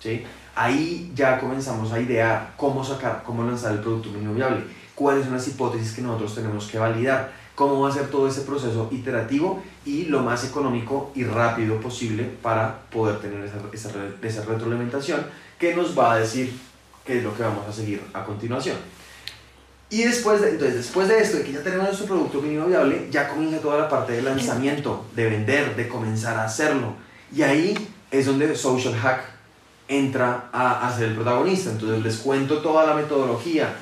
¿Sí? 0.00 0.24
Ahí 0.54 1.12
ya 1.14 1.38
comenzamos 1.38 1.92
a 1.92 2.00
idear 2.00 2.54
cómo 2.56 2.82
sacar, 2.82 3.22
cómo 3.24 3.44
lanzar 3.44 3.72
el 3.72 3.80
producto 3.80 4.08
mínimo 4.10 4.34
viable, 4.34 4.64
cuáles 4.94 5.24
son 5.24 5.34
las 5.34 5.46
hipótesis 5.46 5.92
que 5.92 6.02
nosotros 6.02 6.34
tenemos 6.34 6.66
que 6.66 6.78
validar, 6.78 7.32
cómo 7.54 7.80
va 7.80 7.90
a 7.90 7.92
ser 7.92 8.08
todo 8.08 8.28
ese 8.28 8.42
proceso 8.42 8.88
iterativo 8.90 9.62
y 9.84 10.04
lo 10.06 10.22
más 10.22 10.44
económico 10.44 11.10
y 11.14 11.24
rápido 11.24 11.80
posible 11.80 12.24
para 12.42 12.80
poder 12.90 13.18
tener 13.20 13.44
esa, 13.44 13.56
esa, 13.72 13.90
esa 14.22 14.44
retroalimentación 14.44 15.26
que 15.58 15.74
nos 15.74 15.98
va 15.98 16.12
a 16.12 16.18
decir 16.18 16.52
qué 17.04 17.18
es 17.18 17.24
lo 17.24 17.34
que 17.36 17.42
vamos 17.42 17.66
a 17.68 17.72
seguir 17.72 18.02
a 18.12 18.24
continuación. 18.24 18.76
Y 19.88 20.02
después 20.02 20.40
de, 20.40 20.50
entonces, 20.50 20.76
después 20.76 21.08
de 21.08 21.20
esto, 21.20 21.38
de 21.38 21.44
que 21.44 21.52
ya 21.52 21.62
tenemos 21.62 21.86
nuestro 21.86 22.06
producto 22.06 22.40
mínimo 22.40 22.66
viable, 22.66 23.08
ya 23.10 23.28
comienza 23.28 23.60
toda 23.60 23.78
la 23.78 23.88
parte 23.88 24.14
de 24.14 24.22
lanzamiento, 24.22 25.06
de 25.14 25.30
vender, 25.30 25.76
de 25.76 25.86
comenzar 25.86 26.36
a 26.36 26.44
hacerlo. 26.44 26.94
Y 27.32 27.42
ahí 27.42 27.88
es 28.10 28.26
donde 28.26 28.54
Social 28.56 28.94
Hack 28.94 29.35
entra 29.88 30.48
a, 30.52 30.86
a 30.86 30.96
ser 30.96 31.08
el 31.08 31.14
protagonista. 31.14 31.70
Entonces 31.70 32.02
les 32.02 32.16
cuento 32.18 32.58
toda 32.58 32.86
la 32.86 32.94
metodología. 32.94 33.74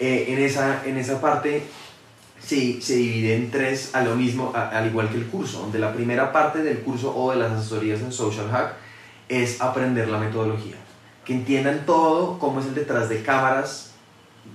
Eh, 0.00 0.26
en, 0.28 0.38
esa, 0.40 0.84
en 0.84 0.96
esa 0.96 1.20
parte 1.20 1.62
se, 2.42 2.80
se 2.80 2.96
divide 2.96 3.36
en 3.36 3.50
tres 3.50 3.94
a 3.94 4.02
lo 4.02 4.16
mismo, 4.16 4.52
al 4.54 4.86
igual 4.86 5.08
que 5.08 5.16
el 5.16 5.26
curso, 5.26 5.60
donde 5.60 5.78
la 5.78 5.92
primera 5.92 6.32
parte 6.32 6.62
del 6.62 6.80
curso 6.80 7.14
o 7.14 7.30
de 7.30 7.36
las 7.36 7.52
asesorías 7.52 8.00
en 8.00 8.10
Social 8.10 8.50
Hack 8.50 8.74
es 9.28 9.60
aprender 9.60 10.08
la 10.08 10.18
metodología. 10.18 10.76
Que 11.24 11.34
entiendan 11.34 11.86
todo, 11.86 12.38
cómo 12.40 12.58
es 12.60 12.66
el 12.66 12.74
detrás 12.74 13.08
de 13.08 13.22
cámaras 13.22 13.92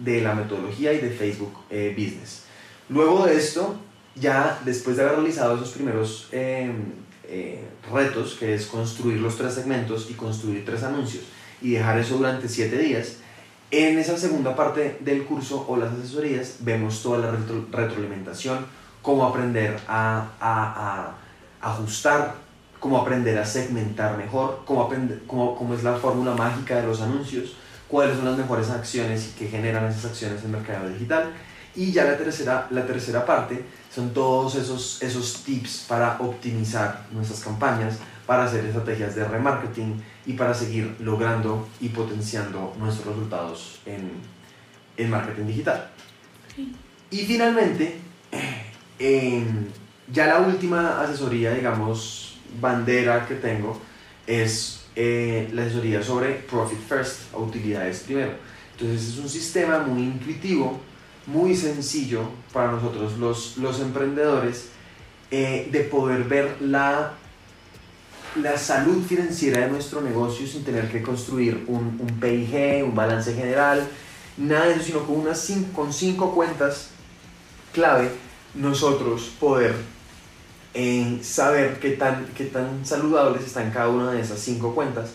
de 0.03 0.21
la 0.21 0.33
metodología 0.33 0.91
y 0.91 0.99
de 0.99 1.11
Facebook 1.11 1.53
eh, 1.69 1.93
Business. 1.97 2.43
Luego 2.89 3.25
de 3.25 3.37
esto, 3.37 3.77
ya 4.15 4.59
después 4.65 4.97
de 4.97 5.03
haber 5.03 5.15
realizado 5.15 5.55
esos 5.55 5.69
primeros 5.69 6.27
eh, 6.33 6.69
retos, 7.91 8.35
que 8.39 8.53
es 8.53 8.65
construir 8.65 9.19
los 9.19 9.37
tres 9.37 9.53
segmentos 9.53 10.07
y 10.09 10.13
construir 10.13 10.65
tres 10.65 10.83
anuncios, 10.83 11.23
y 11.61 11.71
dejar 11.71 11.97
eso 11.99 12.17
durante 12.17 12.47
siete 12.49 12.77
días, 12.77 13.17
en 13.71 13.97
esa 13.99 14.17
segunda 14.17 14.55
parte 14.55 14.97
del 15.01 15.25
curso 15.25 15.65
o 15.67 15.75
las 15.75 15.91
asesorías 15.93 16.57
vemos 16.59 17.01
toda 17.03 17.17
la 17.19 17.31
retro- 17.31 17.65
retroalimentación, 17.71 18.65
cómo 19.01 19.25
aprender 19.25 19.77
a, 19.87 20.27
a- 20.39 21.11
ajustar, 21.61 22.35
cómo 22.79 22.99
aprender 22.99 23.37
a 23.39 23.45
segmentar 23.45 24.17
mejor, 24.17 24.61
cómo, 24.65 24.83
aprender, 24.83 25.21
cómo, 25.27 25.55
cómo 25.57 25.73
es 25.73 25.83
la 25.83 25.95
fórmula 25.95 26.33
mágica 26.35 26.75
de 26.79 26.87
los 26.87 27.01
anuncios, 27.01 27.55
cuáles 27.87 28.15
son 28.15 28.25
las 28.25 28.37
mejores 28.37 28.69
acciones 28.69 29.33
que 29.37 29.47
generan 29.47 29.85
esas 29.85 30.05
acciones 30.05 30.43
en 30.43 30.51
mercado 30.51 30.87
digital. 30.89 31.31
Y 31.77 31.91
ya 31.91 32.03
la 32.03 32.17
tercera, 32.17 32.67
la 32.71 32.85
tercera 32.85 33.25
parte 33.25 33.63
son 33.93 34.11
todos 34.11 34.55
esos, 34.55 35.01
esos 35.01 35.43
tips 35.43 35.85
para 35.87 36.17
optimizar 36.19 37.05
nuestras 37.11 37.41
campañas, 37.41 37.99
para 38.25 38.45
hacer 38.45 38.65
estrategias 38.65 39.15
de 39.15 39.23
remarketing 39.23 40.03
y 40.25 40.33
para 40.33 40.53
seguir 40.53 40.95
logrando 40.99 41.67
y 41.79 41.89
potenciando 41.89 42.73
nuestros 42.79 43.15
resultados 43.15 43.79
en, 43.85 44.11
en 44.97 45.09
marketing 45.09 45.45
digital. 45.45 45.89
Y 47.11 47.19
finalmente, 47.19 47.99
ya 50.11 50.27
la 50.27 50.39
última 50.39 50.99
asesoría, 50.99 51.53
digamos, 51.53 52.39
bandera 52.59 53.25
que 53.27 53.35
tengo 53.35 53.79
es 54.25 54.85
eh, 54.95 55.47
la 55.53 55.61
asesoría 55.61 56.01
sobre 56.01 56.33
Profit 56.33 56.79
First, 56.79 57.33
o 57.33 57.43
utilidades 57.43 57.99
primero. 57.99 58.33
Entonces 58.73 59.09
es 59.09 59.17
un 59.19 59.29
sistema 59.29 59.79
muy 59.79 60.03
intuitivo, 60.03 60.79
muy 61.27 61.55
sencillo 61.55 62.21
para 62.53 62.71
nosotros 62.71 63.17
los, 63.19 63.57
los 63.57 63.79
emprendedores 63.79 64.69
eh, 65.29 65.67
de 65.71 65.81
poder 65.81 66.23
ver 66.23 66.55
la, 66.61 67.13
la 68.41 68.57
salud 68.57 69.03
financiera 69.05 69.59
de 69.59 69.69
nuestro 69.69 70.01
negocio 70.01 70.47
sin 70.47 70.63
tener 70.63 70.89
que 70.89 71.01
construir 71.01 71.65
un, 71.67 71.99
un 71.99 72.19
PIG, 72.19 72.83
un 72.83 72.95
balance 72.95 73.33
general, 73.33 73.85
nada 74.37 74.67
de 74.67 74.73
eso, 74.75 74.83
sino 74.83 75.05
con, 75.05 75.17
unas 75.17 75.49
cin- 75.49 75.71
con 75.73 75.91
cinco 75.91 76.33
cuentas 76.33 76.89
clave 77.73 78.09
nosotros 78.55 79.31
poder 79.39 79.75
eh, 80.73 81.19
saber 81.21 81.79
qué 81.79 81.91
tan, 81.91 82.25
qué 82.37 82.45
tan 82.45 82.85
saludables 82.85 83.43
están 83.45 83.69
cada 83.71 83.89
una 83.89 84.11
de 84.13 84.21
esas 84.21 84.39
cinco 84.39 84.73
cuentas. 84.73 85.09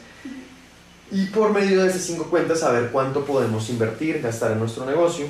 Y 1.11 1.27
por 1.27 1.53
medio 1.53 1.83
de 1.83 1.89
esas 1.89 2.03
cinco 2.03 2.25
cuentas 2.25 2.61
saber 2.61 2.91
cuánto 2.91 3.25
podemos 3.25 3.69
invertir, 3.71 4.21
gastar 4.21 4.53
en 4.53 4.59
nuestro 4.59 4.85
negocio 4.87 5.27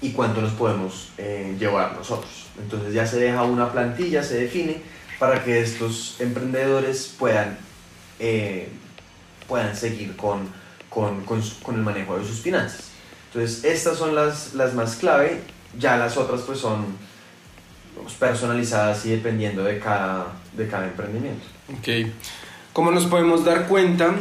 y 0.00 0.12
cuánto 0.12 0.40
nos 0.40 0.52
podemos 0.52 1.10
eh, 1.18 1.56
llevar 1.58 1.96
nosotros. 1.96 2.46
Entonces 2.60 2.94
ya 2.94 3.06
se 3.06 3.18
deja 3.18 3.42
una 3.42 3.72
plantilla, 3.72 4.22
se 4.22 4.40
define 4.40 4.82
para 5.18 5.42
que 5.42 5.60
estos 5.60 6.20
emprendedores 6.20 7.14
puedan, 7.18 7.58
eh, 8.18 8.68
puedan 9.48 9.74
seguir 9.76 10.16
con, 10.16 10.48
con, 10.88 11.24
con 11.24 11.42
con 11.62 11.74
el 11.74 11.82
manejo 11.82 12.18
de 12.18 12.24
sus 12.24 12.40
finanzas. 12.40 12.90
Entonces 13.32 13.64
estas 13.64 13.98
son 13.98 14.14
las, 14.14 14.54
las 14.54 14.74
más 14.74 14.96
clave, 14.96 15.40
ya 15.78 15.96
las 15.96 16.16
otras 16.16 16.42
pues 16.42 16.58
son 16.58 16.86
digamos, 17.92 18.14
personalizadas 18.14 19.04
y 19.06 19.10
dependiendo 19.10 19.64
de 19.64 19.78
cada, 19.78 20.32
de 20.56 20.68
cada 20.68 20.86
emprendimiento. 20.86 21.44
Ok. 21.78 22.12
Como 22.72 22.90
nos 22.90 23.06
podemos 23.06 23.44
dar 23.44 23.66
cuenta, 23.66 24.14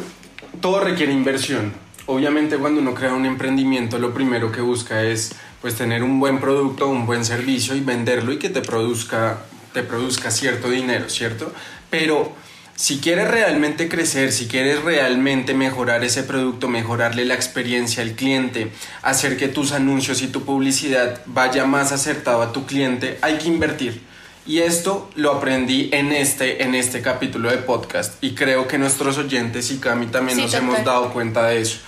todo 0.61 0.79
requiere 0.79 1.13
inversión. 1.13 1.73
Obviamente 2.07 2.57
cuando 2.57 2.81
uno 2.81 2.93
crea 2.93 3.13
un 3.13 3.25
emprendimiento 3.25 3.99
lo 3.99 4.13
primero 4.13 4.51
que 4.51 4.61
busca 4.61 5.03
es 5.03 5.35
pues 5.61 5.75
tener 5.75 6.03
un 6.03 6.19
buen 6.19 6.39
producto, 6.39 6.87
un 6.87 7.05
buen 7.05 7.25
servicio 7.25 7.75
y 7.75 7.81
venderlo 7.81 8.31
y 8.31 8.39
que 8.39 8.49
te 8.49 8.61
produzca, 8.61 9.39
te 9.73 9.83
produzca 9.83 10.31
cierto 10.31 10.69
dinero, 10.69 11.09
¿cierto? 11.09 11.51
Pero 11.89 12.33
si 12.75 12.99
quieres 12.99 13.27
realmente 13.27 13.89
crecer, 13.89 14.31
si 14.31 14.47
quieres 14.47 14.83
realmente 14.83 15.55
mejorar 15.55 16.03
ese 16.03 16.21
producto, 16.21 16.67
mejorarle 16.67 17.25
la 17.25 17.33
experiencia 17.33 18.03
al 18.03 18.11
cliente, 18.11 18.71
hacer 19.01 19.35
que 19.35 19.47
tus 19.47 19.71
anuncios 19.71 20.21
y 20.21 20.27
tu 20.27 20.43
publicidad 20.43 21.21
vaya 21.25 21.65
más 21.65 21.91
acertado 21.91 22.43
a 22.43 22.53
tu 22.53 22.67
cliente, 22.67 23.17
hay 23.21 23.37
que 23.39 23.47
invertir. 23.47 24.03
Y 24.45 24.59
esto 24.59 25.09
lo 25.15 25.33
aprendí 25.33 25.89
en 25.91 26.13
este, 26.13 26.63
en 26.63 26.75
este 26.75 27.01
capítulo 27.01 27.49
de 27.49 27.57
podcast 27.57 28.23
y 28.23 28.35
creo 28.35 28.67
que 28.67 28.77
nuestros 28.77 29.17
oyentes 29.17 29.71
y 29.71 29.77
Cami 29.79 30.05
también 30.05 30.37
Sí, 30.37 30.43
nos 30.43 30.51
total. 30.51 30.67
hemos 30.69 30.85
dado 30.85 31.11
cuenta 31.11 31.47
de 31.47 31.61
eso. 31.61 31.79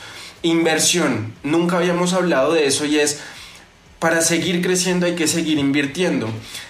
Inversión, 0.42 1.34
nunca 1.44 1.78
habíamos 1.78 2.14
hablado 2.14 2.54
de 2.54 2.66
eso 2.66 2.86
y 2.86 3.00
es 3.00 3.20
para 4.00 4.22
seguir 4.22 4.62
creciendo 4.62 5.06
hay 5.06 5.16
que 5.16 5.28
seguir 5.28 5.58
invirtiendo. 5.60 6.30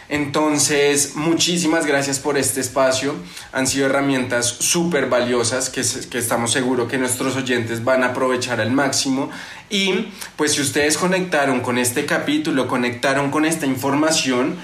Entonces, 0.10 1.16
muchísimas 1.16 1.86
gracias 1.86 2.18
por 2.18 2.38
este 2.38 2.60
espacio. 2.60 3.14
Han 3.52 3.68
sido 3.68 3.86
herramientas 3.86 4.48
súper 4.48 5.06
valiosas 5.08 5.70
que, 5.70 5.82
estamos 5.82 6.52
seguros 6.52 6.90
que 6.90 6.98
nuestros 6.98 7.36
oyentes 7.36 7.84
van 7.84 8.04
a 8.04 8.08
aprovechar 8.08 8.60
al 8.60 8.72
máximo. 8.72 9.30
Y 9.70 10.08
pues 10.36 10.54
si 10.54 10.62
ustedes 10.62 10.98
conectaron 10.98 11.60
con 11.62 11.78
este 11.78 12.08
capítulo, 12.08 12.68
conectaron 12.68 13.30
con 13.30 13.46
esta 13.46 13.68
información, 13.68 14.56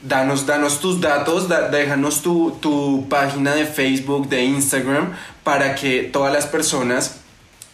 danos, 0.00 0.46
danos 0.46 0.80
tus 0.80 1.02
datos, 1.02 1.48
da- 1.48 1.68
déjanos 1.68 2.22
tu 2.22 3.06
página 3.10 3.54
de 3.54 3.66
Facebook, 3.66 4.30
de 4.30 4.44
Instagram, 4.44 5.12
para 5.44 5.74
que 5.74 6.04
todas 6.04 6.32
las 6.32 6.46
personas 6.46 7.16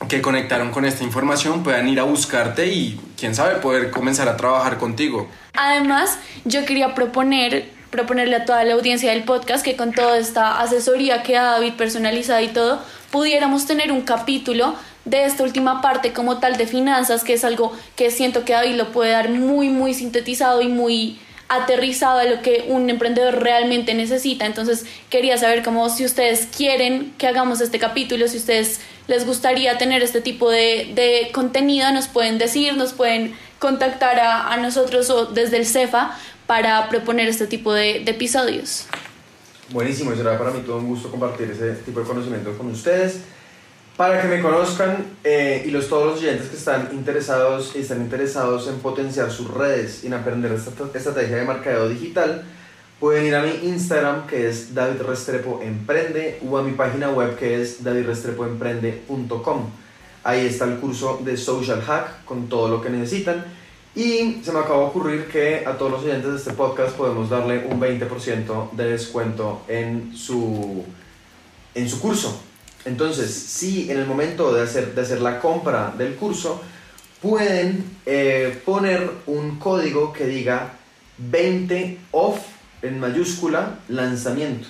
que 0.09 0.23
conectaron 0.23 0.71
con 0.71 0.85
esta 0.85 1.05
información 1.05 1.63
puedan 1.63 1.89
ir 1.89 2.01
a 2.01 2.05
buscarte 2.05 2.67
y 2.67 3.01
quién 3.19 3.35
sabe 3.35 3.57
poder 3.57 3.91
comenzar 3.91 4.29
a 4.29 4.37
trabajar 4.37 4.79
contigo. 4.79 5.29
Además, 5.55 6.19
yo 6.45 6.65
quería 6.65 6.95
proponer, 6.95 7.71
proponerle 7.91 8.37
a 8.37 8.45
toda 8.45 8.65
la 8.65 8.75
audiencia 8.75 9.11
del 9.11 9.25
podcast 9.25 9.65
que 9.65 9.77
con 9.77 9.93
toda 9.93 10.19
esta 10.19 10.61
asesoría 10.61 11.23
que 11.23 11.35
da 11.35 11.53
David 11.53 11.75
personalizada 11.75 12.43
y 12.43 12.49
todo, 12.49 12.83
pudiéramos 13.11 13.67
tener 13.67 13.93
un 13.93 14.03
capítulo 14.03 14.75
de 15.05 15.25
esta 15.25 15.43
última 15.43 15.83
parte 15.83 16.13
como 16.13 16.39
tal 16.39 16.57
de 16.57 16.67
finanzas, 16.67 17.25
que 17.25 17.35
es 17.35 17.45
algo 17.45 17.73
que 17.97 18.11
siento 18.11 18.45
que 18.45 18.53
David 18.53 18.77
lo 18.77 18.93
puede 18.93 19.13
dar 19.13 19.29
muy, 19.29 19.69
muy 19.69 19.95
sintetizado 19.95 20.63
y 20.63 20.69
muy 20.69 21.19
aterrizado 21.55 22.19
a 22.19 22.25
lo 22.25 22.43
que 22.43 22.65
un 22.69 22.89
emprendedor 22.91 23.43
realmente 23.43 23.95
necesita. 23.95 24.47
Entonces, 24.47 24.87
quería 25.11 25.37
saber 25.39 25.63
cómo 25.63 25.89
si 25.91 26.05
ustedes 26.05 26.49
quieren 26.57 27.13
que 27.19 27.27
hagamos 27.27 27.61
este 27.61 27.79
capítulo, 27.79 28.29
si 28.29 28.39
ustedes 28.39 28.81
les 29.09 29.27
gustaría 29.27 29.79
tener 29.79 30.03
este 30.03 30.21
tipo 30.21 30.51
de, 30.51 30.93
de 30.95 31.31
contenido, 31.33 31.93
nos 31.93 32.09
pueden 32.09 32.39
decir, 32.39 32.77
nos 32.77 32.93
pueden 32.93 33.35
contactar 33.59 34.19
a, 34.21 34.53
a 34.53 34.57
nosotros 34.57 35.11
o 35.11 35.27
desde 35.27 35.57
el 35.59 35.67
CEFA 35.67 36.17
para 36.47 36.89
proponer 36.89 37.29
este 37.29 37.47
tipo 37.47 37.73
de, 37.73 38.01
de 38.01 38.11
episodios. 38.11 38.87
Buenísimo, 39.71 40.15
será 40.15 40.39
para 40.39 40.51
mí 40.51 40.61
todo 40.67 40.79
un 40.79 40.87
gusto 40.89 41.11
compartir 41.11 41.51
ese 41.51 41.73
tipo 41.85 42.01
de 42.01 42.07
conocimiento 42.07 42.57
con 42.59 42.69
ustedes. 42.71 43.21
Para 43.97 44.23
que 44.23 44.29
me 44.29 44.41
conozcan 44.41 45.05
eh, 45.23 45.65
y 45.67 45.71
los, 45.71 45.89
todos 45.89 46.07
los 46.07 46.19
oyentes 46.21 46.49
que 46.49 46.57
están 46.57 46.89
interesados 46.93 47.77
están 47.77 48.01
interesados 48.01 48.67
en 48.69 48.79
potenciar 48.79 49.31
sus 49.31 49.53
redes 49.53 50.03
y 50.03 50.07
en 50.07 50.15
aprender 50.15 50.51
esta 50.53 50.71
estrategia 50.71 51.37
de 51.37 51.45
mercadeo 51.45 51.89
digital, 51.91 52.43
pueden 52.99 53.27
ir 53.27 53.35
a 53.35 53.43
mi 53.43 53.51
Instagram 53.69 54.27
que 54.27 54.49
es 54.49 54.75
David 54.75 55.03
Restrepo 55.03 55.61
Emprende 55.63 56.41
o 56.49 56.57
a 56.57 56.63
mi 56.63 56.73
página 56.73 57.11
web 57.11 57.37
que 57.37 57.61
es 57.61 57.85
davidrestrepoemprende.com. 57.85 59.71
Ahí 60.25 60.47
está 60.47 60.65
el 60.65 60.79
curso 60.79 61.21
de 61.23 61.37
Social 61.37 61.83
Hack 61.83 62.25
con 62.25 62.49
todo 62.49 62.69
lo 62.69 62.81
que 62.81 62.89
necesitan. 62.89 63.45
Y 63.95 64.41
se 64.43 64.53
me 64.53 64.61
acaba 64.61 64.79
de 64.79 64.85
ocurrir 64.87 65.27
que 65.27 65.67
a 65.67 65.77
todos 65.77 65.93
los 65.93 66.03
oyentes 66.05 66.31
de 66.31 66.37
este 66.39 66.53
podcast 66.55 66.97
podemos 66.97 67.29
darle 67.29 67.67
un 67.67 67.79
20% 67.79 68.71
de 68.71 68.85
descuento 68.85 69.63
en 69.69 70.17
su, 70.17 70.83
en 71.75 71.89
su 71.91 72.01
curso. 72.01 72.41
Entonces, 72.85 73.33
si 73.33 73.91
en 73.91 73.99
el 73.99 74.07
momento 74.07 74.53
de 74.53 74.63
hacer, 74.63 74.95
de 74.95 75.03
hacer 75.03 75.21
la 75.21 75.41
compra 75.41 75.95
del 75.97 76.17
curso, 76.17 76.61
pueden 77.21 77.85
eh, 78.05 78.61
poner 78.65 79.09
un 79.27 79.59
código 79.59 80.13
que 80.13 80.27
diga 80.27 80.73
20 81.19 81.99
off 82.11 82.39
en 82.83 82.99
mayúscula 82.99 83.79
lanzamiento. 83.89 84.67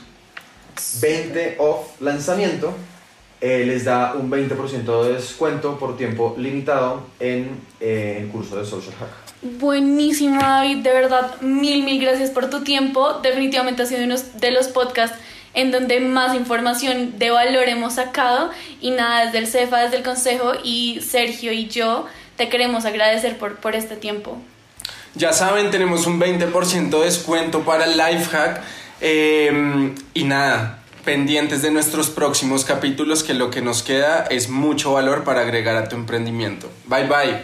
20 1.01 1.57
off 1.59 2.01
lanzamiento 2.01 2.75
eh, 3.41 3.65
les 3.67 3.85
da 3.85 4.15
un 4.15 4.31
20% 4.31 5.05
de 5.05 5.15
descuento 5.15 5.79
por 5.79 5.97
tiempo 5.97 6.35
limitado 6.39 7.07
en 7.19 7.61
eh, 7.81 8.19
el 8.21 8.29
curso 8.29 8.57
de 8.57 8.65
Social 8.65 8.95
Hack. 9.01 9.59
Buenísimo, 9.59 10.41
David. 10.41 10.85
De 10.85 10.93
verdad, 10.93 11.41
mil, 11.41 11.83
mil 11.83 12.01
gracias 12.01 12.31
por 12.31 12.51
tu 12.51 12.63
tiempo. 12.63 13.15
Definitivamente 13.23 13.83
ha 13.83 13.87
sido 13.87 14.05
uno 14.05 14.15
de 14.17 14.51
los 14.53 14.69
podcasts 14.69 15.19
en 15.55 15.71
donde 15.71 16.01
más 16.01 16.35
información 16.35 17.19
de 17.19 17.31
valor 17.31 17.69
hemos 17.69 17.95
sacado. 17.95 18.51
Y 18.81 18.91
nada, 18.91 19.27
desde 19.27 19.39
el 19.39 19.47
CEFA, 19.47 19.81
desde 19.81 19.99
el 19.99 20.03
Consejo 20.03 20.53
y 20.63 21.01
Sergio 21.01 21.53
y 21.53 21.69
yo 21.69 22.07
te 22.37 22.49
queremos 22.49 22.85
agradecer 22.85 23.39
por, 23.39 23.57
por 23.57 23.75
este 23.75 23.97
tiempo. 23.97 24.39
Ya 25.15 25.33
saben, 25.33 25.71
tenemos 25.71 26.07
un 26.07 26.19
20% 26.19 26.91
de 26.91 27.05
descuento 27.05 27.61
para 27.61 27.85
el 27.85 27.97
Lifehack. 27.97 28.63
Eh, 29.01 29.95
y 30.15 30.25
nada, 30.25 30.79
pendientes 31.05 31.63
de 31.63 31.71
nuestros 31.71 32.09
próximos 32.09 32.65
capítulos, 32.65 33.23
que 33.23 33.35
lo 33.35 33.51
que 33.51 33.61
nos 33.61 33.83
queda 33.83 34.27
es 34.31 34.49
mucho 34.49 34.93
valor 34.93 35.25
para 35.25 35.43
agregar 35.43 35.77
a 35.77 35.89
tu 35.89 35.97
emprendimiento. 35.97 36.71
Bye 36.87 37.07
bye. 37.07 37.43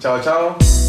chao, 0.00 0.20
chao. 0.22 0.81